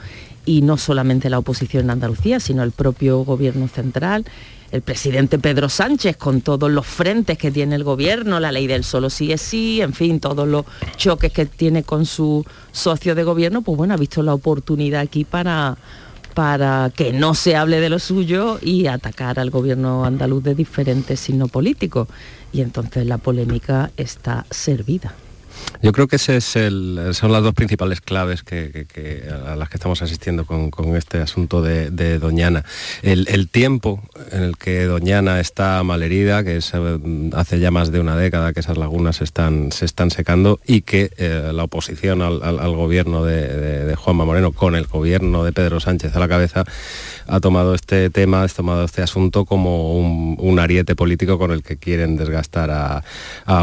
y 0.46 0.62
no 0.62 0.78
solamente 0.78 1.30
la 1.30 1.39
oposición 1.39 1.86
en 1.86 1.91
Andalucía, 1.91 2.39
sino 2.39 2.64
el 2.64 2.72
propio 2.72 3.20
gobierno 3.20 3.68
central, 3.68 4.26
el 4.72 4.82
presidente 4.82 5.38
Pedro 5.38 5.70
Sánchez 5.70 6.18
con 6.18 6.41
todos 6.41 6.72
los 6.72 6.88
frentes 6.88 7.38
que 7.38 7.52
tiene 7.52 7.76
el 7.76 7.84
gobierno, 7.84 8.39
la 8.39 8.52
ley 8.52 8.66
del 8.66 8.84
solo 8.84 9.12
sí 9.12 9.32
es 9.32 9.41
sí, 9.41 9.82
en 9.82 9.94
fin, 9.94 10.20
todos 10.20 10.48
los 10.48 10.66
choques 10.98 11.32
que 11.32 11.46
tiene 11.46 11.84
con 11.84 12.08
su 12.08 12.44
socio 12.72 13.14
de 13.14 13.24
gobierno, 13.24 13.62
pues 13.62 13.78
bueno, 13.78 13.94
ha 13.94 13.98
visto 13.98 14.24
la 14.24 14.34
oportunidad 14.34 15.02
aquí 15.02 15.26
para 15.26 15.78
para 16.34 16.91
que 16.95 17.13
no 17.13 17.36
se 17.36 17.55
hable 17.55 17.79
de 17.79 17.89
lo 17.89 17.99
suyo 17.99 18.59
y 18.61 18.88
atacar 18.88 19.39
al 19.39 19.49
gobierno 19.49 20.05
andaluz 20.05 20.43
de 20.43 20.55
diferentes 20.55 21.19
signos 21.19 21.51
políticos. 21.51 22.07
Y 22.51 22.61
entonces 22.61 23.05
la 23.05 23.17
polémica 23.17 23.91
está 23.97 24.45
servida. 24.49 25.15
Yo 25.82 25.91
creo 25.91 26.07
que 26.07 26.16
ese 26.16 26.38
es 26.38 26.55
el- 26.55 27.09
son 27.11 27.34
las 27.34 27.43
dos 27.43 27.53
principales 27.53 27.99
claves 27.99 28.41
que, 28.41 28.86
a 29.45 29.55
las 29.57 29.68
que 29.68 29.76
estamos 29.76 30.01
asistiendo 30.01 30.45
con, 30.45 30.72
este 30.95 31.18
asunto 31.18 31.61
de, 31.61 32.20
Doñana. 32.20 32.64
El, 33.01 33.49
tiempo 33.49 34.01
en 34.32 34.43
el 34.43 34.57
que 34.57 34.86
Doñana 34.86 35.39
está 35.41 35.84
malherida, 35.84 36.43
que 36.43 36.57
eh, 36.57 37.30
hace 37.34 37.59
ya 37.59 37.70
más 37.70 37.91
de 37.91 37.99
una 37.99 38.16
década 38.16 38.53
que 38.53 38.61
esas 38.61 38.78
lagunas 38.78 39.22
están, 39.22 39.72
se 39.72 39.84
están 39.86 40.09
secando 40.09 40.59
y 40.66 40.82
que 40.82 41.11
eh, 41.18 41.51
la 41.53 41.66
oposición 41.66 42.22
al, 42.22 42.39
gobierno 42.76 43.26
de, 43.26 43.47
de- 43.47 43.86
de 43.86 43.95
Juanma 43.95 44.24
Moreno, 44.26 44.53
con 44.53 44.76
el 44.76 44.88
gobierno 44.88 45.43
de 45.43 45.51
Pedro 45.51 45.80
Sánchez 45.80 46.16
a 46.16 46.20
la 46.20 46.28
cabeza, 46.30 46.64
ha 47.28 47.39
tomado 47.39 47.74
este 47.76 48.09
tema, 48.09 48.43
ha 48.43 48.47
tomado 48.47 48.86
este 48.86 49.01
asunto 49.01 49.45
como 49.45 49.97
un, 49.97 50.59
ariete 50.59 50.95
político 50.95 51.38
con 51.38 51.51
el 51.51 51.64
que 51.64 51.78
quieren 51.78 52.16
desgastar 52.16 52.70
a, 52.72 53.03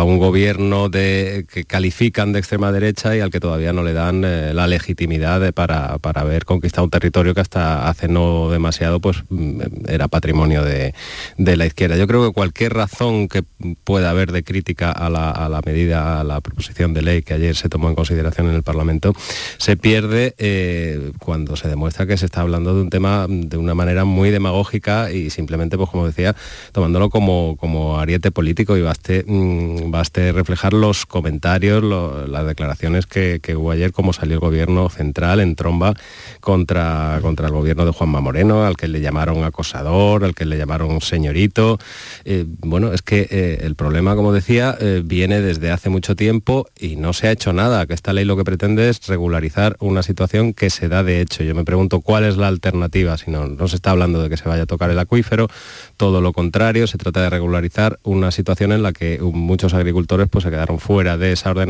un 0.05 0.19
gobierno 0.19 0.89
de, 0.89 1.47
que 1.51 1.65
de 1.91 2.39
extrema 2.39 2.73
derecha 2.73 3.15
y 3.17 3.21
al 3.21 3.31
que 3.31 3.41
todavía 3.41 3.73
no 3.73 3.83
le 3.83 3.93
dan 3.93 4.25
eh, 4.25 4.53
la 4.55 4.67
legitimidad 4.67 5.41
de- 5.41 5.53
para, 5.53 5.99
para 5.99 6.23
haber 6.23 6.45
conquistado 6.45 6.85
un 6.85 6.91
territorio 6.91 7.35
que 7.35 7.41
hasta 7.41 7.89
hace 7.89 8.09
no 8.09 8.51
demasiado 8.51 9.01
pues 9.01 9.23
mm, 9.29 9.61
era 9.89 10.09
patrimonio 10.09 10.65
de, 10.65 10.95
de 11.37 11.57
la 11.57 11.67
izquierda. 11.67 11.97
Yo 11.97 12.07
creo 12.07 12.27
que 12.27 12.33
cualquier 12.33 12.73
razón 12.75 13.29
que 13.29 13.43
pueda 13.85 14.11
haber 14.11 14.33
de 14.33 14.43
crítica 14.43 14.91
a 14.93 15.11
la, 15.11 15.31
a 15.31 15.49
la 15.49 15.61
medida, 15.65 16.21
a 16.21 16.25
la 16.25 16.41
proposición 16.41 16.95
de 16.95 17.03
ley 17.03 17.23
que 17.23 17.35
ayer 17.35 17.55
se 17.57 17.69
tomó 17.69 17.89
en 17.89 17.95
consideración 17.95 18.49
en 18.49 18.55
el 18.55 18.63
Parlamento, 18.63 19.13
se 19.59 19.77
pierde 19.77 20.35
eh, 20.39 21.13
cuando 21.19 21.57
se 21.57 21.69
demuestra 21.69 22.07
que 22.07 22.17
se 22.17 22.27
está 22.27 22.41
hablando 22.41 22.75
de 22.75 22.83
un 22.83 22.91
tema 22.91 23.27
de 23.29 23.57
una 23.57 23.75
manera 23.75 24.05
muy 24.05 24.31
demagógica 24.31 25.13
y 25.13 25.31
simplemente, 25.31 25.77
pues 25.77 25.91
como 25.91 26.07
decía, 26.07 26.35
tomándolo 26.73 27.11
como, 27.11 27.57
como 27.59 27.99
ariete 27.99 28.31
político 28.31 28.77
y 28.77 28.83
baste, 28.83 29.25
mm, 29.27 29.91
baste 29.91 30.33
reflejar 30.33 30.73
los 30.73 31.07
comentarios, 31.07 31.80
las 31.85 32.47
declaraciones 32.47 33.07
que, 33.07 33.41
hubo 33.57 33.71
ayer, 33.71 33.93
como 33.93 34.13
salió 34.13 34.35
el 34.35 34.41
gobierno 34.41 34.89
central 34.89 35.41
en 35.41 35.57
tromba 35.57 35.95
contra, 36.41 37.19
contra 37.23 37.49
el 37.49 37.53
gobierno 37.53 37.85
de 37.85 37.93
Juanma 37.93 38.21
Moreno, 38.21 38.65
al 38.65 38.77
que 38.77 38.89
le 38.89 39.01
llamaron 39.01 39.45
acosador, 39.45 40.25
al 40.25 40.35
que 40.35 40.45
le 40.45 40.57
llamaron 40.57 41.01
señorito. 41.01 41.79
Eh, 42.25 42.45
bueno, 42.47 42.93
es 42.93 43.03
que 43.03 43.27
eh, 43.31 43.61
el 43.63 43.75
problema, 43.75 44.15
como 44.17 44.33
decía, 44.33 44.77
eh, 44.81 45.03
viene 45.05 45.41
desde 45.41 45.71
hace 45.71 45.89
mucho 45.89 46.17
tiempo 46.17 46.67
y 46.79 46.97
no 46.97 47.13
se 47.13 47.29
ha 47.29 47.33
hecho 47.33 47.53
nada, 47.53 47.87
que 47.87 47.95
esta 47.95 48.13
ley 48.13 48.25
lo 48.25 48.37
que 48.37 48.45
pretende 48.45 48.89
es 48.89 49.07
regularizar 49.07 49.77
una 49.81 50.03
situación 50.03 50.55
que 50.55 50.71
se 50.71 50.89
da 50.89 51.03
de 51.03 51.21
hecho. 51.21 51.43
Yo 51.45 51.55
me 51.55 51.65
pregunto 51.65 52.01
cuál 52.01 52.25
es 52.25 52.37
la 52.37 52.49
alternativa, 52.49 53.17
si 53.17 53.31
no, 53.31 53.47
no 53.47 53.69
se 53.69 53.77
está 53.77 53.91
hablando 53.91 54.23
de 54.23 54.29
que 54.29 54.37
se 54.37 54.49
vaya 54.49 54.63
a 54.65 54.67
tocar 54.67 54.91
el 54.91 54.99
acuífero, 54.99 55.49
todo 55.97 56.21
lo 56.21 56.33
contrario, 56.33 56.87
se 56.87 56.99
trata 56.99 57.23
de 57.23 57.31
regularizar 57.31 57.99
una 58.03 58.31
situación 58.31 58.73
en 58.73 58.83
la 58.83 58.93
que 58.93 59.19
muchos 59.21 59.75
agricultores 59.75 60.29
pues, 60.29 60.45
se 60.45 60.51
quedaron 60.51 60.79
fuera 60.79 61.17
de 61.17 61.33
esa 61.33 61.51
ordenación, 61.51 61.70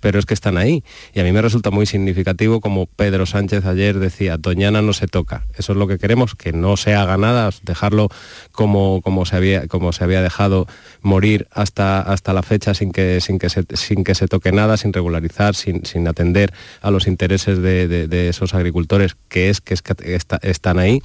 pero 0.00 0.18
es 0.18 0.26
que 0.26 0.34
están 0.34 0.56
ahí. 0.56 0.82
Y 1.14 1.20
a 1.20 1.24
mí 1.24 1.32
me 1.32 1.42
resulta 1.42 1.70
muy 1.70 1.86
significativo 1.86 2.60
como 2.60 2.86
Pedro 2.86 3.26
Sánchez 3.26 3.64
ayer 3.66 3.98
decía, 3.98 4.36
Doñana 4.36 4.82
no 4.82 4.92
se 4.92 5.06
toca. 5.06 5.46
Eso 5.56 5.72
es 5.72 5.78
lo 5.78 5.86
que 5.86 5.98
queremos, 5.98 6.34
que 6.34 6.52
no 6.52 6.76
se 6.76 6.94
haga 6.94 7.16
nada, 7.16 7.50
dejarlo 7.62 8.08
como, 8.52 9.00
como, 9.02 9.26
se, 9.26 9.36
había, 9.36 9.66
como 9.68 9.92
se 9.92 10.04
había 10.04 10.22
dejado 10.22 10.66
morir 11.02 11.46
hasta, 11.50 12.00
hasta 12.00 12.32
la 12.32 12.42
fecha 12.42 12.74
sin 12.74 12.92
que, 12.92 13.20
sin, 13.20 13.38
que 13.38 13.48
se, 13.50 13.64
sin 13.74 14.04
que 14.04 14.14
se 14.14 14.28
toque 14.28 14.52
nada, 14.52 14.76
sin 14.76 14.92
regularizar, 14.92 15.54
sin, 15.54 15.84
sin 15.84 16.06
atender 16.08 16.52
a 16.80 16.90
los 16.90 17.06
intereses 17.06 17.60
de, 17.60 18.28
esos 18.28 18.54
agricultores, 18.54 19.16
que 19.28 19.50
es 19.50 19.60
que, 19.60 19.74
es 19.74 19.82
que 19.82 20.14
está- 20.14 20.38
están 20.42 20.78
ahí. 20.78 21.00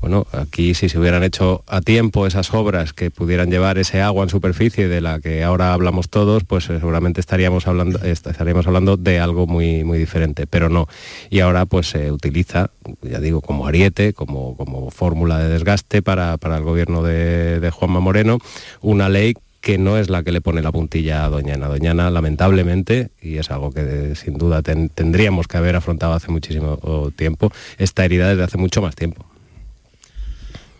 Bueno, 0.00 0.26
aquí 0.32 0.74
si 0.74 0.88
se 0.88 0.98
hubieran 0.98 1.24
hecho 1.24 1.64
a 1.66 1.80
tiempo 1.80 2.26
esas 2.26 2.54
obras 2.54 2.92
que 2.92 3.10
pudieran 3.10 3.50
llevar 3.50 3.78
ese 3.78 4.00
agua 4.00 4.22
en 4.22 4.28
superficie 4.30 4.86
de 4.86 5.00
la 5.00 5.18
que 5.18 5.42
ahora 5.42 5.72
hablamos 5.72 6.08
todos, 6.08 6.44
pues 6.44 6.70
eh, 6.70 6.78
seguramente 6.78 7.20
estaríamos 7.20 7.66
hablando, 7.66 7.98
est- 8.04 8.26
estaríamos 8.28 8.66
hablando 8.68 8.96
de 8.96 9.18
algo 9.18 9.48
muy, 9.48 9.82
muy 9.82 9.98
diferente, 9.98 10.46
pero 10.46 10.68
no. 10.68 10.86
Y 11.30 11.40
ahora 11.40 11.66
pues 11.66 11.88
se 11.88 12.12
utiliza, 12.12 12.70
ya 13.02 13.18
digo, 13.18 13.40
como 13.40 13.66
ariete, 13.66 14.12
como, 14.12 14.56
como 14.56 14.90
fórmula 14.92 15.38
de 15.38 15.48
desgaste 15.48 16.00
para, 16.00 16.36
para 16.36 16.58
el 16.58 16.62
gobierno 16.64 17.02
de, 17.02 17.68
Juanma 17.72 17.98
Moreno, 17.98 18.38
una 18.80 19.08
ley 19.08 19.34
que 19.60 19.76
no 19.78 19.98
es 19.98 20.08
la 20.08 20.22
que 20.22 20.30
le 20.30 20.40
pone 20.40 20.62
la 20.62 20.70
puntilla 20.70 21.24
a 21.24 21.28
Doñana. 21.28 21.66
Doñana, 21.66 22.08
lamentablemente, 22.10 23.10
y 23.20 23.38
es 23.38 23.50
algo 23.50 23.72
que 23.72 24.14
sin 24.14 24.38
duda 24.38 24.62
ten- 24.62 24.88
tendríamos 24.90 25.48
que 25.48 25.56
haber 25.56 25.74
afrontado 25.74 26.12
hace 26.14 26.30
muchísimo 26.30 27.10
tiempo, 27.16 27.50
esta 27.78 28.04
herida 28.04 28.28
desde 28.28 28.44
hace 28.44 28.56
mucho 28.58 28.80
más 28.80 28.94
tiempo. 28.94 29.26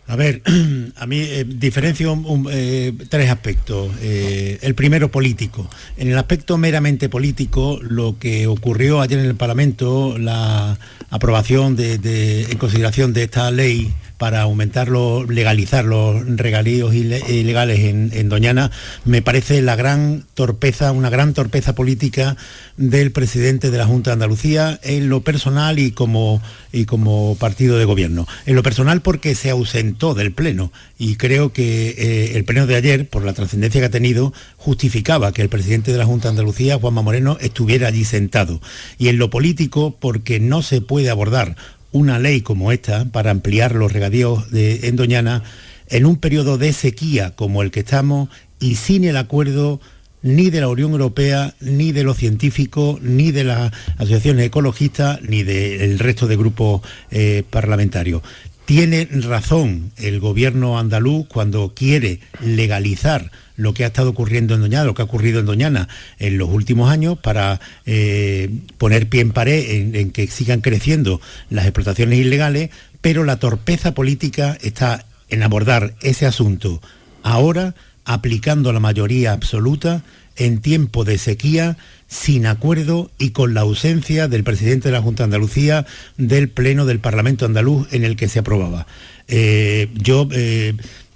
A 0.08 0.16
ver, 0.16 0.40
a 0.96 1.06
mí 1.06 1.18
eh, 1.20 1.44
diferencio 1.46 2.18
eh, 2.50 2.92
tres 3.10 3.30
aspectos. 3.30 3.92
Eh, 4.00 4.58
el 4.62 4.74
primero 4.74 5.10
político. 5.10 5.68
En 5.98 6.08
el 6.08 6.16
aspecto 6.18 6.56
meramente 6.56 7.08
político, 7.10 7.78
lo 7.82 8.18
que 8.18 8.46
ocurrió 8.46 9.02
ayer 9.02 9.18
en 9.18 9.26
el 9.26 9.34
Parlamento, 9.36 10.16
la 10.18 10.78
aprobación 11.10 11.76
de- 11.76 12.44
en 12.50 12.56
consideración 12.58 13.12
de 13.12 13.24
esta 13.24 13.50
ley 13.50 13.92
para 14.18 14.42
aumentar 14.42 14.88
los, 14.88 15.28
legalizar 15.28 15.84
los 15.84 16.26
regalíos 16.36 16.92
ile- 16.92 17.22
ilegales 17.28 17.78
en, 17.80 18.10
en 18.12 18.28
Doñana, 18.28 18.70
me 19.04 19.22
parece 19.22 19.62
la 19.62 19.76
gran 19.76 20.24
torpeza, 20.34 20.92
una 20.92 21.08
gran 21.08 21.32
torpeza 21.34 21.74
política 21.74 22.36
del 22.76 23.12
presidente 23.12 23.70
de 23.70 23.78
la 23.78 23.86
Junta 23.86 24.10
de 24.10 24.14
Andalucía 24.14 24.78
en 24.82 25.08
lo 25.08 25.22
personal 25.22 25.78
y 25.78 25.92
como, 25.92 26.42
y 26.72 26.84
como 26.84 27.36
partido 27.36 27.78
de 27.78 27.84
gobierno. 27.84 28.26
En 28.44 28.56
lo 28.56 28.62
personal 28.62 29.00
porque 29.02 29.34
se 29.34 29.50
ausentó 29.50 30.14
del 30.14 30.32
Pleno 30.32 30.72
y 30.98 31.14
creo 31.14 31.52
que 31.52 31.90
eh, 31.90 32.32
el 32.36 32.44
Pleno 32.44 32.66
de 32.66 32.74
ayer, 32.74 33.08
por 33.08 33.24
la 33.24 33.32
trascendencia 33.32 33.80
que 33.80 33.86
ha 33.86 33.90
tenido, 33.90 34.32
justificaba 34.56 35.32
que 35.32 35.42
el 35.42 35.48
presidente 35.48 35.92
de 35.92 35.98
la 35.98 36.06
Junta 36.06 36.28
de 36.28 36.30
Andalucía, 36.30 36.78
Juanma 36.78 37.02
Moreno, 37.02 37.38
estuviera 37.40 37.86
allí 37.88 38.04
sentado. 38.04 38.60
Y 38.98 39.08
en 39.08 39.18
lo 39.18 39.30
político 39.30 39.96
porque 39.98 40.40
no 40.40 40.62
se 40.62 40.80
puede 40.80 41.08
abordar 41.10 41.56
una 41.92 42.18
ley 42.18 42.42
como 42.42 42.72
esta 42.72 43.06
para 43.06 43.30
ampliar 43.30 43.74
los 43.74 43.92
regadíos 43.92 44.50
de, 44.50 44.88
en 44.88 44.96
Doñana 44.96 45.42
en 45.88 46.06
un 46.06 46.16
periodo 46.16 46.58
de 46.58 46.72
sequía 46.72 47.34
como 47.34 47.62
el 47.62 47.70
que 47.70 47.80
estamos 47.80 48.28
y 48.60 48.74
sin 48.74 49.04
el 49.04 49.16
acuerdo 49.16 49.80
ni 50.22 50.50
de 50.50 50.60
la 50.60 50.68
Unión 50.68 50.92
Europea, 50.92 51.54
ni 51.60 51.92
de 51.92 52.02
los 52.02 52.16
científicos, 52.16 53.00
ni 53.00 53.30
de 53.30 53.44
las 53.44 53.72
asociaciones 53.98 54.46
ecologistas, 54.46 55.22
ni 55.22 55.44
del 55.44 55.98
resto 55.98 56.26
de 56.26 56.36
grupos 56.36 56.82
eh, 57.10 57.44
parlamentarios. 57.48 58.22
Tiene 58.64 59.08
razón 59.10 59.92
el 59.96 60.20
gobierno 60.20 60.78
andaluz 60.78 61.26
cuando 61.28 61.72
quiere 61.74 62.20
legalizar 62.44 63.30
lo 63.58 63.74
que 63.74 63.84
ha 63.84 63.88
estado 63.88 64.10
ocurriendo 64.10 64.54
en 64.54 64.62
Doñana, 64.62 64.84
lo 64.84 64.94
que 64.94 65.02
ha 65.02 65.04
ocurrido 65.04 65.40
en 65.40 65.46
Doñana 65.46 65.88
en 66.18 66.38
los 66.38 66.48
últimos 66.48 66.90
años 66.90 67.18
para 67.18 67.60
eh, 67.84 68.48
poner 68.78 69.08
pie 69.08 69.20
en 69.20 69.32
pared 69.32 69.94
en, 69.94 70.10
que 70.12 70.28
sigan 70.28 70.60
creciendo 70.60 71.20
las 71.50 71.66
explotaciones 71.66 72.20
ilegales, 72.20 72.70
pero 73.00 73.24
la 73.24 73.38
torpeza 73.38 73.94
política 73.94 74.56
está 74.62 75.04
en 75.28 75.42
abordar 75.42 75.94
ese 76.00 76.24
asunto 76.24 76.80
ahora 77.22 77.74
aplicando 78.04 78.72
la 78.72 78.80
mayoría 78.80 79.32
absoluta 79.32 80.02
en 80.36 80.60
tiempo 80.60 81.04
de 81.04 81.18
sequía, 81.18 81.76
sin 82.06 82.46
acuerdo 82.46 83.10
y 83.18 83.30
con 83.30 83.54
la 83.54 83.62
ausencia 83.62 84.28
del 84.28 84.44
presidente 84.44 84.88
de 84.88 84.92
la 84.92 85.02
Junta 85.02 85.24
de 85.24 85.26
Andalucía 85.26 85.84
del 86.16 86.48
Pleno 86.48 86.86
del 86.86 87.00
Parlamento 87.00 87.44
andaluz 87.44 87.92
en 87.92 88.04
el 88.04 88.14
que 88.14 88.28
se 88.28 88.38
aprobaba. 88.38 88.86
Eh, 89.26 89.90
yo, 89.94 90.28
eh, 90.32 90.74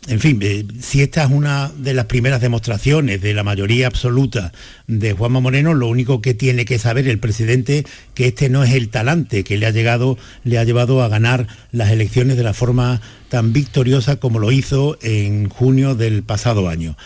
en 0.09 0.18
fin, 0.18 0.40
eh, 0.42 0.64
si 0.80 1.00
esta 1.00 1.22
es 1.22 1.30
una 1.30 1.70
de 1.76 1.94
las 1.94 2.07
primeras 2.07 2.40
demostraciones 2.40 3.20
de 3.20 3.34
la 3.34 3.44
mayoría 3.44 3.86
absoluta 3.86 4.53
de 4.88 5.12
Juanma 5.12 5.38
Moreno, 5.38 5.74
lo 5.74 5.86
único 5.86 6.20
que 6.20 6.34
tiene 6.34 6.64
que 6.64 6.80
saber 6.80 7.07
el 7.07 7.20
presidente 7.20 7.86
que 8.14 8.26
este 8.26 8.48
no 8.48 8.64
es 8.64 8.74
el 8.74 8.88
talante 8.88 9.44
que 9.44 9.57
le 9.57 9.66
ha 9.66 9.70
llegado, 9.70 10.18
le 10.42 10.59
ha 10.59 10.64
llevado 10.64 11.05
a 11.05 11.09
ganar 11.09 11.46
las 11.70 11.92
elecciones 11.92 12.36
de 12.36 12.42
la 12.42 12.53
forma 12.53 13.00
tan 13.28 13.53
victoriosa 13.53 14.16
como 14.16 14.40
lo 14.40 14.50
hizo 14.50 14.98
en 15.03 15.48
junio 15.48 15.94
del 15.94 16.24
pasado 16.24 16.68
año. 16.68 16.96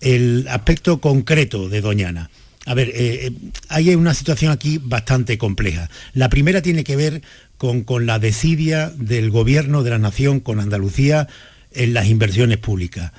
El 0.00 0.46
aspecto 0.48 1.00
concreto 1.00 1.68
de 1.68 1.80
Doñana. 1.80 2.30
A 2.66 2.74
ver, 2.74 2.92
eh, 2.94 3.32
hay 3.68 3.94
una 3.96 4.14
situación 4.14 4.52
aquí 4.52 4.78
bastante 4.80 5.38
compleja. 5.38 5.90
La 6.12 6.28
primera 6.28 6.62
tiene 6.62 6.84
que 6.84 6.94
ver 6.94 7.22
con, 7.58 7.82
con 7.82 8.06
la 8.06 8.20
desidia 8.20 8.90
del 8.90 9.30
gobierno 9.30 9.82
de 9.82 9.90
la 9.90 9.98
nación 9.98 10.38
con 10.38 10.60
Andalucía 10.60 11.28
en 11.74 11.94
las 11.94 12.06
inversiones 12.06 12.58
públicas. 12.58 13.12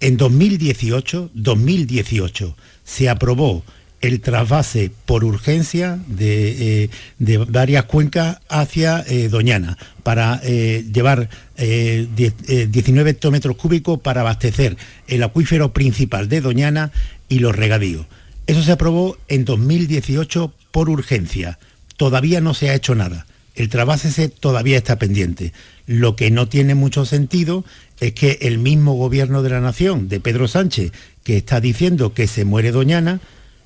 En 0.00 0.16
2018, 0.16 1.30
2018 1.34 2.56
se 2.84 3.08
aprobó 3.08 3.64
el 4.00 4.20
trasvase 4.20 4.90
por 5.06 5.24
urgencia 5.24 5.98
de, 6.06 6.82
eh, 6.84 6.90
de 7.18 7.38
varias 7.38 7.84
cuencas 7.84 8.38
hacia 8.50 9.02
eh, 9.08 9.28
Doñana 9.28 9.78
para 10.02 10.40
eh, 10.44 10.84
llevar 10.92 11.30
19 11.56 13.10
hectómetros 13.10 13.56
cúbicos 13.56 14.00
para 14.00 14.20
abastecer 14.20 14.76
el 15.06 15.22
acuífero 15.22 15.72
principal 15.72 16.28
de 16.28 16.42
Doñana 16.42 16.90
y 17.28 17.38
los 17.38 17.56
regadíos. 17.56 18.06
Eso 18.46 18.62
se 18.62 18.72
aprobó 18.72 19.16
en 19.28 19.46
2018 19.46 20.52
por 20.70 20.90
urgencia. 20.90 21.58
Todavía 21.96 22.42
no 22.42 22.52
se 22.52 22.68
ha 22.68 22.74
hecho 22.74 22.94
nada. 22.94 23.24
El 23.54 23.68
trasvase 23.68 24.08
ese 24.08 24.28
todavía 24.28 24.76
está 24.76 24.98
pendiente. 24.98 25.52
Lo 25.86 26.16
que 26.16 26.30
no 26.30 26.48
tiene 26.48 26.74
mucho 26.74 27.04
sentido 27.04 27.64
es 28.00 28.12
que 28.12 28.38
el 28.42 28.58
mismo 28.58 28.94
gobierno 28.94 29.42
de 29.42 29.50
la 29.50 29.60
nación, 29.60 30.08
de 30.08 30.20
Pedro 30.20 30.48
Sánchez, 30.48 30.92
que 31.22 31.36
está 31.36 31.60
diciendo 31.60 32.14
que 32.14 32.26
se 32.26 32.44
muere 32.44 32.72
Doñana, 32.72 33.20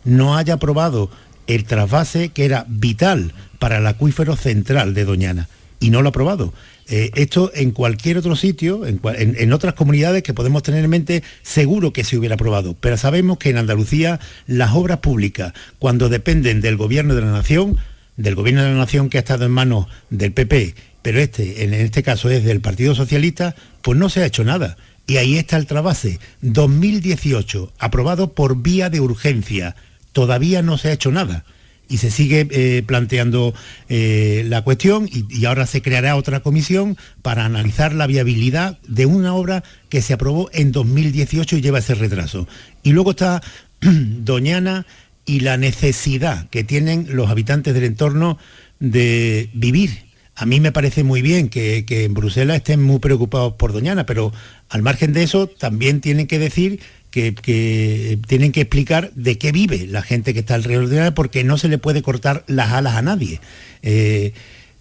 no 0.04 0.36
haya 0.36 0.54
aprobado 0.54 1.10
el 1.46 1.64
trasvase 1.64 2.28
que 2.28 2.44
era 2.44 2.66
vital 2.68 3.32
para 3.58 3.78
el 3.78 3.86
acuífero 3.86 4.36
central 4.36 4.94
de 4.94 5.04
Doñana. 5.04 5.48
Y 5.80 5.90
no 5.90 6.02
lo 6.02 6.08
ha 6.08 6.10
aprobado. 6.10 6.52
Eh, 6.88 7.10
esto 7.14 7.50
en 7.54 7.70
cualquier 7.70 8.18
otro 8.18 8.34
sitio, 8.34 8.86
en, 8.86 9.00
en, 9.04 9.52
otras 9.52 9.74
comunidades 9.74 10.22
que 10.22 10.34
podemos 10.34 10.62
tener 10.62 10.84
en 10.84 10.90
mente, 10.90 11.22
seguro 11.42 11.92
que 11.92 12.04
se 12.04 12.16
hubiera 12.16 12.34
aprobado. 12.34 12.74
Pero 12.80 12.96
sabemos 12.96 13.38
que 13.38 13.50
en 13.50 13.58
Andalucía 13.58 14.20
las 14.46 14.72
obras 14.72 14.98
públicas, 14.98 15.52
cuando 15.78 16.08
dependen 16.08 16.60
del 16.60 16.76
gobierno 16.76 17.14
de 17.14 17.20
la 17.22 17.30
nación, 17.30 17.76
del 18.18 18.34
gobierno 18.34 18.62
de 18.62 18.72
la 18.72 18.76
nación 18.76 19.08
que 19.08 19.16
ha 19.16 19.20
estado 19.20 19.46
en 19.46 19.52
manos 19.52 19.86
del 20.10 20.32
PP, 20.32 20.74
pero 21.00 21.20
este, 21.20 21.64
en 21.64 21.72
este 21.72 22.02
caso 22.02 22.28
es 22.28 22.44
del 22.44 22.60
Partido 22.60 22.94
Socialista, 22.94 23.54
pues 23.80 23.98
no 23.98 24.10
se 24.10 24.20
ha 24.20 24.26
hecho 24.26 24.44
nada. 24.44 24.76
Y 25.06 25.16
ahí 25.16 25.38
está 25.38 25.56
el 25.56 25.66
trasvase 25.66 26.20
2018, 26.42 27.72
aprobado 27.78 28.34
por 28.34 28.60
vía 28.60 28.90
de 28.90 29.00
urgencia. 29.00 29.74
Todavía 30.12 30.60
no 30.60 30.76
se 30.76 30.88
ha 30.88 30.92
hecho 30.92 31.10
nada 31.10 31.46
y 31.88 31.96
se 31.98 32.10
sigue 32.10 32.46
eh, 32.50 32.82
planteando 32.82 33.54
eh, 33.88 34.44
la 34.46 34.62
cuestión 34.62 35.08
y, 35.10 35.24
y, 35.30 35.46
ahora 35.46 35.66
se 35.66 35.80
creará 35.80 36.16
otra 36.16 36.40
comisión 36.40 36.98
para 37.22 37.46
analizar 37.46 37.94
la 37.94 38.06
viabilidad 38.06 38.78
de 38.86 39.06
una 39.06 39.32
obra 39.32 39.64
que 39.88 40.02
se 40.02 40.12
aprobó 40.12 40.50
en 40.52 40.72
2018 40.72 41.56
y 41.56 41.62
lleva 41.62 41.78
ese 41.78 41.94
retraso. 41.94 42.46
Y 42.82 42.92
luego 42.92 43.12
está 43.12 43.40
Doñana 43.80 44.86
y 45.28 45.40
la 45.40 45.56
necesidad 45.56 46.48
que 46.48 46.64
tienen 46.64 47.06
los 47.10 47.30
habitantes 47.30 47.74
del 47.74 47.84
entorno 47.84 48.38
de 48.80 49.50
vivir. 49.52 50.08
A 50.34 50.46
mí 50.46 50.58
me 50.58 50.72
parece 50.72 51.04
muy 51.04 51.20
bien 51.20 51.48
que, 51.48 51.84
que 51.84 52.04
en 52.04 52.14
Bruselas 52.14 52.56
estén 52.56 52.82
muy 52.82 52.98
preocupados 52.98 53.54
por 53.54 53.72
Doñana, 53.72 54.06
pero 54.06 54.32
al 54.68 54.82
margen 54.82 55.12
de 55.12 55.22
eso 55.22 55.46
también 55.46 56.00
tienen 56.00 56.26
que 56.26 56.38
decir 56.38 56.80
que, 57.10 57.34
que, 57.34 58.18
tienen 58.26 58.52
que 58.52 58.62
explicar 58.62 59.10
de 59.14 59.36
qué 59.36 59.52
vive 59.52 59.86
la 59.86 60.02
gente 60.02 60.32
que 60.32 60.40
está 60.40 60.54
alrededor 60.54 60.88
de 60.88 60.96
Doñana, 60.96 61.14
porque 61.14 61.44
no 61.44 61.58
se 61.58 61.68
le 61.68 61.78
puede 61.78 62.02
cortar 62.02 62.44
las 62.46 62.72
alas 62.72 62.96
a 62.96 63.02
nadie. 63.02 63.40
Eh, 63.82 64.32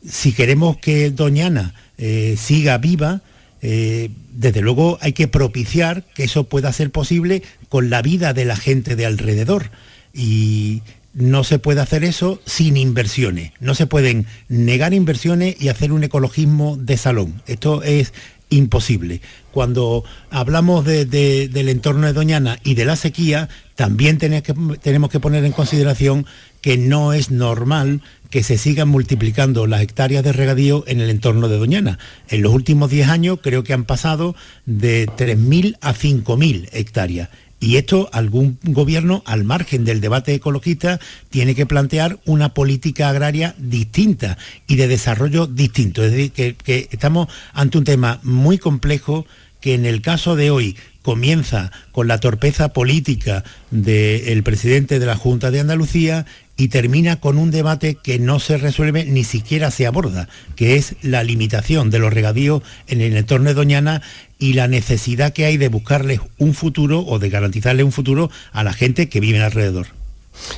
si 0.07 0.31
queremos 0.31 0.77
que 0.77 1.11
Doñana 1.11 1.73
eh, 1.97 2.35
siga 2.37 2.77
viva, 2.77 3.21
eh, 3.61 4.11
desde 4.31 4.61
luego 4.61 4.97
hay 5.01 5.13
que 5.13 5.27
propiciar 5.27 6.03
que 6.13 6.25
eso 6.25 6.45
pueda 6.45 6.71
ser 6.71 6.91
posible 6.91 7.43
con 7.67 7.89
la 7.89 8.01
vida 8.01 8.33
de 8.33 8.45
la 8.45 8.55
gente 8.55 8.95
de 8.95 9.05
alrededor. 9.05 9.71
Y 10.17 10.81
no 11.13 11.43
se 11.43 11.59
puede 11.59 11.79
hacer 11.79 12.03
eso 12.03 12.41
sin 12.45 12.75
inversiones. 12.75 13.51
No 13.59 13.75
se 13.75 13.87
pueden 13.87 14.25
negar 14.49 14.93
inversiones 14.93 15.55
y 15.59 15.69
hacer 15.69 15.91
un 15.91 16.03
ecologismo 16.03 16.75
de 16.77 16.97
salón. 16.97 17.41
Esto 17.47 17.83
es 17.83 18.13
imposible. 18.49 19.21
Cuando 19.51 20.03
hablamos 20.29 20.85
de, 20.85 21.05
de, 21.05 21.47
del 21.49 21.69
entorno 21.69 22.07
de 22.07 22.13
Doñana 22.13 22.59
y 22.63 22.75
de 22.75 22.85
la 22.85 22.95
sequía, 22.95 23.49
también 23.75 24.17
que, 24.17 24.53
tenemos 24.81 25.09
que 25.09 25.19
poner 25.19 25.43
en 25.45 25.51
consideración 25.51 26.25
que 26.61 26.77
no 26.77 27.13
es 27.13 27.31
normal 27.31 28.01
que 28.29 28.43
se 28.43 28.57
sigan 28.57 28.89
multiplicando 28.89 29.67
las 29.67 29.81
hectáreas 29.81 30.23
de 30.23 30.33
regadío 30.33 30.83
en 30.87 30.99
el 30.99 31.09
entorno 31.09 31.47
de 31.47 31.57
Doñana. 31.57 31.97
En 32.27 32.41
los 32.41 32.53
últimos 32.53 32.89
10 32.89 33.07
años 33.09 33.39
creo 33.41 33.63
que 33.63 33.73
han 33.73 33.85
pasado 33.85 34.35
de 34.65 35.07
3.000 35.07 35.77
a 35.81 35.93
5.000 35.93 36.69
hectáreas. 36.73 37.29
Y 37.59 37.77
esto 37.77 38.09
algún 38.13 38.59
gobierno, 38.63 39.23
al 39.25 39.43
margen 39.43 39.83
del 39.83 39.99
debate 39.99 40.33
ecologista, 40.33 40.99
tiene 41.29 41.55
que 41.55 41.65
plantear 41.65 42.19
una 42.25 42.53
política 42.53 43.09
agraria 43.09 43.55
distinta 43.57 44.37
y 44.67 44.75
de 44.75 44.87
desarrollo 44.87 45.47
distinto. 45.47 46.03
Es 46.03 46.11
decir, 46.11 46.55
que, 46.55 46.87
estamos 46.91 47.27
ante 47.53 47.79
un 47.79 47.83
tema 47.83 48.19
muy 48.21 48.59
complejo 48.59 49.25
que 49.59 49.73
en 49.73 49.85
el 49.85 50.01
caso 50.01 50.35
de 50.35 50.51
hoy 50.51 50.77
comienza 51.01 51.71
con 51.91 52.07
la 52.07 52.19
torpeza 52.19 52.73
política 52.73 53.43
del 53.71 54.43
presidente 54.43 54.99
de 54.99 55.05
la 55.05 55.15
Junta 55.15 55.49
de 55.49 55.59
Andalucía 55.59 56.25
y 56.57 56.69
termina 56.69 57.19
con 57.19 57.37
un 57.37 57.51
debate 57.51 57.95
que 57.95 58.19
no 58.19 58.39
se 58.39 58.57
resuelve 58.57 59.05
ni 59.05 59.23
siquiera 59.23 59.71
se 59.71 59.85
aborda, 59.85 60.27
que 60.55 60.75
es 60.75 60.95
la 61.01 61.23
limitación 61.23 61.89
de 61.89 61.99
los 61.99 62.11
regadíos 62.11 62.63
en 62.87 63.01
el 63.01 63.15
entorno 63.15 63.49
de 63.49 63.53
Doñana 63.53 64.01
y 64.39 64.53
la 64.53 64.67
necesidad 64.67 65.33
que 65.33 65.45
hay 65.45 65.57
de 65.57 65.69
buscarles 65.69 66.19
un 66.37 66.53
futuro 66.53 67.01
o 67.01 67.19
de 67.19 67.29
garantizarle 67.29 67.83
un 67.83 67.91
futuro 67.91 68.29
a 68.51 68.63
la 68.63 68.73
gente 68.73 69.07
que 69.07 69.19
vive 69.19 69.41
alrededor. 69.41 69.96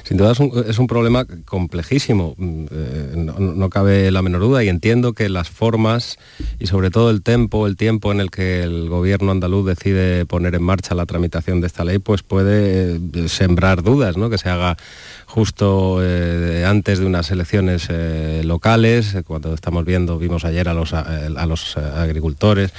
Sin 0.03 0.17
duda 0.17 0.33
es 0.67 0.79
un, 0.79 0.87
problema 0.87 1.25
complejísimo, 1.45 2.35
eh, 2.39 3.13
no, 3.15 3.69
cabe 3.69 4.11
la 4.11 4.21
menor 4.21 4.41
duda 4.41 4.63
y 4.63 4.69
entiendo 4.69 5.13
que 5.13 5.29
las 5.29 5.49
formas 5.49 6.17
y 6.59 6.67
sobre 6.67 6.89
todo 6.89 7.11
el 7.11 7.21
tiempo, 7.21 7.67
el 7.67 7.77
tiempo 7.77 8.11
en 8.11 8.19
el 8.19 8.31
que 8.31 8.63
el 8.63 8.89
gobierno 8.89 9.31
andaluz 9.31 9.67
decide 9.67 10.25
poner 10.25 10.55
en 10.55 10.63
marcha 10.63 10.95
la 10.95 11.05
tramitación 11.05 11.61
de 11.61 11.67
esta 11.67 11.85
ley, 11.85 11.99
pues 11.99 12.23
puede 12.23 12.95
eh, 12.95 13.29
sembrar 13.29 13.83
dudas, 13.83 14.17
¿no? 14.17 14.29
que 14.29 14.37
se 14.37 14.49
haga 14.49 14.77
justo 15.25 15.99
eh, 16.01 16.65
antes 16.65 16.99
de 16.99 17.05
unas 17.05 17.29
elecciones 17.29 17.87
locales, 18.43 19.15
cuando 19.27 19.53
estamos 19.53 19.85
viendo, 19.85 20.17
vimos 20.17 20.43
ayer 20.43 20.67
a 20.69 20.73
los, 20.73 20.93
a, 20.93 21.45
los 21.45 21.77
agricultores 21.77 22.71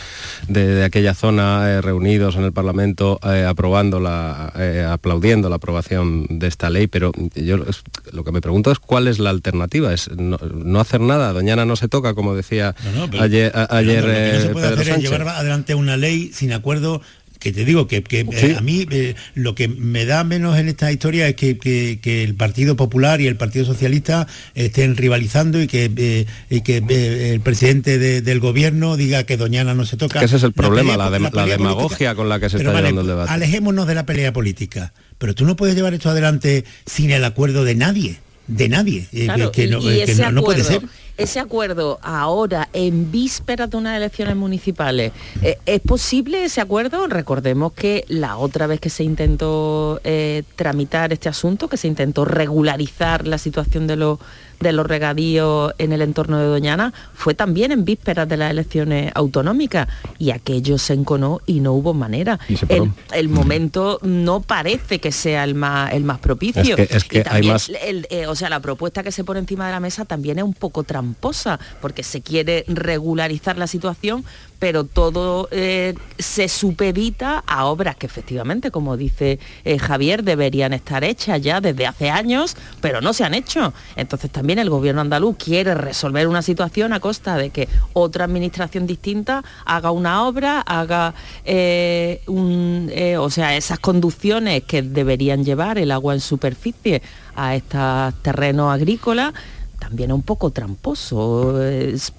de, 0.49 0.67
de, 0.67 0.85
aquella 0.85 1.15
zona 1.15 1.81
reunidos 1.81 2.35
en 2.35 2.43
el 2.43 2.53
Parlamento 2.53 3.21
aprobando 3.23 4.01
la, 4.01 4.53
aplaudiendo 4.93 5.49
la 5.49 5.57
aprobación 5.57 6.27
de 6.29 6.49
esta 6.49 6.71
ley, 6.71 6.89
pero 6.91 7.13
yo 7.35 7.59
lo 8.13 8.25
que 8.25 8.33
me 8.33 8.41
pregunto 8.41 8.71
es 8.71 8.79
cuál 8.79 9.09
es 9.09 9.19
la 9.19 9.31
alternativa, 9.31 9.93
es 9.93 10.11
no, 10.11 10.39
no 10.39 10.81
hacer 10.81 11.01
nada, 11.01 11.33
Doñana 11.33 11.65
no 11.65 11.77
se 11.77 11.89
toca, 11.89 12.15
como 12.15 12.35
decía 12.35 12.75
no, 12.85 12.93
no, 12.93 13.11
pero, 13.11 13.23
ayer, 13.23 13.53
a, 13.55 13.77
ayer 13.77 14.03
se 14.43 14.49
puede 14.51 14.69
Pedro 14.69 14.81
hacer 14.81 14.87
Sánchez. 14.87 15.05
es 15.05 15.19
llevar 15.19 15.29
adelante 15.37 15.75
una 15.75 15.97
ley 15.97 16.31
sin 16.33 16.53
acuerdo 16.53 17.01
que 17.41 17.53
te 17.53 17.65
digo 17.65 17.89
que, 17.89 18.03
que 18.03 18.25
sí. 18.25 18.47
eh, 18.47 18.57
a 18.57 18.61
mí 18.61 18.87
eh, 18.91 19.17
lo 19.35 19.55
que 19.55 19.67
me 19.67 20.05
da 20.05 20.23
menos 20.25 20.59
en 20.59 20.69
esta 20.69 20.93
historia 20.93 21.27
es 21.27 21.35
que, 21.35 21.59
que, 21.59 21.99
que, 22.01 22.23
el 22.23 22.35
Partido 22.35 22.77
Popular 22.77 23.21
y 23.23 23.27
el 23.27 23.37
Partido 23.37 23.65
Socialista 23.65 24.29
estén 24.55 24.97
rivalizando 24.97 25.61
y 25.61 25.67
que, 25.67 25.91
eh, 25.97 26.27
y 26.51 26.61
que 26.61 26.85
eh, 26.87 27.33
el 27.33 27.41
presidente 27.41 27.99
de, 27.99 28.21
del 28.21 28.41
gobierno 28.41 28.97
diga 28.99 29.25
que 29.25 29.39
Doñana 29.39 29.75
no 29.75 29.87
se 29.87 29.97
toca. 29.97 30.23
Ese 30.23 30.37
es 30.37 30.43
el 30.43 30.53
problema, 30.53 30.99
la, 30.99 31.11
pelea, 31.11 31.19
la, 31.21 31.31
de, 31.31 31.37
la, 31.37 31.47
la 31.47 31.53
demagogia 31.53 31.89
política. 31.89 32.15
con 32.15 32.29
la 32.29 32.41
que 32.41 32.51
se 32.51 32.59
Pero 32.59 32.71
está 32.71 32.75
vale, 32.75 32.89
llevando 32.89 33.01
el 33.01 33.07
debate. 33.07 33.33
Alejémonos 33.33 33.87
de 33.87 33.95
la 33.95 34.07
pelea 34.07 34.33
política. 34.35 34.93
Pero 35.21 35.35
tú 35.35 35.45
no 35.45 35.55
puedes 35.55 35.77
llevar 35.77 35.93
esto 35.95 36.09
adelante 36.11 36.65
sin 36.87 37.11
el 37.11 37.25
acuerdo 37.25 37.63
de 37.63 37.75
nadie, 37.77 38.19
de 38.49 38.69
nadie, 38.71 39.07
eh, 39.13 39.27
Claro, 39.27 39.53
que, 39.53 39.69
no, 39.69 39.79
eh, 39.79 40.03
que 40.07 40.13
ese 40.13 40.23
no- 40.23 40.33
no 40.33 40.43
puede 40.43 40.65
ser. 40.65 40.77
acuerdo- 40.79 40.95
Ese 41.19 41.39
acuerdo 41.39 41.99
ahora, 42.03 42.71
en 42.73 43.13
vísperas 43.13 43.69
de 43.69 43.77
unas 43.77 43.95
elecciones 43.99 44.35
municipales, 44.37 45.13
eh, 45.43 45.59
¿es 45.67 45.81
posible 45.83 46.43
ese 46.47 46.63
acuerdo? 46.63 47.07
Recordemos 47.09 47.75
que 47.75 48.07
la 48.09 48.39
otra 48.39 48.67
vez 48.67 48.81
que 48.81 48.89
se 48.89 49.05
intentó 49.05 50.01
eh, 50.03 50.45
tramitar 50.57 51.13
este 51.13 51.29
asunto, 51.29 51.69
que 51.69 51.77
se 51.77 51.89
intentó 51.89 52.25
regularizar 52.25 53.27
la 53.27 53.37
situación 53.37 53.87
de 53.87 53.97
los 53.97 54.19
de 54.61 54.73
los 54.73 54.87
regadíos 54.87 55.73
en 55.79 55.93
el 55.93 56.03
entorno 56.03 56.39
de 56.39 56.45
Doñana 56.45 56.93
fue 57.15 57.35
también 57.35 57.73
en 57.73 57.85
vísperas 57.87 58.29
de 58.29 58.37
las 58.37 58.51
elecciones 58.51 59.11
autonómicas 59.15 59.89
y 60.19 60.31
aquello 60.31 60.77
se 60.77 60.93
enconó 60.93 61.41
y 61.47 61.61
no 61.61 61.73
hubo 61.73 61.95
manera. 61.95 62.39
El, 62.69 62.93
el 63.13 63.29
momento 63.31 63.99
no 64.03 64.43
parece 64.43 64.99
que 65.01 65.13
sea 65.13 65.45
el 65.45 65.55
más 65.55 65.93
el 65.95 66.05
más 66.05 66.19
propicio. 66.19 66.77
Es 66.77 66.89
que- 66.89 66.97
es 66.97 67.05
Y 67.07 67.09
que 67.09 67.19
hay 67.19 67.25
también 67.25 67.53
más- 67.55 67.71
el- 67.83 68.07
eh, 68.11 68.27
o 68.27 68.35
sea, 68.35 68.51
la 68.51 68.61
propuesta 68.61 69.03
que 69.03 69.13
se 69.13 69.25
pone 69.25 69.41
encima 69.41 69.65
de 69.67 69.73
la 69.73 69.81
mesa 69.81 70.05
también 70.05 70.37
es 70.39 70.45
un 70.45 70.53
poco 70.55 70.83
tramposa, 70.85 71.59
porque 71.81 72.03
se 72.03 72.21
quiere 72.21 72.65
regularizar 72.69 73.57
la 73.57 73.67
situación, 73.67 74.25
pero 74.61 74.85
todo 74.85 75.49
eh, 75.51 75.95
se 76.19 76.49
supedita 76.49 77.43
a 77.47 77.65
obras 77.65 77.97
que 77.97 78.07
efectivamente, 78.07 78.71
como 78.71 78.99
dice 78.99 79.41
eh, 79.65 79.79
Javier, 79.79 80.23
deberían 80.23 80.75
estar 80.75 81.03
hechas 81.03 81.41
ya 81.41 81.63
desde 81.63 81.87
hace 81.87 82.11
años, 82.11 82.57
pero 82.83 83.01
no 83.01 83.15
se 83.15 83.25
han 83.25 83.33
hecho. 83.33 83.73
Entonces 83.97 84.31
también 84.31 84.59
el 84.59 84.69
gobierno 84.69 85.01
andaluz 85.01 85.37
quiere 85.39 85.75
resolver 85.75 86.29
una 86.29 86.43
situación 86.43 86.93
a 86.93 87.01
costa 87.01 87.39
de 87.39 87.49
que 87.49 87.69
otra 87.95 88.27
administración 88.27 88.87
distinta 88.87 89.43
haga 89.65 89.93
una 89.93 90.27
obra, 90.27 90.61
haga 90.61 91.15
eh, 91.47 92.21
un, 92.27 92.93
o 93.19 93.31
sea, 93.31 93.57
esas 93.57 93.79
conducciones 93.79 94.65
que 94.65 94.83
deberían 94.83 95.43
llevar 95.43 95.79
el 95.79 95.91
agua 95.91 96.13
en 96.13 96.21
superficie 96.21 97.01
a 97.35 97.57
estos 97.57 98.15
terrenos 98.23 98.71
agrícolas, 98.75 99.33
también 99.79 100.11
es 100.11 100.15
un 100.15 100.23
poco 100.23 100.51
tramposo 100.51 101.59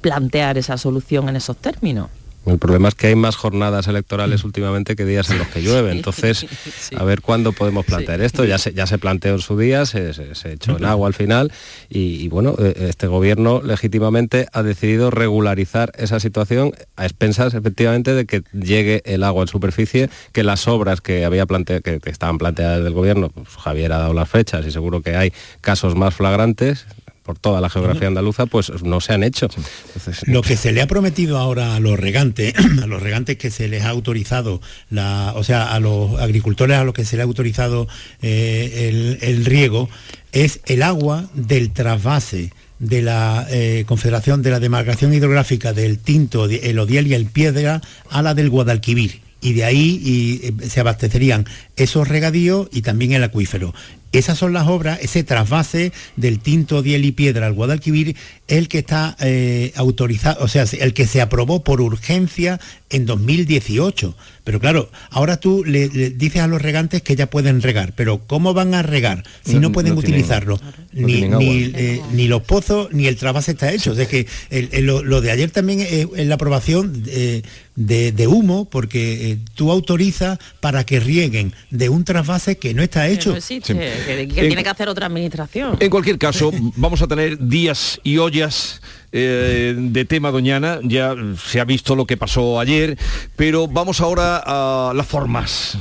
plantear 0.01 0.57
esa 0.57 0.79
solución 0.79 1.29
en 1.29 1.35
esos 1.35 1.55
términos. 1.57 2.09
El 2.43 2.57
problema 2.57 2.87
es 2.87 2.95
que 2.95 3.07
hay 3.07 3.15
más 3.15 3.35
jornadas 3.35 3.87
electorales 3.87 4.43
últimamente 4.43 4.95
que 4.95 5.05
días 5.05 5.29
en 5.29 5.37
los 5.37 5.47
que 5.49 5.61
llueve. 5.61 5.91
Entonces, 5.91 6.47
a 6.97 7.03
ver 7.03 7.21
cuándo 7.21 7.51
podemos 7.53 7.85
plantear 7.85 8.19
esto. 8.21 8.45
Ya 8.45 8.57
se, 8.57 8.73
ya 8.73 8.87
se 8.87 8.97
planteó 8.97 9.33
en 9.35 9.39
su 9.41 9.57
día, 9.59 9.85
se, 9.85 10.13
se- 10.13 10.33
se 10.33 10.53
echó 10.53 10.75
en 10.77 10.85
agua 10.85 11.07
al 11.07 11.13
final 11.13 11.51
y, 11.87 12.15
y, 12.15 12.29
bueno, 12.29 12.55
eh, 12.57 12.87
este 12.89 13.05
gobierno 13.05 13.61
legítimamente 13.61 14.47
ha 14.53 14.63
decidido 14.63 15.11
regularizar 15.11 15.91
esa 15.97 16.19
situación 16.19 16.73
a 16.95 17.05
expensas 17.05 17.53
efectivamente 17.53 18.13
de 18.15 18.25
que 18.25 18.41
llegue 18.53 19.03
el 19.05 19.23
agua 19.23 19.43
en 19.43 19.47
superficie, 19.47 20.09
que 20.31 20.43
las 20.43 20.67
obras 20.67 20.99
que 21.01 21.25
había 21.25 21.45
plante 21.45 21.81
que, 21.81 21.99
que 21.99 22.09
estaban 22.09 22.39
planteadas 22.39 22.83
del 22.83 22.93
gobierno, 22.93 23.29
pues 23.29 23.49
Javier 23.49 23.91
ha 23.93 23.99
dado 23.99 24.13
las 24.15 24.29
fechas 24.29 24.65
y 24.65 24.71
seguro 24.71 25.01
que 25.01 25.15
hay 25.15 25.31
casos 25.61 25.95
más 25.95 26.15
flagrantes 26.15 26.87
por 27.24 27.38
toda 27.38 27.61
la 27.61 27.69
geografía 27.69 28.07
andaluza, 28.07 28.45
pues 28.45 28.72
no 28.84 29.01
se 29.01 29.13
han 29.13 29.24
hecho. 29.24 29.47
Entonces, 29.88 30.28
Lo 30.28 30.41
que 30.41 30.57
se 30.57 30.72
le 30.72 30.82
ha 30.82 30.88
prometido 30.88 31.38
ahora 31.38 31.76
a 31.76 31.80
los 31.80 31.99
regantes, 31.99 32.53
a 32.84 32.88
los 32.88 33.01
regantes 33.01 33.38
que 33.38 33.51
se 33.51 33.67
les 33.67 33.84
ha 33.84 33.89
autorizado, 33.89 34.61
la, 34.89 35.34
o 35.36 35.43
sea, 35.43 35.74
a 35.74 35.80
los 35.80 36.19
agricultores 36.19 36.78
a 36.78 36.84
los 36.84 36.93
que 36.93 37.05
se 37.05 37.17
les 37.17 37.24
ha 37.24 37.28
autorizado 37.28 37.88
eh, 38.22 38.89
el, 38.89 39.17
el 39.22 39.45
riego, 39.45 39.89
es 40.32 40.61
el 40.65 40.84
agua 40.84 41.30
del 41.34 41.72
trasvase 41.72 42.51
de 42.82 43.01
la 43.03 43.45
eh, 43.49 43.86
Confederación 43.88 44.41
de 44.41 44.49
la 44.49 44.59
Demarcación 44.59 45.13
Hidrográfica 45.13 45.72
del 45.72 45.99
Tinto, 45.99 46.45
el 46.45 46.80
Odiel 46.80 47.07
y 47.07 47.13
el 47.13 47.28
Piedra 47.28 47.82
a 48.09 48.22
la 48.22 48.34
del 48.34 48.49
Guadalquivir. 48.49 49.22
Y 49.39 49.53
de 49.53 49.63
ahí 49.63 49.99
y, 50.03 50.47
eh, 50.47 50.69
se 50.69 50.80
abastecerían 50.80 51.45
esos 51.78 52.07
regadíos 52.07 52.67
y 52.72 52.82
también 52.82 53.13
el 53.13 53.24
acuífero. 53.24 53.74
Esas 54.11 54.38
son 54.38 54.51
las 54.51 54.67
obras, 54.67 54.99
ese 55.01 55.24
trasvase 55.24 55.93
del 56.17 56.39
Tinto, 56.39 56.82
Diel 56.82 57.05
y 57.05 57.13
Piedra 57.13 57.47
al 57.47 57.53
Guadalquivir, 57.53 58.17
el 58.49 58.67
que 58.67 58.80
está 58.80 59.15
eh, 59.22 59.72
autorizado, 59.78 60.43
o 60.43 60.49
sea, 60.49 60.65
el 60.80 60.93
que 60.93 61.07
se 61.07 61.22
aprobó 61.22 61.63
por 61.63 61.80
urgencia 61.80 62.59
en 62.89 63.05
2018. 63.05 64.13
Pero 64.43 64.59
claro, 64.59 64.91
ahora 65.11 65.38
tú 65.38 65.63
le, 65.65 65.88
le 65.88 66.09
dices 66.09 66.41
a 66.41 66.47
los 66.47 66.61
regantes 66.61 67.01
que 67.03 67.15
ya 67.15 67.30
pueden 67.30 67.61
regar, 67.61 67.93
pero 67.95 68.19
¿cómo 68.28 68.53
van 68.53 68.74
a 68.74 68.82
regar 68.82 69.24
si 69.45 69.53
no, 69.55 69.61
No- 69.61 69.72
pueden 69.72 69.95
no 69.95 70.01
tienen- 70.01 70.19
utilizarlo? 70.19 70.59
no 70.91 71.07
ni, 71.07 71.13
tienen 71.13 71.38
ni, 71.38 71.63
agua. 71.65 71.80
eh, 71.80 72.01
ni 72.11 72.28
los 72.28 72.41
pozos 72.41 72.89
ni 72.91 73.05
el 73.07 73.15
trasvase 73.15 73.51
está 73.51 73.72
hecho. 73.72 73.91
O 73.91 73.95
sea 73.95 74.07
que 74.07 74.28
el- 74.49 74.67
el- 74.74 74.86
lo, 74.88 75.03
lo 75.03 75.22
de 75.22 75.32
ayer 75.32 75.51
también 75.51 75.80
es, 75.80 76.07
es 76.17 76.28
la 76.28 76.36
aprobación 76.36 77.03
eh, 77.07 77.43
de, 77.78 78.11
de 78.11 78.28
humo, 78.28 78.65
porque 78.65 79.32
eh, 79.32 79.38
tú 79.55 79.72
autorizas 79.72 80.38
para 80.59 80.84
que 80.86 80.99
rieguen 80.99 81.53
de 81.72 81.89
un 81.89 82.03
trasvase 82.03 82.57
que 82.57 82.74
no 82.74 82.84
está 82.84 83.07
Que 83.07 83.13
hecho. 83.13 83.32
no 83.32 83.38
existe, 83.38 83.74
que, 83.74 84.05
que 84.05 84.41
En- 84.41 84.47
tiene 84.47 84.63
que 84.63 84.69
hacer 84.69 84.88
otra 84.89 85.07
administración. 85.07 85.78
En 85.80 85.89
cualquier 85.89 86.17
caso, 86.17 86.51
vamos 86.76 87.01
a 87.01 87.07
tener 87.07 87.39
días 87.39 87.99
y 88.03 88.17
ollas 88.17 88.82
eh, 89.13 89.74
de 89.78 90.05
tema 90.05 90.32
Doñana, 90.32 90.80
ya 90.84 91.13
se 91.45 91.59
ha 91.59 91.65
visto 91.65 91.95
lo 91.95 92.05
que 92.05 92.15
pasó 92.17 92.59
ayer, 92.59 92.97
pero 93.36 93.67
vamos 93.67 93.99
ahora 93.99 94.41
a 94.45 94.93
las 94.93 95.05
formas, 95.07 95.78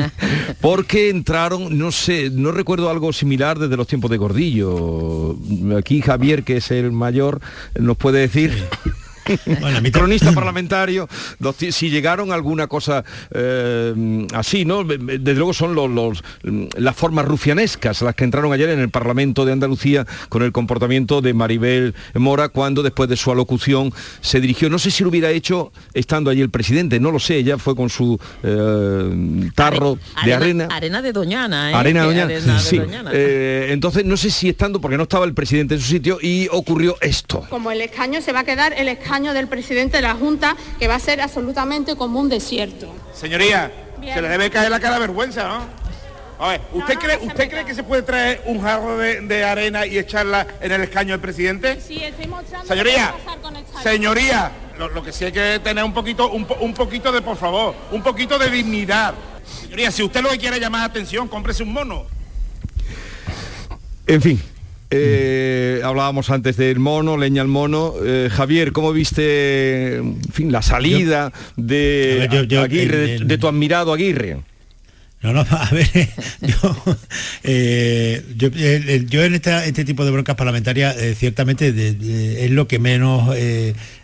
porque 0.60 1.10
entraron, 1.10 1.76
no 1.78 1.90
sé, 1.92 2.30
no 2.30 2.52
recuerdo 2.52 2.90
algo 2.90 3.12
similar 3.12 3.58
desde 3.58 3.76
los 3.76 3.86
tiempos 3.86 4.10
de 4.10 4.16
Gordillo. 4.18 5.36
Aquí 5.78 6.00
Javier, 6.00 6.44
que 6.44 6.58
es 6.58 6.70
el 6.70 6.92
mayor, 6.92 7.40
nos 7.78 7.96
puede 7.96 8.20
decir... 8.20 8.52
cronista 9.92 10.32
parlamentario, 10.32 11.08
los 11.38 11.56
ti- 11.56 11.72
si 11.72 11.90
llegaron 11.90 12.32
a 12.32 12.34
alguna 12.34 12.66
cosa 12.66 13.04
eh, 13.32 14.26
así, 14.34 14.64
¿no? 14.64 14.84
Desde 14.84 15.34
luego 15.34 15.52
son 15.52 15.74
los, 15.74 15.90
los, 15.90 16.22
mm, 16.44 16.66
las 16.76 16.96
formas 16.96 17.24
rufianescas 17.24 18.02
las 18.02 18.14
que 18.14 18.24
entraron 18.24 18.52
ayer 18.52 18.68
en 18.70 18.80
el 18.80 18.90
Parlamento 18.90 19.44
de 19.44 19.52
Andalucía 19.52 20.06
con 20.28 20.42
el 20.42 20.52
comportamiento 20.52 21.20
de 21.20 21.34
Maribel 21.34 21.94
Mora 22.14 22.48
cuando 22.48 22.82
después 22.82 23.08
de 23.08 23.16
su 23.16 23.30
alocución 23.30 23.92
se 24.20 24.40
dirigió, 24.40 24.70
no 24.70 24.78
sé 24.78 24.90
si 24.90 25.02
lo 25.02 25.10
hubiera 25.10 25.30
hecho 25.30 25.72
estando 25.94 26.30
allí 26.30 26.40
el 26.40 26.50
presidente, 26.50 27.00
no 27.00 27.10
lo 27.10 27.18
sé, 27.18 27.36
ella 27.36 27.58
fue 27.58 27.76
con 27.76 27.90
su 27.90 28.18
eh, 28.42 29.50
tarro 29.54 29.98
de 30.24 30.34
arena. 30.34 30.68
Arena 30.70 31.02
de 31.02 31.12
Doñana, 31.12 31.70
¿eh? 31.70 31.74
Arena 31.74 32.04
Doñana. 32.04 32.34
arena 32.34 32.54
de 32.54 32.60
Sí. 32.60 32.78
Doñana. 32.78 33.10
Eh, 33.12 33.68
entonces 33.70 34.04
no 34.04 34.16
sé 34.16 34.30
si 34.30 34.48
estando, 34.48 34.80
porque 34.80 34.96
no 34.96 35.04
estaba 35.04 35.24
el 35.24 35.34
presidente 35.34 35.74
en 35.74 35.80
su 35.80 35.88
sitio, 35.88 36.18
y 36.20 36.48
ocurrió 36.50 36.96
esto. 37.00 37.46
Como 37.50 37.70
el 37.70 37.80
escaño 37.80 38.20
se 38.22 38.32
va 38.32 38.40
a 38.40 38.44
quedar 38.44 38.72
el 38.76 38.88
escaño 38.88 39.09
del 39.10 39.48
presidente 39.48 39.96
de 39.96 40.02
la 40.02 40.14
Junta, 40.14 40.56
que 40.78 40.86
va 40.86 40.94
a 40.94 41.00
ser 41.00 41.20
absolutamente 41.20 41.96
como 41.96 42.20
un 42.20 42.28
desierto. 42.28 42.94
Señoría, 43.12 43.70
Bien. 43.98 44.14
se 44.14 44.22
le 44.22 44.28
debe 44.28 44.50
caer 44.50 44.70
la 44.70 44.78
cara 44.78 44.94
de 44.94 45.00
vergüenza, 45.00 45.48
¿no? 45.48 45.80
A 46.38 46.48
ver, 46.52 46.60
¿usted, 46.72 46.94
cree, 46.98 47.18
¿usted 47.18 47.50
cree 47.50 47.64
que 47.66 47.74
se 47.74 47.82
puede 47.82 48.02
traer 48.02 48.40
un 48.46 48.62
jarro 48.62 48.96
de, 48.96 49.20
de 49.20 49.44
arena 49.44 49.84
y 49.84 49.98
echarla 49.98 50.46
en 50.60 50.72
el 50.72 50.82
escaño 50.82 51.10
del 51.12 51.20
presidente? 51.20 51.80
Sí, 51.80 52.02
estoy 52.02 52.28
mostrando 52.28 52.66
Señoría, 52.68 52.94
qué 52.94 53.00
va 53.00 53.08
a 53.08 53.16
pasar 53.18 53.40
con 53.40 53.56
esta- 53.56 53.82
Señoría, 53.82 54.52
lo, 54.78 54.88
lo 54.88 55.02
que 55.02 55.12
sí 55.12 55.24
hay 55.24 55.32
que 55.32 55.60
tener 55.62 55.82
un 55.84 55.92
poquito, 55.92 56.30
un, 56.30 56.46
un 56.60 56.72
poquito 56.72 57.10
de, 57.12 57.20
por 57.20 57.36
favor, 57.36 57.74
un 57.90 58.02
poquito 58.02 58.38
de 58.38 58.48
dignidad. 58.48 59.12
Señoría, 59.62 59.90
si 59.90 60.02
usted 60.04 60.22
lo 60.22 60.30
que 60.30 60.38
quiere 60.38 60.56
es 60.56 60.62
llamar 60.62 60.80
la 60.82 60.86
atención, 60.86 61.26
cómprese 61.28 61.64
un 61.64 61.72
mono. 61.72 62.06
En 64.06 64.22
fin. 64.22 64.42
Eh, 64.90 65.80
hablábamos 65.84 66.30
antes 66.30 66.56
del 66.56 66.78
mono, 66.78 67.16
leña 67.16 67.42
al 67.42 67.48
mono. 67.48 67.94
Eh, 68.04 68.28
Javier, 68.30 68.72
¿cómo 68.72 68.92
viste 68.92 69.96
en 69.96 70.20
fin, 70.32 70.50
la 70.52 70.62
salida 70.62 71.32
de 71.56 72.28
yo- 72.32 72.42
yo- 72.44 72.60
Aguirre, 72.62 73.18
de 73.20 73.38
tu 73.38 73.46
admirado 73.48 73.92
Aguirre? 73.92 74.38
No, 75.22 75.34
no, 75.34 75.40
a 75.50 75.68
ver, 75.70 75.86
yo, 76.40 76.96
eh, 77.44 78.24
yo, 78.36 78.48
eh, 78.48 78.82
eh, 78.86 79.06
yo 79.06 79.22
en 79.22 79.34
esta- 79.34 79.66
este 79.66 79.84
tipo 79.84 80.04
de 80.06 80.10
broncas 80.12 80.34
parlamentarias 80.36 80.96
eh, 80.96 81.14
ciertamente 81.14 81.72
de- 81.72 81.92
de- 81.92 82.46
es 82.46 82.50
lo 82.50 82.66
que 82.66 82.78
menos 82.78 83.28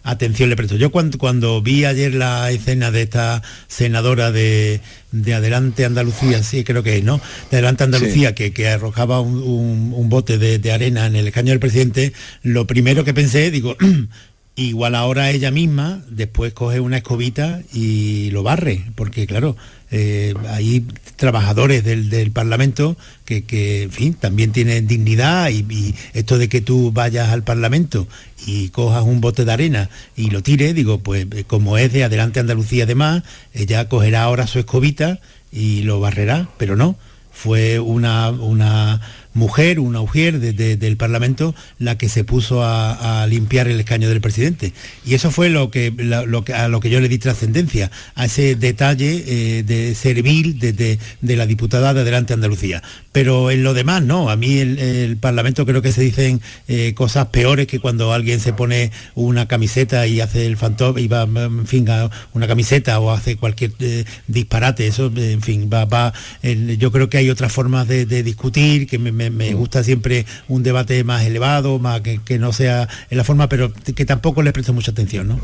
atención 0.02 0.50
le 0.50 0.56
presto. 0.56 0.76
Yo 0.76 0.90
cuando, 0.90 1.16
cuando 1.16 1.62
vi 1.62 1.86
ayer 1.86 2.14
la 2.14 2.50
escena 2.50 2.90
de 2.90 3.02
esta 3.02 3.42
senadora 3.66 4.30
de, 4.30 4.80
de 5.10 5.34
Adelante 5.34 5.86
Andalucía, 5.86 6.42
sí 6.42 6.64
creo 6.64 6.82
que 6.82 6.98
es, 6.98 7.04
¿no? 7.04 7.18
De 7.50 7.56
Adelante 7.56 7.84
Andalucía, 7.84 8.34
que, 8.34 8.52
que 8.52 8.68
arrojaba 8.68 9.20
un, 9.20 9.38
un- 9.42 9.92
un 9.96 10.08
bote 10.10 10.36
de, 10.36 10.58
de 10.58 10.72
arena 10.72 11.06
en 11.06 11.16
el 11.16 11.26
escaño 11.28 11.50
del 11.50 11.60
presidente, 11.60 12.12
lo 12.42 12.66
primero 12.66 13.04
que 13.04 13.14
pensé, 13.14 13.50
digo, 13.50 13.74
igual 14.56 14.94
ahora 14.94 15.30
ella 15.30 15.50
misma 15.50 16.02
después 16.08 16.52
coge 16.54 16.80
una 16.80 16.96
escobita 16.98 17.60
y 17.72 18.30
lo 18.30 18.42
barre, 18.42 18.84
porque 18.94 19.26
claro, 19.26 19.56
eh, 19.90 20.34
hay 20.48 20.84
trabajadores 21.16 21.84
del, 21.84 22.08
del 22.08 22.32
Parlamento 22.32 22.96
que, 23.24 23.44
que, 23.44 23.84
en 23.84 23.92
fin, 23.92 24.14
también 24.14 24.52
tienen 24.52 24.86
dignidad 24.86 25.50
y, 25.50 25.58
y 25.70 25.94
esto 26.14 26.38
de 26.38 26.48
que 26.48 26.62
tú 26.62 26.90
vayas 26.90 27.28
al 27.28 27.44
Parlamento 27.44 28.08
y 28.46 28.70
cojas 28.70 29.04
un 29.04 29.20
bote 29.20 29.44
de 29.44 29.52
arena 29.52 29.90
y 30.16 30.30
lo 30.30 30.42
tires, 30.42 30.74
digo, 30.74 30.98
pues 30.98 31.26
eh, 31.32 31.44
como 31.46 31.76
es 31.76 31.92
de 31.92 32.04
Adelante 32.04 32.40
Andalucía 32.40 32.84
además, 32.84 33.22
ella 33.52 33.88
cogerá 33.88 34.22
ahora 34.22 34.46
su 34.46 34.58
escobita 34.58 35.20
y 35.52 35.82
lo 35.82 36.00
barrerá, 36.00 36.48
pero 36.56 36.76
no, 36.76 36.96
fue 37.30 37.78
una, 37.78 38.30
una 38.30 39.02
mujer, 39.36 39.78
una 39.80 40.00
mujer 40.00 40.40
del 40.40 40.96
Parlamento, 40.96 41.54
la 41.78 41.96
que 41.98 42.08
se 42.08 42.24
puso 42.24 42.64
a, 42.64 43.26
limpiar 43.28 43.68
el 43.68 43.78
escaño 43.78 44.08
del 44.08 44.20
presidente. 44.20 44.72
Y 45.04 45.14
eso 45.14 45.30
fue 45.30 45.50
lo 45.50 45.70
que, 45.70 45.90
lo 45.90 46.44
que 46.44 46.54
a 46.54 46.68
lo 46.68 46.80
que 46.80 46.90
yo 46.90 47.00
le 47.00 47.08
di 47.08 47.18
trascendencia, 47.18 47.90
a 48.14 48.24
ese 48.24 48.56
detalle 48.56 49.24
eh, 49.26 49.62
de 49.62 49.94
servil 49.94 50.58
de, 50.58 50.98
la 51.20 51.46
diputada 51.46 51.92
de 51.92 52.00
Adelante 52.00 52.32
Andalucía. 52.32 52.82
Pero 53.16 53.50
en 53.50 53.62
lo 53.62 53.72
demás, 53.72 54.02
no. 54.02 54.28
A 54.28 54.36
mí 54.36 54.58
el, 54.58 55.16
Parlamento 55.16 55.64
creo 55.64 55.80
que 55.80 55.90
se 55.90 56.02
dicen 56.02 56.42
eh, 56.68 56.92
cosas 56.92 57.28
peores 57.28 57.66
que 57.66 57.80
cuando 57.80 58.12
alguien 58.12 58.40
se 58.40 58.52
pone 58.52 58.92
una 59.14 59.48
camiseta 59.48 60.06
y 60.06 60.20
hace 60.20 60.44
el 60.44 60.58
fantón 60.58 60.98
y 60.98 61.08
va, 61.08 61.22
en 61.22 61.66
fin, 61.66 61.88
a 61.88 62.10
una 62.34 62.46
camiseta 62.46 63.00
o 63.00 63.10
hace 63.10 63.38
cualquier 63.38 63.72
eh, 63.78 64.04
disparate. 64.26 64.86
Eso, 64.86 65.10
en 65.16 65.40
fin, 65.40 65.70
va, 65.72 65.86
va 65.86 66.12
yo 66.42 66.92
creo 66.92 67.08
que 67.08 67.16
hay 67.16 67.30
otras 67.30 67.50
formas 67.52 67.88
de, 67.88 68.04
discutir, 68.04 68.86
que 68.86 68.98
me, 68.98 69.30
mm. 69.30 69.56
gusta 69.56 69.82
siempre 69.82 70.26
un 70.48 70.62
debate 70.62 71.02
más 71.02 71.24
elevado, 71.24 71.78
más 71.78 72.02
que, 72.02 72.38
no 72.38 72.52
sea 72.52 72.86
en 73.08 73.16
la 73.16 73.24
forma, 73.24 73.48
pero 73.48 73.72
que 73.72 74.04
tampoco 74.04 74.42
le 74.42 74.52
presto 74.52 74.74
mucha 74.74 74.90
atención, 74.90 75.28
¿no? 75.28 75.40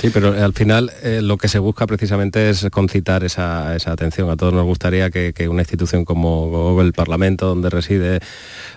Sí, 0.00 0.08
pero 0.08 0.32
al 0.32 0.54
final 0.54 0.90
eh, 1.02 1.20
lo 1.22 1.36
que 1.36 1.48
se 1.48 1.58
busca 1.58 1.86
precisamente 1.86 2.48
es 2.48 2.66
concitar 2.70 3.24
esa, 3.24 3.72
atención. 3.74 4.30
A 4.30 4.36
todos 4.36 4.54
nos 4.54 4.64
gustaría 4.64 5.10
que, 5.10 5.48
una 5.50 5.60
institución 5.60 6.06
como 6.06 6.80
el 6.80 6.94
Parlamento, 6.94 7.09
donde 7.18 7.70
reside 7.70 8.20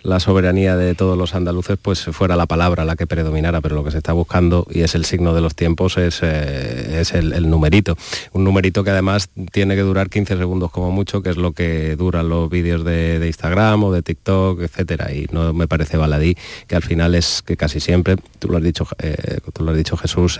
la 0.03 0.19
soberanía 0.19 0.75
de 0.75 0.95
todos 0.95 1.17
los 1.17 1.35
andaluces, 1.35 1.77
pues 1.81 2.03
fuera 2.05 2.35
la 2.35 2.45
palabra 2.45 2.85
la 2.85 2.95
que 2.95 3.07
predominara, 3.07 3.61
pero 3.61 3.75
lo 3.75 3.83
que 3.83 3.91
se 3.91 3.97
está 3.97 4.13
buscando, 4.13 4.67
y 4.69 4.81
es 4.81 4.95
el 4.95 5.05
signo 5.05 5.33
de 5.33 5.41
los 5.41 5.55
tiempos, 5.55 5.97
es, 5.97 6.19
eh, 6.23 6.99
es 6.99 7.13
el, 7.13 7.49
numerito. 7.49 7.97
Un 8.33 8.43
numerito 8.43 8.83
que 8.83 8.89
además 8.89 9.29
tiene 9.51 9.75
que 9.75 9.81
durar 9.81 10.09
15 10.09 10.37
segundos 10.37 10.71
como 10.71 10.91
mucho, 10.91 11.21
que 11.21 11.29
es 11.29 11.37
lo 11.37 11.53
que 11.53 11.95
duran 11.95 12.29
los 12.29 12.49
vídeos 12.49 12.83
de, 12.83 13.21
Instagram 13.25 13.83
o 13.83 13.91
de 13.91 14.01
TikTok, 14.01 14.61
etcétera. 14.61 15.13
Y 15.13 15.27
no 15.31 15.53
me 15.53 15.67
parece 15.67 15.97
baladí, 15.97 16.35
que 16.67 16.75
al 16.75 16.83
final 16.83 17.15
es 17.15 17.41
que 17.41 17.57
casi 17.57 17.79
siempre, 17.79 18.17
tú 18.39 18.49
lo 18.49 18.57
has 18.57 18.63
dicho, 18.63 18.87
eh, 18.99 19.39
tú 19.53 19.63
lo 19.63 19.71
has 19.71 19.77
dicho 19.77 19.95
Jesús, 19.97 20.39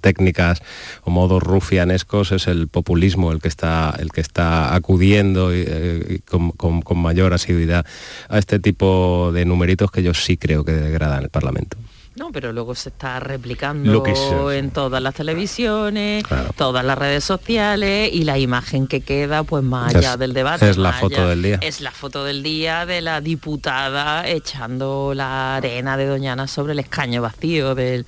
técnicas 0.00 0.62
o 1.04 1.10
modos 1.10 1.42
rufianescos 1.42 2.32
es 2.32 2.46
el 2.46 2.68
populismo 2.68 3.32
el 3.32 3.40
que 3.40 3.48
está, 3.48 3.94
el 3.98 4.10
que 4.10 4.20
está 4.20 4.74
acudiendo 4.74 5.50
eh, 5.52 6.20
con, 6.26 6.52
mayor 6.98 7.11
asiduidad 7.32 7.86
a 8.28 8.38
este 8.38 8.58
tipo 8.58 9.30
de 9.32 9.44
numeritos 9.44 9.90
que 9.90 10.02
yo 10.02 10.14
sí 10.14 10.36
creo 10.36 10.64
que 10.64 10.72
degradan 10.72 11.22
el 11.22 11.30
Parlamento. 11.30 11.76
No, 12.14 12.30
pero 12.30 12.52
luego 12.52 12.74
se 12.74 12.90
está 12.90 13.20
replicando 13.20 14.50
en 14.52 14.70
todas 14.70 15.02
las 15.02 15.14
televisiones, 15.14 16.24
todas 16.56 16.84
las 16.84 16.98
redes 16.98 17.24
sociales 17.24 18.10
y 18.12 18.24
la 18.24 18.38
imagen 18.38 18.86
que 18.86 19.00
queda, 19.00 19.44
pues 19.44 19.64
más 19.64 19.94
allá 19.94 20.18
del 20.18 20.34
debate. 20.34 20.68
Es 20.68 20.76
la 20.76 20.92
foto 20.92 21.26
del 21.26 21.42
día. 21.42 21.58
Es 21.62 21.80
la 21.80 21.90
foto 21.90 22.24
del 22.24 22.42
día 22.42 22.84
de 22.84 23.00
la 23.00 23.22
diputada 23.22 24.28
echando 24.28 25.14
la 25.14 25.56
arena 25.56 25.96
de 25.96 26.04
Doñana 26.04 26.46
sobre 26.48 26.74
el 26.74 26.80
escaño 26.80 27.22
vacío 27.22 27.74
del, 27.74 28.04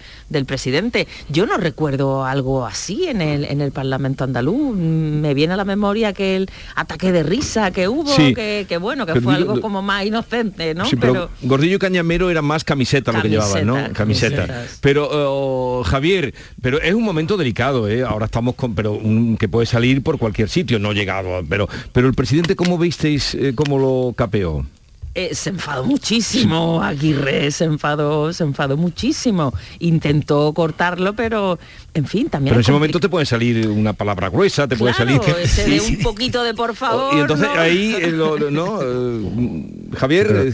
presidente. 0.47 1.09
Yo 1.31 1.47
no 1.47 1.57
recuerdo 1.57 2.27
algo 2.27 2.67
así 2.67 3.07
en 3.09 3.23
el, 3.23 3.47
en 3.47 3.63
el 3.63 3.73
Parlamento 3.73 4.25
andaluz. 4.25 4.77
Me 4.77 5.33
viene 5.33 5.55
a 5.55 5.57
la 5.57 5.65
memoria 5.65 6.09
aquel 6.09 6.51
ataque 6.75 7.11
de 7.11 7.23
risa 7.23 7.71
que 7.71 7.89
hubo, 7.89 8.15
que, 8.15 8.79
bueno, 8.79 9.07
que 9.07 9.19
fue 9.23 9.35
algo 9.35 9.63
como 9.63 9.81
más 9.81 10.05
inocente, 10.05 10.75
¿no? 10.75 10.85
pero, 11.01 11.31
Gordillo 11.41 11.79
Cañamero 11.79 12.31
era 12.31 12.43
más 12.43 12.65
camiseta, 12.65 13.11
lo 13.13 13.23
que 13.23 13.31
llevaba, 13.31 13.63
¿no? 13.63 13.94
Camiseta. 13.95 14.67
Pero 14.81 15.09
oh, 15.11 15.85
Javier, 15.85 16.35
pero 16.61 16.81
es 16.81 16.95
un 16.95 17.03
momento 17.03 17.37
delicado, 17.37 17.89
¿eh? 17.89 18.03
Ahora 18.03 18.27
estamos 18.27 18.55
con, 18.55 18.75
pero 18.75 19.01
que 19.39 19.49
puede 19.49 19.67
salir 19.67 20.03
por 20.03 20.19
cualquier 20.19 20.49
sitio, 20.49 20.79
no 20.79 20.93
llegado, 20.93 21.43
pero, 21.49 21.69
pero 21.93 22.09
el 22.09 22.15
presidente, 22.15 22.57
¿cómo 22.57 22.79
visteis 22.79 23.35
eh, 23.35 23.53
cómo 23.55 23.79
lo 23.79 24.13
capeó? 24.15 24.67
Eh, 25.17 25.33
se 25.33 25.51
enfadó 25.51 25.85
muchísimo, 25.85 26.83
Aguirre 26.83 27.53
se 27.53 27.65
enfadó, 27.65 28.33
se 28.33 28.43
enfadó 28.43 28.77
muchísimo. 28.77 29.55
Intentó 29.79 30.53
cortarlo, 30.53 31.15
pero 31.15 31.61
en 31.95 32.07
fin, 32.07 32.29
también. 32.29 32.51
Pero 32.51 32.57
en 32.57 32.63
ese 32.63 32.73
momento 32.73 32.99
te 32.99 33.09
puede 33.09 33.25
salir 33.25 33.69
una 33.69 33.93
palabra 33.93 34.29
gruesa, 34.29 34.67
te 34.67 34.75
puede 34.75 34.93
salir. 34.93 35.21
Que... 35.21 35.81
un 35.89 35.99
poquito 36.01 36.43
de 36.43 36.53
por 36.53 36.75
favor. 36.75 37.15
Y 37.15 37.21
entonces 37.21 37.49
ahí, 37.57 37.97
¿no? 38.51 38.81
Javier. 39.97 40.53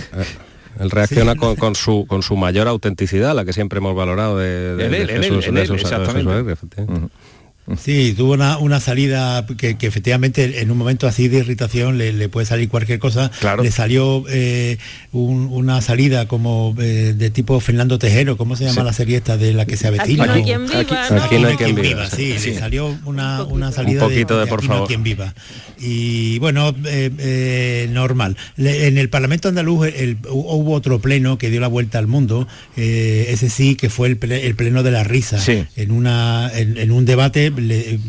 Él 0.81 0.91
reacciona 0.91 1.37
con, 1.37 1.74
su, 1.74 2.07
con 2.09 2.22
su 2.22 2.37
mayor 2.37 2.66
autenticidad, 2.66 3.35
la 3.35 3.45
que 3.45 3.53
siempre 3.53 3.78
hemos 3.78 3.95
valorado 3.95 4.39
de, 4.39 4.76
Sí, 7.79 8.14
tuvo 8.16 8.35
una, 8.35 8.81
salida 8.81 9.47
que, 9.57 9.77
efectivamente 9.81 10.61
en 10.61 10.71
un 10.71 10.79
momento 10.79 11.07
así 11.07 11.29
de 11.29 11.39
irritación 11.39 11.99
le, 11.99 12.29
puede 12.29 12.47
salir 12.47 12.68
cualquier 12.68 12.99
cosa. 12.99 13.31
Claro. 13.41 13.62
Le 13.62 13.71
salió 13.71 14.25
eh, 14.29 14.79
una 15.12 15.81
salida 15.81 16.27
como 16.27 16.75
eh, 16.81 17.14
de 17.16 17.31
tipo 17.31 17.61
Fernando 17.61 17.99
Tejero, 17.99 18.37
¿cómo 18.37 18.57
se 18.57 18.64
llama 18.64 18.83
la 18.83 18.93
serie 18.93 19.18
esta 19.18 19.37
de 19.37 19.53
la 19.53 19.66
que 19.66 19.77
se 19.77 19.89
avecina? 19.89 20.25
Aquí 20.25 20.31
no 20.31 20.35
hay 20.35 20.43
quien 20.43 20.66
viva. 20.66 21.25
Aquí, 21.25 21.39
no 21.39 21.49
hay 21.49 21.57
quien 21.57 21.75
viva, 21.77 22.11
sí, 22.11 22.35
le 22.39 22.59
salió 22.59 22.99
una, 23.05 23.73
salida 23.73 24.05
un 24.05 24.11
poquito 24.11 24.39
de, 24.39 24.47
por 24.47 24.64
favor. 24.64 24.89
quien 24.89 25.03
viva. 25.03 25.35
Y 25.79 26.39
bueno, 26.39 26.75
eh, 26.87 27.89
normal. 27.91 28.37
en 28.57 28.99
el 28.99 29.09
Parlamento 29.09 29.49
andaluz 29.49 29.89
hubo 30.29 30.75
otro 30.75 31.01
pleno 31.01 31.39
que 31.39 31.51
dio 31.51 31.61
la 31.61 31.68
vuelta 31.68 31.99
al 31.99 32.07
mundo, 32.07 32.49
ese 32.77 33.49
sí 33.49 33.77
que 33.77 33.91
fue 33.91 34.09
el, 34.09 34.16
pleno 34.16 34.83
de 34.83 34.91
la 34.91 35.05
risa, 35.05 35.39
en, 35.77 35.91
una, 35.91 36.51
en 36.55 36.91
un 36.91 37.05
debate 37.05 37.53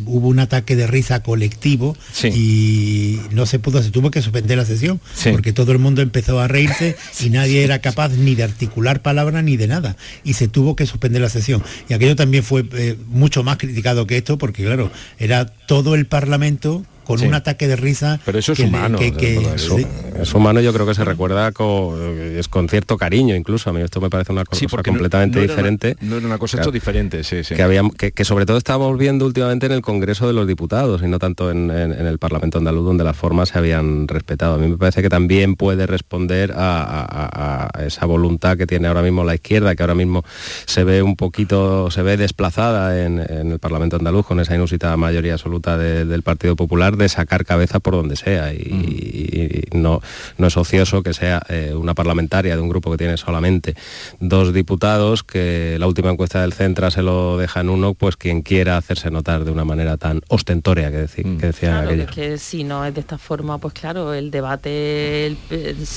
hubo 0.05 0.27
un 0.27 0.39
ataque 0.39 0.75
de 0.75 0.87
risa 0.87 1.23
colectivo 1.23 1.95
y 2.23 3.19
no 3.31 3.45
se 3.45 3.59
pudo, 3.59 3.81
se 3.81 3.91
tuvo 3.91 4.11
que 4.11 4.21
suspender 4.21 4.57
la 4.57 4.65
sesión 4.65 4.99
porque 5.31 5.53
todo 5.53 5.71
el 5.71 5.79
mundo 5.79 6.01
empezó 6.01 6.39
a 6.39 6.47
reírse 6.47 6.95
y 7.19 7.29
nadie 7.29 7.63
era 7.63 7.79
capaz 7.79 8.09
ni 8.09 8.35
de 8.35 8.43
articular 8.43 9.01
palabra 9.01 9.41
ni 9.41 9.57
de 9.57 9.67
nada 9.67 9.95
y 10.23 10.33
se 10.33 10.47
tuvo 10.47 10.75
que 10.75 10.85
suspender 10.85 11.21
la 11.21 11.29
sesión. 11.29 11.63
Y 11.89 11.93
aquello 11.93 12.15
también 12.15 12.43
fue 12.43 12.65
eh, 12.73 12.97
mucho 13.07 13.43
más 13.43 13.57
criticado 13.57 14.07
que 14.07 14.17
esto 14.17 14.37
porque 14.37 14.63
claro, 14.63 14.91
era 15.19 15.45
todo 15.45 15.95
el 15.95 16.05
Parlamento 16.05 16.83
con 17.17 17.27
un 17.27 17.33
ataque 17.33 17.67
de 17.67 17.75
risa. 17.75 18.19
Pero 18.25 18.39
eso 18.39 18.53
es 18.53 18.59
humano. 18.59 18.97
Es 18.99 20.33
humano, 20.33 20.61
yo 20.61 20.73
creo 20.73 20.85
que 20.85 20.93
se 20.93 21.03
recuerda 21.03 21.51
con, 21.51 22.19
es 22.19 22.47
con 22.47 22.69
cierto 22.69 22.97
cariño 22.97 23.35
incluso. 23.35 23.69
A 23.69 23.73
mí 23.73 23.81
esto 23.81 23.99
me 24.01 24.09
parece 24.09 24.31
una 24.31 24.45
cosa 24.45 24.65
completamente 24.83 25.41
diferente. 25.41 25.95
no 26.01 26.17
era 26.17 26.25
una 26.25 26.37
cosa 26.37 26.57
esto 26.57 26.71
diferente, 26.71 27.23
sí, 27.23 27.41
Que, 27.55 27.61
habíamos, 27.61 27.95
que, 27.95 28.25
sobre 28.25 28.45
todo 28.45 28.57
estábamos 28.57 28.97
viendo 28.97 29.25
últimamente 29.25 29.65
en 29.65 29.71
el 29.71 29.81
Congreso 29.81 30.27
de 30.27 30.33
los 30.33 30.47
Diputados 30.47 31.01
y 31.03 31.07
no 31.07 31.19
tanto 31.19 31.51
en, 31.51 31.71
el 31.71 32.19
Parlamento 32.19 32.57
andaluz 32.57 32.85
donde 32.85 33.03
las 33.03 33.15
formas 33.15 33.49
se 33.49 33.57
habían 33.57 34.07
respetado. 34.07 34.55
A 34.55 34.57
mí 34.57 34.67
me 34.67 34.77
parece 34.77 35.01
que 35.01 35.09
también 35.09 35.55
puede 35.55 35.87
responder 35.87 36.53
a, 36.55 37.69
esa 37.85 38.05
voluntad 38.05 38.57
que 38.57 38.67
tiene 38.67 38.87
ahora 38.87 39.01
mismo 39.01 39.23
la 39.23 39.35
izquierda, 39.35 39.75
que 39.75 39.83
ahora 39.83 39.95
mismo 39.95 40.23
se 40.65 40.83
ve 40.83 41.01
un 41.01 41.15
poquito, 41.15 41.89
se 41.89 42.01
ve 42.01 42.17
desplazada 42.17 43.03
en, 43.03 43.19
el 43.19 43.59
Parlamento 43.59 43.95
andaluz 43.95 44.25
con 44.25 44.39
esa 44.39 44.55
inusitada 44.55 44.97
mayoría 44.97 45.33
absoluta 45.33 45.77
del 45.77 46.21
Partido 46.21 46.55
Popular 46.55 46.95
de 47.01 47.09
sacar 47.09 47.45
cabeza 47.45 47.79
por 47.79 47.93
donde 47.93 48.15
sea. 48.15 48.53
Y, 48.53 49.65
no, 49.73 50.01
no 50.37 50.47
es 50.47 50.57
ocioso 50.57 51.03
que 51.03 51.13
sea 51.13 51.41
eh, 51.49 51.73
una 51.75 51.93
parlamentaria 51.93 52.55
de 52.55 52.61
un 52.61 52.69
grupo 52.69 52.91
que 52.91 52.97
tiene 52.97 53.17
solamente 53.17 53.75
dos 54.19 54.53
diputados, 54.53 55.23
que 55.23 55.77
la 55.79 55.87
última 55.87 56.11
encuesta 56.11 56.41
del 56.41 56.53
Centra 56.53 56.91
se 56.91 57.01
lo 57.01 57.37
deja 57.37 57.61
en 57.61 57.69
uno, 57.69 57.93
pues 57.93 58.17
quien 58.17 58.41
quiera 58.41 58.77
hacerse 58.77 59.11
notar 59.11 59.45
de 59.45 59.51
una 59.51 59.65
manera 59.65 59.97
tan 59.97 60.21
ostentoria 60.27 60.91
que, 60.91 60.97
decir, 60.97 61.23
que 61.37 61.47
decía 61.47 61.81
claro, 61.83 61.91
Es 61.91 62.11
que 62.11 62.37
si 62.37 62.63
no 62.63 62.85
es 62.85 62.93
de 62.93 63.01
esta 63.01 63.17
forma, 63.17 63.57
pues 63.57 63.73
claro, 63.73 64.13
el 64.13 64.31
debate 64.31 65.35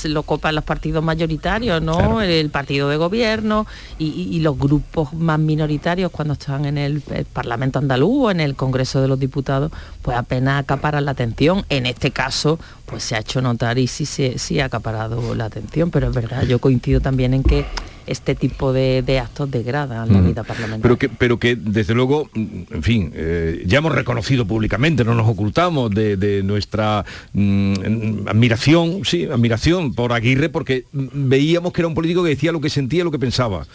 lo 0.04 0.22
copan 0.22 0.54
los 0.54 0.64
partidos 0.64 1.02
mayoritarios, 1.02 1.82
¿no? 1.82 2.20
El, 2.22 2.50
partido 2.50 2.88
de 2.88 2.96
gobierno 2.96 3.66
y, 3.98 4.40
los 4.40 4.58
grupos 4.58 5.12
más 5.14 5.38
minoritarios 5.38 6.10
cuando 6.10 6.34
están 6.34 6.66
en 6.66 6.76
el, 6.78 7.02
el 7.10 7.24
Parlamento 7.24 7.78
andaluz 7.78 8.26
o 8.26 8.30
en 8.30 8.40
el 8.40 8.54
Congreso 8.54 9.00
de 9.00 9.08
los 9.08 9.18
Diputados, 9.18 9.72
pues 10.02 10.16
apenas 10.16 10.64
acaparan 10.84 11.06
la 11.06 11.12
atención. 11.12 11.64
En 11.70 11.86
este 11.86 12.10
caso, 12.10 12.58
pues 12.84 13.04
se 13.04 13.16
ha 13.16 13.20
hecho 13.20 13.40
notar 13.40 13.78
y 13.78 13.86
sí, 13.86 14.04
sí, 14.04 14.34
sí 14.36 14.60
ha 14.60 14.66
acaparado 14.66 15.34
la 15.34 15.46
atención, 15.46 15.90
pero 15.90 16.08
es 16.08 16.14
verdad, 16.14 16.42
yo 16.42 16.58
coincido 16.58 17.00
también 17.00 17.32
en 17.32 17.42
que 17.42 17.64
este 18.06 18.34
tipo 18.34 18.72
de, 18.72 19.02
actos 19.22 19.50
degradan 19.50 20.12
la 20.12 20.20
vida 20.20 20.42
parlamentaria. 20.42 20.82
Pero 20.82 20.98
que, 20.98 21.08
pero 21.08 21.38
que 21.38 21.56
desde 21.56 21.94
luego, 21.94 22.28
en 22.34 22.82
fin, 22.82 23.12
eh, 23.14 23.62
ya 23.66 23.78
hemos 23.78 23.94
reconocido 23.94 24.46
públicamente, 24.46 25.04
no 25.04 25.14
nos 25.14 25.28
ocultamos 25.28 25.90
de, 25.90 26.42
nuestra 26.44 27.04
mm, 27.32 28.28
admiración, 28.28 29.04
sí, 29.04 29.24
admiración 29.24 29.94
por 29.94 30.12
Aguirre, 30.12 30.48
porque 30.48 30.84
veíamos 30.92 31.72
que 31.72 31.80
era 31.80 31.88
un 31.88 31.94
político 31.94 32.22
que 32.22 32.30
decía 32.30 32.52
lo 32.52 32.60
que 32.60 32.70
sentía, 32.70 33.04
lo 33.04 33.10
que 33.10 33.18
pensaba. 33.18 33.66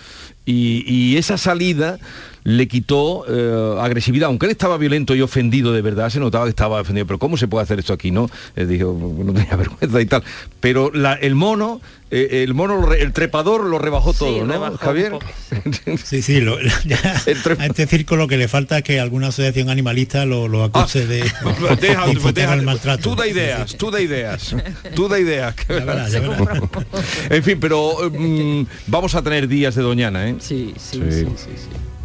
Y, 0.45 1.15
esa 1.17 1.38
salida 1.38 1.99
le 2.43 2.67
quitó 2.67 3.23
eh, 3.27 3.75
agresividad, 3.80 4.27
aunque 4.30 4.47
él 4.47 4.51
estaba 4.51 4.77
violento 4.77 5.13
y 5.13 5.21
ofendido 5.21 5.73
de 5.73 5.82
verdad, 5.84 6.09
se 6.09 6.19
notaba 6.19 6.45
que 6.45 6.49
estaba 6.49 6.82
ofendido, 6.82 7.05
pero 7.05 7.19
¿cómo 7.19 7.38
se 7.38 7.47
puede 7.47 7.63
hacer 7.63 7.77
esto 7.77 7.93
aquí? 7.93 8.09
No, 8.09 8.30
Eh, 8.55 8.65
dijo, 8.65 8.97
no 9.23 9.32
tenía 9.34 9.55
vergüenza 9.57 10.01
y 10.01 10.05
tal. 10.07 10.23
Pero 10.59 10.91
la- 10.91 11.13
el 11.13 11.36
mono, 11.36 11.82
eh, 12.12 12.43
el 12.43 12.53
mono, 12.53 12.91
el 12.93 13.14
trepador 13.14 13.66
lo 13.66 13.78
rebajó 13.80 14.14
todo, 14.14 14.45
¿no, 14.45 14.78
Javier? 14.78 15.14
Sí, 16.03 16.22
sí, 16.22 16.41
lo- 16.41 16.57
ya 16.86 16.97
a 17.60 17.66
este 17.66 17.86
circo 17.88 18.16
lo 18.16 18.28
que 18.28 18.38
le 18.38 18.47
falta 18.47 18.78
es 18.80 18.84
que 18.84 18.99
alguna 18.99 19.28
asociación 19.28 19.70
animalista 19.70 20.26
lo, 20.26 20.47
lo 20.47 20.64
acuse 20.64 21.05
de, 21.05 21.22
Ah, 21.22 21.76
Deja, 21.80 22.05
de 22.05 22.12
incitar 22.14 22.34
deja- 22.34 22.53
al 22.53 22.62
maltrato. 22.64 23.01
tú 23.10 23.16
da 23.16 23.28
ideas, 23.28 23.76
tú 23.78 23.91
da 23.91 24.01
ideas, 24.01 24.55
tú 24.95 25.07
da 25.07 25.20
ideas. 25.20 25.55
verás, 25.68 26.12
ya 26.12 26.20
verás. 26.22 26.62
en 27.30 27.43
fin, 27.43 27.60
pero 27.60 27.97
mm, 28.12 28.64
vamos 28.88 29.16
a 29.16 29.22
tener 29.22 29.47
días 29.47 29.76
de 29.76 29.82
Doñana, 29.82 30.30
¿eh? 30.30 30.36
Sí, 30.39 30.74
sí, 30.78 31.01
Sí. 31.10 31.26
sí, 31.26 31.26
sí, 31.36 31.51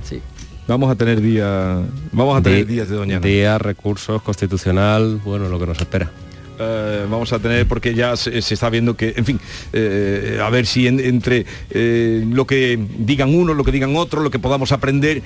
sí. 0.08 0.20
Vamos 0.66 0.90
a 0.90 0.94
tener 0.94 1.20
días, 1.20 1.78
vamos 2.12 2.38
a 2.38 2.42
tener 2.42 2.66
días 2.66 2.88
de 2.88 2.96
Doñana. 2.96 3.20
Día, 3.26 3.58
recursos, 3.58 4.22
constitucional, 4.22 5.20
bueno, 5.24 5.48
lo 5.48 5.58
que 5.58 5.66
nos 5.66 5.78
espera. 5.78 6.10
Eh, 6.58 7.06
vamos 7.10 7.32
a 7.32 7.38
tener 7.38 7.66
porque 7.66 7.94
ya 7.94 8.16
se, 8.16 8.40
se 8.40 8.54
está 8.54 8.70
viendo 8.70 8.96
que, 8.96 9.14
en 9.16 9.24
fin, 9.24 9.40
eh, 9.72 10.38
a 10.42 10.48
ver 10.50 10.66
si 10.66 10.86
en- 10.86 11.00
entre 11.00 11.44
eh, 11.70 12.24
lo 12.30 12.46
que 12.46 12.78
digan 12.98 13.34
uno, 13.34 13.54
lo 13.54 13.64
que 13.64 13.72
digan 13.72 13.96
otro, 13.96 14.22
lo 14.22 14.30
que 14.30 14.38
podamos 14.38 14.70
aprender, 14.72 15.22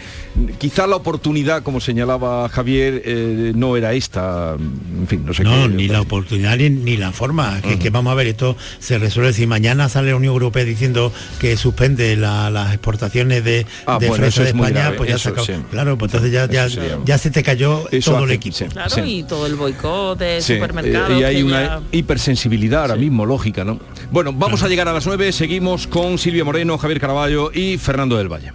quizá 0.59 0.87
la 0.87 0.97
oportunidad, 0.97 1.62
como 1.62 1.81
señalaba 1.81 2.49
Javier, 2.49 3.03
eh, 3.05 3.53
no 3.55 3.76
era 3.76 3.93
esta, 3.93 4.55
en 4.57 5.07
fin, 5.07 5.24
no 5.26 5.35
sé 5.35 5.45
No, 5.45 5.68
qué. 5.68 5.74
ni 5.74 5.89
la 5.89 6.01
oportunidad 6.01 6.57
ni, 6.57 6.70
ni 6.70 6.97
la 6.97 7.12
forma. 7.12 7.61
Que, 7.61 7.79
que 7.79 7.91
vamos 7.91 8.11
a 8.12 8.14
ver, 8.14 8.26
esto 8.29 8.57
se 8.79 8.99
resuelve. 8.99 9.33
Si 9.33 9.47
mañana 9.47 9.89
sale 9.89 10.11
la 10.11 10.16
Unión 10.16 10.33
Europea 10.33 10.64
diciendo 10.64 11.12
que 11.41 11.57
suspende 11.57 12.16
la- 12.16 12.51
las 12.51 12.72
exportaciones 12.72 13.45
de, 13.45 13.66
Ah, 13.87 13.99
de 14.01 14.09
bueno, 14.09 14.22
fresa 14.24 14.43
de 14.43 14.49
es 14.51 14.55
España, 14.55 14.81
grave, 14.81 14.97
pues 14.97 15.11
ya 15.11 15.18
se 15.18 15.29
acabó. 15.31 15.47
sí. 15.47 15.53
Claro, 15.70 15.99
pues 15.99 16.12
entonces 16.12 16.33
ya, 16.33 16.47
ya, 17.05 17.18
se 17.18 17.31
te 17.31 17.43
cayó 17.43 17.87
Eso 17.91 18.12
todo 18.12 18.24
el 18.24 18.31
equipo. 18.31 18.57
sí, 18.57 18.64
Claro, 18.66 18.91
sí. 18.91 19.01
y 19.05 19.22
todo 19.24 19.47
el 19.47 19.55
boicot 19.57 20.18
de 20.18 20.41
Sí, 20.41 20.55
supermercados. 20.55 21.18
Y 21.21 21.25
hay 21.25 21.43
una 21.43 21.62
ya- 21.64 21.81
hipersensibilidad 21.93 22.83
ahora 22.83 22.97
mismo, 22.97 23.25
lógica, 23.27 23.64
¿no? 23.64 23.79
Bueno, 24.11 24.33
vamos 24.33 24.62
a 24.62 24.69
llegar 24.69 24.89
a 24.89 24.93
las 24.93 25.07
9, 25.07 25.33
seguimos 25.33 25.87
con 25.87 26.19
Silvia 26.19 26.45
Moreno, 26.45 26.79
Javier 26.79 27.01
Caraballo 27.01 27.51
y 27.53 27.79
Fernando 27.79 28.16
del 28.16 28.29
Valle. 28.33 28.53